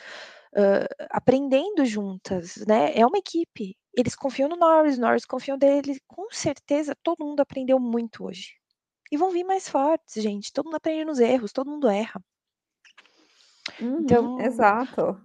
[0.56, 2.94] uh, aprendendo juntas, né?
[2.98, 3.78] É uma equipe.
[3.96, 6.00] Eles confiam no Norris, Norris confiam dele.
[6.08, 8.56] Com certeza, todo mundo aprendeu muito hoje.
[9.14, 10.52] E vão vir mais fortes, gente.
[10.52, 12.20] Todo mundo aprende nos erros, todo mundo erra.
[13.80, 15.22] Uhum, então, exato.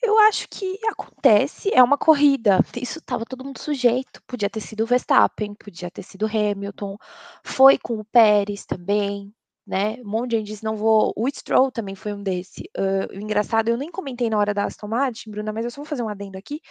[0.00, 2.60] Eu acho que acontece, é uma corrida.
[2.80, 4.22] Isso estava todo mundo sujeito.
[4.28, 6.96] Podia ter sido o Verstappen, podia ter sido o Hamilton,
[7.42, 9.34] foi com o Pérez também
[9.68, 9.98] né?
[10.00, 11.12] Um monte de gente disse não vou.
[11.14, 12.62] O Stroll também foi um desse.
[12.74, 15.76] Uh, o engraçado, eu nem comentei na hora da Aston Martin, Bruna, mas eu só
[15.76, 16.62] vou fazer um adendo aqui,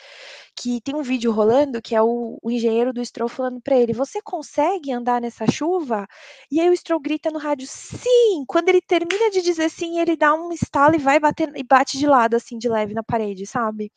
[0.56, 3.94] que tem um vídeo rolando que é o, o engenheiro do Stroll falando para ele:
[3.94, 6.08] "Você consegue andar nessa chuva?"
[6.52, 10.18] E aí o Stroll grita no rádio: "Sim!" Quando ele termina de dizer sim, ele
[10.18, 13.46] dá um estalo e vai bater e bate de lado assim de leve na parede,
[13.46, 13.92] sabe?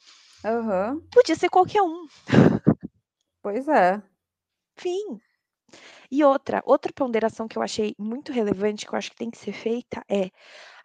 [0.45, 1.01] Uhum.
[1.11, 2.07] Podia ser qualquer um.
[3.43, 4.03] Pois é.
[4.77, 5.19] Enfim,
[6.11, 9.39] e outra, outra ponderação que eu achei muito relevante, que eu acho que tem que
[9.39, 10.31] ser feita, é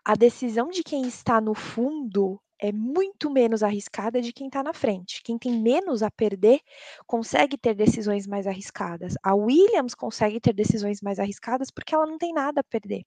[0.03, 4.74] a decisão de quem está no fundo é muito menos arriscada de quem está na
[4.74, 5.22] frente.
[5.24, 6.60] Quem tem menos a perder
[7.06, 9.16] consegue ter decisões mais arriscadas.
[9.22, 13.03] A Williams consegue ter decisões mais arriscadas porque ela não tem nada a perder.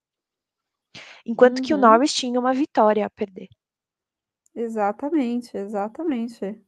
[1.24, 1.64] Enquanto uhum.
[1.64, 1.82] que o uhum.
[1.82, 3.48] Norris tinha uma vitória a perder.
[4.54, 6.60] Exatamente, exatamente.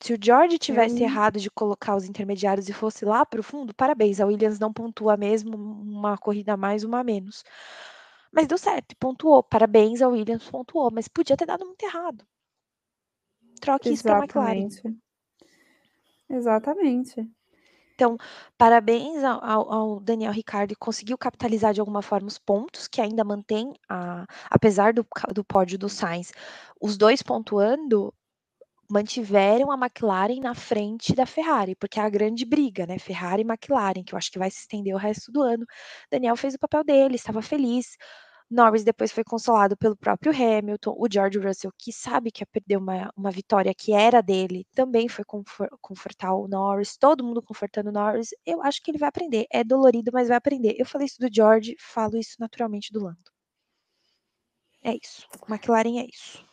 [0.00, 3.74] Se o George tivesse errado de colocar os intermediários e fosse lá para o fundo,
[3.74, 7.44] parabéns, a Williams não pontua mesmo uma corrida a mais, uma a menos.
[8.32, 9.42] Mas deu certo, pontuou.
[9.42, 12.24] Parabéns, a Williams pontuou, mas podia ter dado muito errado.
[13.60, 14.68] Troque isso para a McLaren.
[16.30, 17.28] Exatamente.
[17.94, 18.16] Então,
[18.56, 23.22] parabéns ao, ao Daniel Ricciardo, que conseguiu capitalizar de alguma forma os pontos, que ainda
[23.22, 26.32] mantém, a, apesar do, do pódio do Sainz,
[26.80, 28.14] os dois pontuando,
[28.90, 32.98] mantiveram a McLaren na frente da Ferrari, porque é a grande briga, né?
[32.98, 35.64] Ferrari e McLaren, que eu acho que vai se estender o resto do ano.
[36.10, 37.96] Daniel fez o papel dele, estava feliz.
[38.50, 40.94] Norris depois foi consolado pelo próprio Hamilton.
[40.98, 45.08] O George Russell, que sabe que ia perder uma, uma vitória que era dele, também
[45.08, 45.24] foi
[45.80, 46.96] confortar o Norris.
[46.96, 48.30] Todo mundo confortando o Norris.
[48.44, 49.46] Eu acho que ele vai aprender.
[49.52, 50.74] É dolorido, mas vai aprender.
[50.78, 53.30] Eu falei isso do George, falo isso naturalmente do Lando.
[54.82, 55.26] É isso.
[55.48, 56.49] McLaren é isso.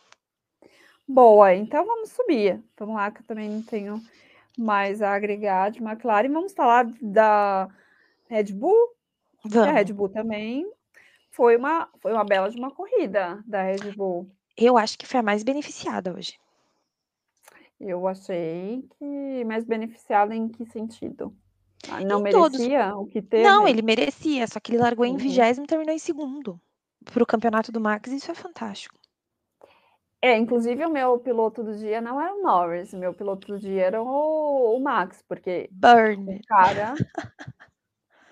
[1.08, 2.62] Boa, então vamos subir.
[2.78, 4.02] Vamos lá, que eu também não tenho
[4.58, 6.30] mais a agregar de McLaren.
[6.30, 7.66] Vamos falar da
[8.28, 8.94] Red Bull.
[9.42, 9.68] Vamos.
[9.68, 10.70] A Red Bull também
[11.30, 14.30] foi uma, foi uma bela de uma corrida da Red Bull.
[14.54, 16.38] Eu acho que foi a mais beneficiada hoje.
[17.80, 21.34] Eu achei que mais beneficiada em que sentido?
[21.88, 23.06] Ah, não em merecia todos.
[23.06, 23.44] o que teve?
[23.44, 25.12] Não, ele merecia, só que ele largou uhum.
[25.12, 26.60] em vigésimo e terminou em segundo.
[27.04, 28.98] Para o campeonato do Max, isso é fantástico.
[30.20, 33.84] É, inclusive o meu piloto do dia não era o Norris, meu piloto do dia
[33.84, 36.36] era o, o Max, porque Burn.
[36.36, 36.94] o cara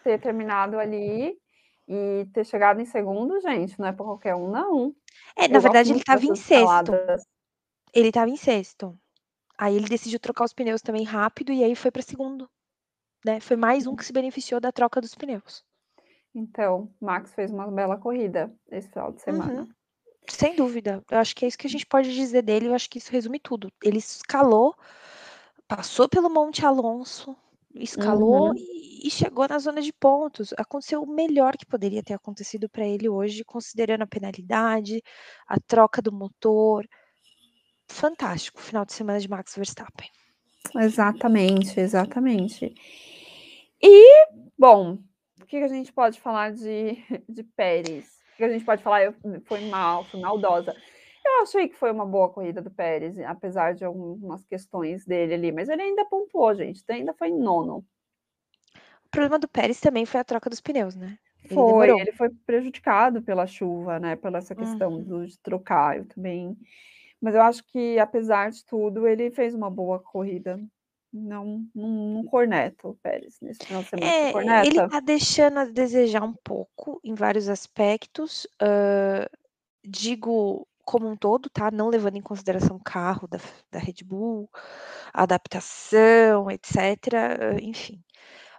[0.03, 1.39] ter terminado ali
[1.87, 4.95] e ter chegado em segundo, gente, não é para qualquer um, não.
[5.37, 6.93] É, na verdade ele estava em sexto.
[7.95, 8.99] Ele estava em sexto.
[9.57, 12.51] Aí ele decidiu trocar os pneus também rápido e aí foi para segundo.
[13.25, 13.39] Né?
[13.41, 15.65] Foi mais um que se beneficiou da troca dos pneus.
[16.35, 19.63] Então, Max fez uma bela corrida esse final de semana.
[19.63, 19.76] Uhum.
[20.29, 21.03] Sem dúvida.
[21.11, 23.13] Eu acho que é isso que a gente pode dizer dele, eu acho que isso
[23.13, 23.71] resume tudo.
[23.83, 24.75] Ele escalou,
[25.69, 27.37] passou pelo Monte Alonso,
[27.75, 28.55] escalou uhum.
[28.57, 30.53] e, e chegou na zona de pontos.
[30.57, 35.03] Aconteceu o melhor que poderia ter acontecido para ele hoje, considerando a penalidade,
[35.47, 36.87] a troca do motor.
[37.89, 40.11] Fantástico final de semana de Max Verstappen.
[40.75, 42.75] Exatamente, exatamente.
[43.81, 44.27] E,
[44.59, 44.99] bom,
[45.41, 46.97] o que a gente pode falar de,
[47.29, 48.16] de Pérez?
[48.37, 49.15] Que a gente pode falar, eu,
[49.45, 50.75] foi mal, foi maldosa.
[51.25, 55.53] Eu achei que foi uma boa corrida do Pérez, apesar de algumas questões dele ali,
[55.53, 57.85] mas ele ainda pontuou, gente, ainda foi nono.
[59.05, 61.19] O problema do Pérez também foi a troca dos pneus, né?
[61.45, 62.01] Ele foi, demorou.
[62.01, 64.17] ele foi prejudicado pela chuva, né?
[64.17, 65.25] Pela essa questão uhum.
[65.25, 66.57] de trocar, eu também.
[67.21, 70.61] Mas eu acho que, apesar de tudo, ele fez uma boa corrida
[71.13, 74.11] não, não, não corneta o Pérez nesse final de semana.
[74.11, 78.47] É, ele tá deixando a desejar um pouco em vários aspectos.
[78.63, 79.29] Uh,
[79.85, 81.71] digo como um todo, tá?
[81.71, 83.39] Não levando em consideração o carro da,
[83.71, 84.49] da Red Bull,
[85.13, 86.75] adaptação, etc.
[86.77, 88.03] Uh, enfim.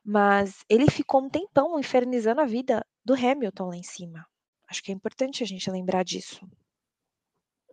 [0.03, 4.25] Mas ele ficou um tempão infernizando a vida do Hamilton lá em cima.
[4.69, 6.45] Acho que é importante a gente lembrar disso.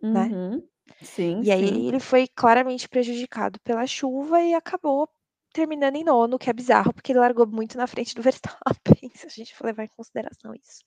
[0.01, 0.61] Né?
[1.01, 5.09] Sim, E aí ele foi claramente prejudicado pela chuva e acabou
[5.53, 9.25] terminando em nono, que é bizarro, porque ele largou muito na frente do Verstappen, se
[9.25, 10.83] a gente for levar em consideração isso.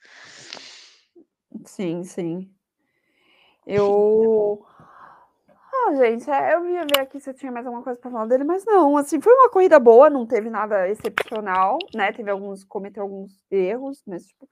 [1.64, 2.50] Sim, sim.
[3.66, 4.64] Eu
[5.72, 8.26] Não, gente, é, eu ia ver aqui se eu tinha mais alguma coisa para falar
[8.26, 12.12] dele, mas não, assim, foi uma corrida boa, não teve nada excepcional, né?
[12.12, 14.48] Teve alguns, cometeu alguns erros, mas tipo.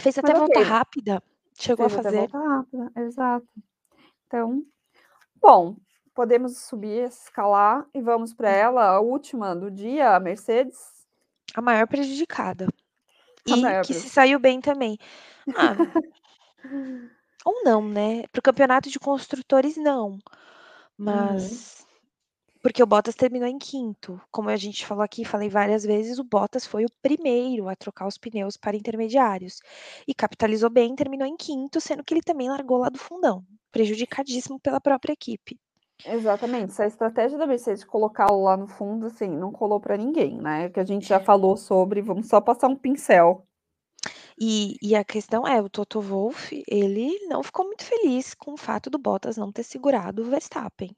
[0.00, 1.22] Fez até mas volta rápida.
[1.58, 2.18] Chegou Fez a até fazer.
[2.18, 3.46] volta rápida, exato.
[4.26, 4.62] Então,
[5.46, 5.76] bom,
[6.12, 10.76] podemos subir, escalar e vamos para ela, a última do dia, a Mercedes.
[11.54, 12.66] A maior prejudicada.
[13.48, 14.98] A E maior que se preju- saiu bem também.
[15.56, 15.76] Ah,
[17.44, 18.24] ou não, né?
[18.32, 20.18] Para o campeonato de construtores, não.
[20.98, 21.85] Mas.
[22.66, 24.20] Porque o Bottas terminou em quinto.
[24.28, 28.08] Como a gente falou aqui, falei várias vezes, o Bottas foi o primeiro a trocar
[28.08, 29.60] os pneus para intermediários.
[30.04, 33.44] E capitalizou bem, terminou em quinto, sendo que ele também largou lá do fundão.
[33.70, 35.56] Prejudicadíssimo pela própria equipe.
[36.04, 40.36] Exatamente, essa estratégia da Mercedes de colocá-lo lá no fundo, assim, não colou para ninguém,
[40.40, 40.68] né?
[40.68, 43.46] Que a gente já falou sobre, vamos só passar um pincel.
[44.36, 48.58] E, e a questão é, o Toto Wolff, ele não ficou muito feliz com o
[48.58, 50.90] fato do Bottas não ter segurado o Verstappen.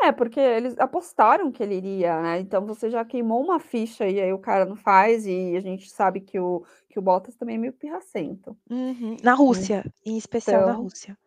[0.00, 2.38] É, porque eles apostaram que ele iria, né?
[2.38, 5.90] Então você já queimou uma ficha e aí o cara não faz, e a gente
[5.90, 8.56] sabe que o, que o Bottas também é meio pirracento.
[8.70, 9.16] Uhum.
[9.24, 11.18] Na Rússia, em especial na Então- Rússia.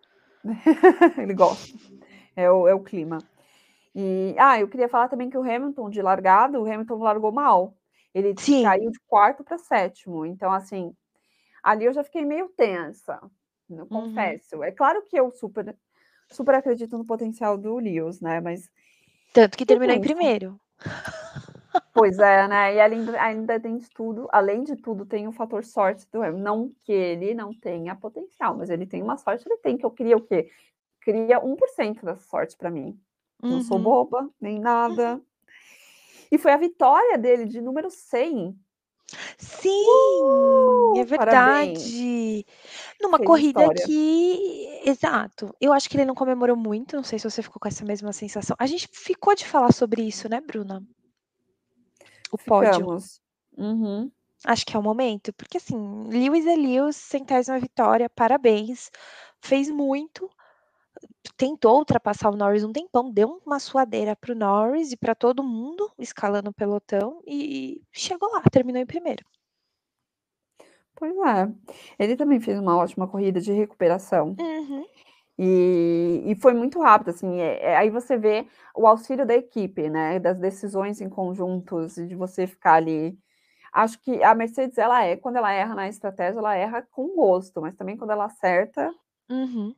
[1.17, 1.77] ele gosta.
[2.35, 3.17] É o, é o clima.
[3.93, 7.75] E, ah, eu queria falar também que o Hamilton, de largada, o Hamilton largou mal.
[8.13, 8.63] Ele Sim.
[8.63, 10.25] caiu de quarto para sétimo.
[10.25, 10.95] Então, assim,
[11.61, 13.19] ali eu já fiquei meio tensa,
[13.69, 14.63] eu confesso.
[14.63, 15.75] É claro que eu super,
[16.31, 18.39] super acredito no potencial do Lewis, né?
[18.39, 18.69] Mas,
[19.33, 20.59] Tanto que terminou em primeiro.
[21.93, 22.75] pois é, né?
[22.75, 26.43] E ainda, ainda tem de tudo, além de tudo, tem o fator sorte do Hamilton.
[26.43, 29.91] Não que ele não tenha potencial, mas ele tem uma sorte, ele tem, que eu
[29.91, 30.49] queria o quê?
[31.01, 32.99] Queria 1% dessa sorte para mim.
[33.41, 33.83] Não sou Uhum.
[33.83, 35.19] boba, nem nada.
[36.31, 38.55] E foi a vitória dele de número 100.
[39.37, 39.85] Sim,
[40.95, 41.83] é Uh, parabéns.
[43.01, 43.85] Numa Fez corrida história.
[43.85, 44.81] que.
[44.85, 45.55] Exato.
[45.59, 46.95] Eu acho que ele não comemorou muito.
[46.95, 48.55] Não sei se você ficou com essa mesma sensação.
[48.59, 50.83] A gente ficou de falar sobre isso, né, Bruna?
[52.31, 52.73] O pódio.
[52.73, 53.21] Ficamos.
[53.57, 54.11] Uhum.
[54.45, 55.33] Acho que é o momento.
[55.33, 58.89] Porque, assim, Lewis é Lewis, centésima vitória, parabéns.
[59.39, 60.29] Fez muito.
[61.37, 65.91] Tentou ultrapassar o Norris um tempão, deu uma suadeira pro Norris e para todo mundo,
[65.97, 69.25] escalando o pelotão, e chegou lá, terminou em primeiro.
[71.01, 71.51] Pois é.
[71.97, 74.35] Ele também fez uma ótima corrida de recuperação.
[74.39, 74.85] Uhum.
[75.35, 77.39] E, e foi muito rápido, assim.
[77.39, 78.45] é- é- aí você vê
[78.75, 80.19] o auxílio da equipe, né?
[80.19, 83.17] Das decisões em conjuntos e de você ficar ali.
[83.73, 87.59] Acho que a Mercedes, ela é, quando ela erra na estratégia, ela erra com gosto,
[87.61, 88.93] mas também quando ela acerta.
[89.27, 89.75] Uhum.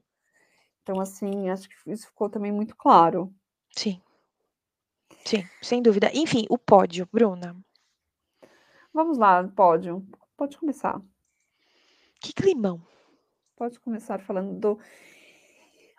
[0.82, 3.34] Então, assim, acho que isso ficou também muito claro.
[3.72, 4.02] Sim.
[5.24, 6.12] Sim, sem dúvida.
[6.14, 7.56] Enfim, o pódio, Bruna.
[8.94, 10.06] Vamos lá, pódio.
[10.36, 11.00] Pode começar.
[12.24, 12.82] Que climão.
[13.58, 14.80] Pode começar falando do.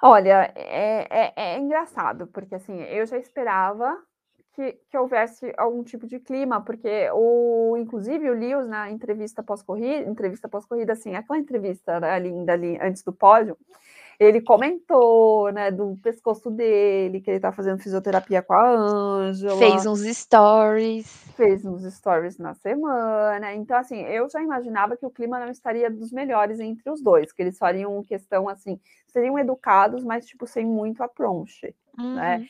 [0.02, 4.02] Olha, é, é, é engraçado, porque assim, eu já esperava
[4.54, 10.08] que, que houvesse algum tipo de clima, porque o, inclusive o Lewis na entrevista pós-corrida,
[10.08, 13.58] entrevista pós-corrida, assim, aquela entrevista né, linda ali antes do pódio,
[14.18, 19.86] ele comentou, né, do pescoço dele, que ele tá fazendo fisioterapia com a Ângela Fez
[19.86, 21.06] uns stories.
[21.36, 23.52] fez uns stories na semana.
[23.54, 27.32] Então, assim, eu já imaginava que o clima não estaria dos melhores entre os dois,
[27.32, 28.78] que eles fariam questão assim,
[29.08, 32.38] seriam educados, mas tipo sem muito apronche, né?
[32.38, 32.46] Uhum.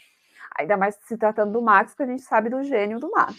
[0.57, 3.35] Ainda mais se tratando do Max, que a gente sabe do gênio do Max.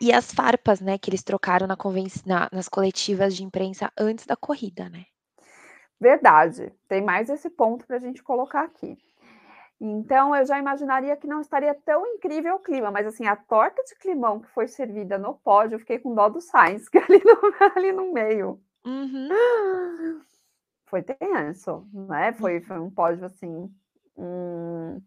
[0.00, 2.06] E as farpas, né, que eles trocaram na conven...
[2.24, 5.04] na- nas coletivas de imprensa antes da corrida, né?
[6.00, 6.72] Verdade.
[6.88, 8.98] Tem mais esse ponto para a gente colocar aqui.
[9.80, 13.82] Então, eu já imaginaria que não estaria tão incrível o clima, mas assim, a torta
[13.84, 17.22] de climão que foi servida no pódio, eu fiquei com dó do Sainz, que ali
[17.24, 18.60] no, ali no meio.
[18.84, 19.28] Uhum.
[20.86, 22.32] Foi tenso, né?
[22.34, 23.68] Foi, foi um pódio assim.
[24.16, 25.00] hum,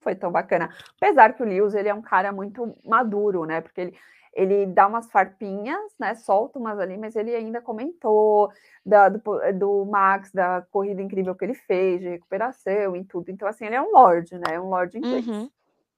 [0.00, 0.70] foi tão bacana.
[0.96, 3.60] Apesar que o Lewis ele é um cara muito maduro, né?
[3.60, 3.98] Porque ele,
[4.34, 6.14] ele dá umas farpinhas, né?
[6.14, 8.50] Solta umas ali, mas ele ainda comentou
[8.84, 9.20] da- do,
[9.58, 13.30] do Max, da corrida incrível que ele fez, de recuperação e tudo.
[13.30, 14.60] Então, assim, ele é um lord, né?
[14.60, 15.26] Um lord inglês.
[15.26, 15.50] Uhum.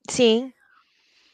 [0.08, 0.52] Sim.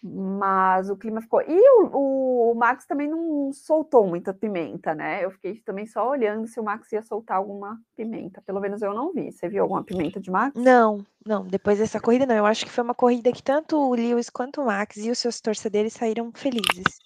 [0.02, 1.40] Mas o clima ficou.
[1.43, 5.24] E o, o Max também não soltou muita pimenta, né?
[5.24, 8.43] Eu fiquei também só olhando se o Max ia soltar alguma pimenta.
[8.43, 9.32] Pelo menos eu não vi.
[9.32, 10.55] Você viu alguma pimenta de Max?
[10.60, 12.36] Não, não, depois dessa corrida não.
[12.36, 15.18] Eu acho que foi uma corrida que tanto o Lewis quanto o Max e os
[15.18, 17.01] seus torcedores saíram felizes.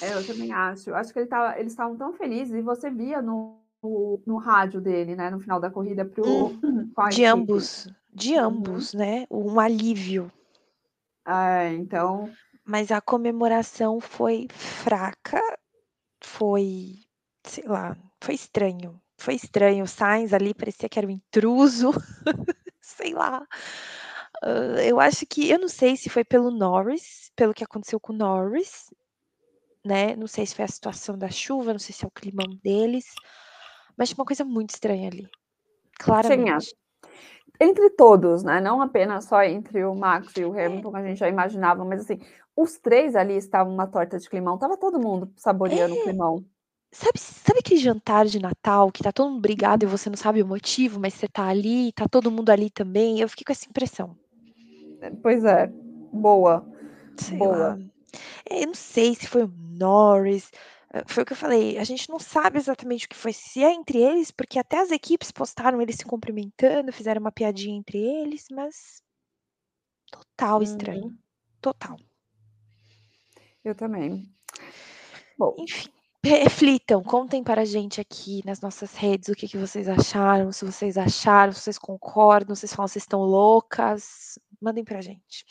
[0.00, 0.94] É, eu também acho.
[0.94, 4.80] Acho que ele tava, eles estavam tão felizes e você via no, no, no rádio
[4.80, 5.30] dele, né?
[5.30, 6.52] No final da corrida pro,
[6.96, 8.44] a De ambos, de Uhum.
[8.44, 9.26] ambos, né?
[9.30, 10.30] Um alívio.
[11.28, 12.32] É, então,
[12.64, 15.40] Mas a comemoração foi fraca,
[16.22, 16.94] foi,
[17.44, 19.00] sei lá, foi estranho.
[19.20, 19.84] Foi estranho.
[19.84, 21.90] O Sainz ali parecia que era um intruso.
[22.80, 23.46] sei lá.
[24.42, 28.12] Uh, eu acho que, eu não sei se foi pelo Norris, pelo que aconteceu com
[28.12, 28.92] o Norris,
[29.84, 30.16] né?
[30.16, 33.06] Não sei se foi a situação da chuva, não sei se é o climão deles,
[33.96, 35.28] mas uma coisa muito estranha ali.
[35.98, 36.68] Claramente.
[36.68, 36.78] Tinha.
[37.60, 38.60] Entre todos, né?
[38.60, 42.00] Não apenas só entre o Max e o Hamilton, que a gente já imaginava, mas
[42.00, 42.18] assim,
[42.56, 46.02] os três ali estavam uma torta de climão, tava todo mundo saboreando o É.
[46.04, 46.44] climão.
[46.90, 50.42] Sabe, sabe aquele jantar de Natal que tá todo mundo brigado e você não sabe
[50.42, 53.20] o motivo, mas você tá ali, tá todo mundo ali também?
[53.20, 54.16] Eu fiquei com essa impressão.
[55.22, 55.66] Pois é,
[56.12, 56.64] boa.
[57.18, 57.56] Sei boa.
[57.56, 57.78] lá.
[58.48, 60.50] É, eu não sei se foi o Norris,
[61.06, 63.72] foi o que eu falei, a gente não sabe exatamente o que foi, se é
[63.72, 68.46] entre eles, porque até as equipes postaram eles se cumprimentando, fizeram uma piadinha entre eles,
[68.50, 69.02] mas
[70.10, 71.18] total estranho, Uhum.
[71.60, 71.96] total.
[73.62, 74.32] Eu também.
[75.38, 75.90] Bom, Enfim,
[76.24, 80.64] reflitam, contem para a gente aqui nas nossas redes o que, que vocês acharam, se
[80.64, 85.44] vocês acharam, se vocês concordam, se vocês falam se estão loucas, mandem pra gente.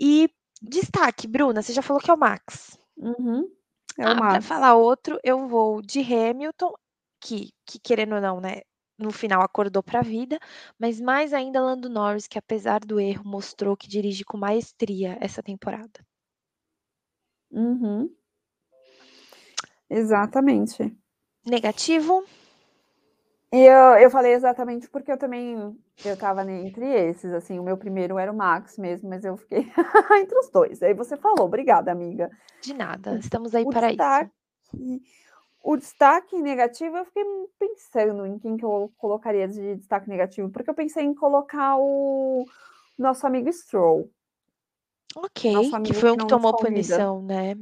[0.00, 2.78] E destaque, Bruna, você já falou que é o Max.
[2.96, 3.50] Uhum,
[3.98, 4.46] é o Ah, pra Max.
[4.46, 6.72] falar outro, eu vou de Hamilton,
[7.20, 8.60] que, que querendo ou não, né,
[8.98, 10.38] no final acordou pra vida,
[10.78, 15.42] mas mais ainda Lando Norris, que apesar do erro, mostrou que dirige com maestria essa
[15.42, 16.04] temporada.
[17.50, 18.14] Uhum.
[19.90, 20.96] Exatamente.
[21.44, 22.24] Negativo?
[23.52, 25.76] Eu, eu falei exatamente porque eu também
[26.08, 29.60] eu tava entre esses, assim, o meu primeiro era o Max mesmo, mas eu fiquei
[30.20, 30.82] entre os dois.
[30.82, 32.30] Aí você falou, obrigada, amiga.
[32.62, 33.96] De nada, estamos aí O para isso.
[33.96, 34.32] destaque,
[35.62, 37.24] o destaque negativo, eu fiquei
[37.58, 42.44] pensando em quem que eu colocaria de destaque negativo, porque eu pensei em colocar o
[42.98, 44.10] nosso amigo Stroll.
[45.16, 47.54] Ok, Nosso que amigo foi um que que tomou punição, né?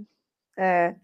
[0.57, 0.95] É.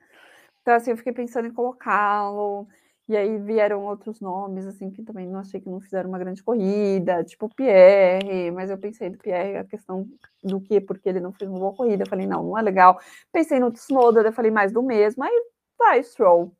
[0.62, 2.66] Então, assim, eu fiquei pensando em colocá-lo.
[3.08, 6.42] E aí vieram outros nomes, assim, que também não achei que não fizeram uma grande
[6.42, 10.08] corrida, tipo Pierre, mas eu pensei no Pierre, a questão
[10.42, 12.02] do que, porque ele não fez uma boa corrida.
[12.02, 12.98] Eu falei, não, não é legal.
[13.32, 15.22] Pensei no Tsunoda, eu falei mais do mesmo.
[15.22, 15.44] Aí
[15.78, 16.52] vai, Stroll.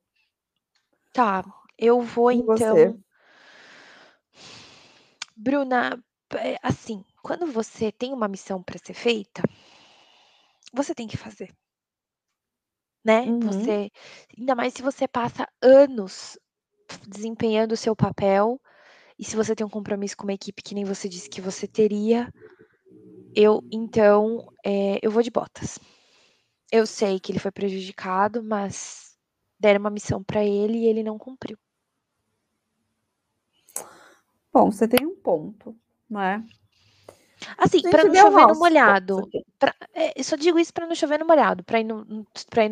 [1.12, 1.44] Tá,
[1.76, 2.56] eu vou E então.
[2.56, 2.94] você?
[5.36, 6.02] Bruna,
[6.36, 9.42] é, assim, quando você tem uma missão para ser feita,
[10.72, 11.52] você tem que fazer,
[13.06, 13.20] né?
[13.20, 13.38] Uhum.
[13.38, 13.88] Você,
[14.36, 16.36] ainda mais se você passa anos
[17.06, 18.60] desempenhando o seu papel
[19.16, 21.68] e se você tem um compromisso com uma equipe que nem você disse que você
[21.68, 22.34] teria,
[23.32, 25.78] eu então é, eu vou de botas.
[26.70, 29.16] Eu sei que ele foi prejudicado, mas
[29.56, 31.56] deram uma missão para ele e ele não cumpriu.
[34.52, 35.76] Bom, você tem um ponto,
[36.10, 36.44] não é?
[37.58, 39.28] Assim, para gente não chover no molhado.
[39.58, 42.06] Pra, é, eu só digo isso para não chover no molhado, para ir no,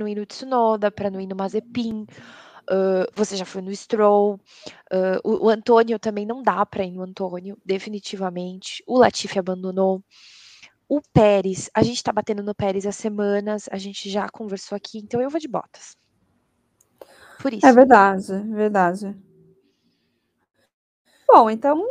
[0.09, 2.07] ir no Tsunoda, para não ir no Mazepin.
[2.65, 4.41] Uh, você já foi no Stroll.
[4.93, 8.83] Uh, o, o Antônio também não dá para ir no Antônio, definitivamente.
[8.87, 10.03] O Latifi abandonou.
[10.89, 14.99] O Pérez, a gente tá batendo no Pérez há semanas, a gente já conversou aqui,
[14.99, 15.97] então eu vou de botas.
[17.41, 17.67] Por isso.
[17.67, 19.17] É verdade, verdade.
[21.27, 21.87] Bom, então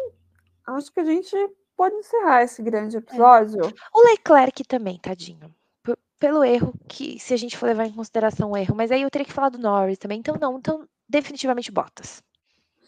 [0.66, 1.36] acho que a gente
[1.76, 3.62] pode encerrar esse grande episódio.
[3.94, 5.54] O Leclerc também, tadinho.
[5.84, 9.02] P- pelo erro, que se a gente for levar em consideração o erro, mas aí
[9.02, 12.22] eu teria que falar do Norris também, então não, então definitivamente botas.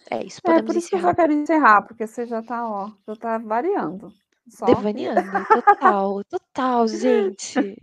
[0.09, 1.01] É isso, É, podemos por isso que eu encerrar.
[1.01, 4.13] só quero encerrar, porque você já tá, ó, já tá variando.
[4.47, 7.77] Só Devaneando, total, total, gente.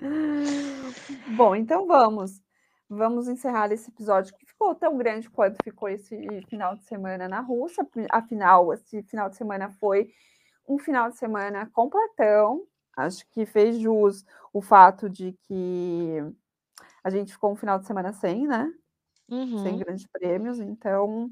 [1.36, 2.40] Bom, então vamos.
[2.90, 6.16] Vamos encerrar esse episódio que ficou tão grande quanto ficou esse
[6.48, 7.86] final de semana na Rússia.
[8.10, 10.10] Afinal, esse final de semana foi
[10.66, 12.66] um final de semana completão.
[12.96, 16.16] Acho que fez jus o fato de que
[17.04, 18.72] a gente ficou um final de semana sem, né?
[19.28, 19.78] Sem Uhum.
[19.78, 20.58] grandes prêmios.
[20.58, 21.30] Então,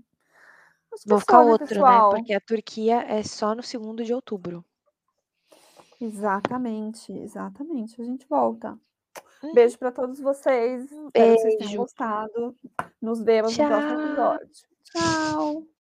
[1.07, 1.69] Vou é ficar né, outro, né?
[1.69, 2.11] pessoal?
[2.11, 4.65] Porque a Turquia é só no segundo de outubro.
[6.01, 8.01] Exatamente, exatamente.
[8.01, 8.79] A gente volta.
[9.43, 9.55] Uhum.
[9.55, 10.91] Beijo para todos vocês.
[10.93, 11.77] Um Espero que vocês tenham beijo.
[11.79, 12.57] gostado.
[13.01, 14.07] Nos vemos no próximo Tchau.
[14.07, 14.49] episódio.
[14.85, 15.76] Tchau.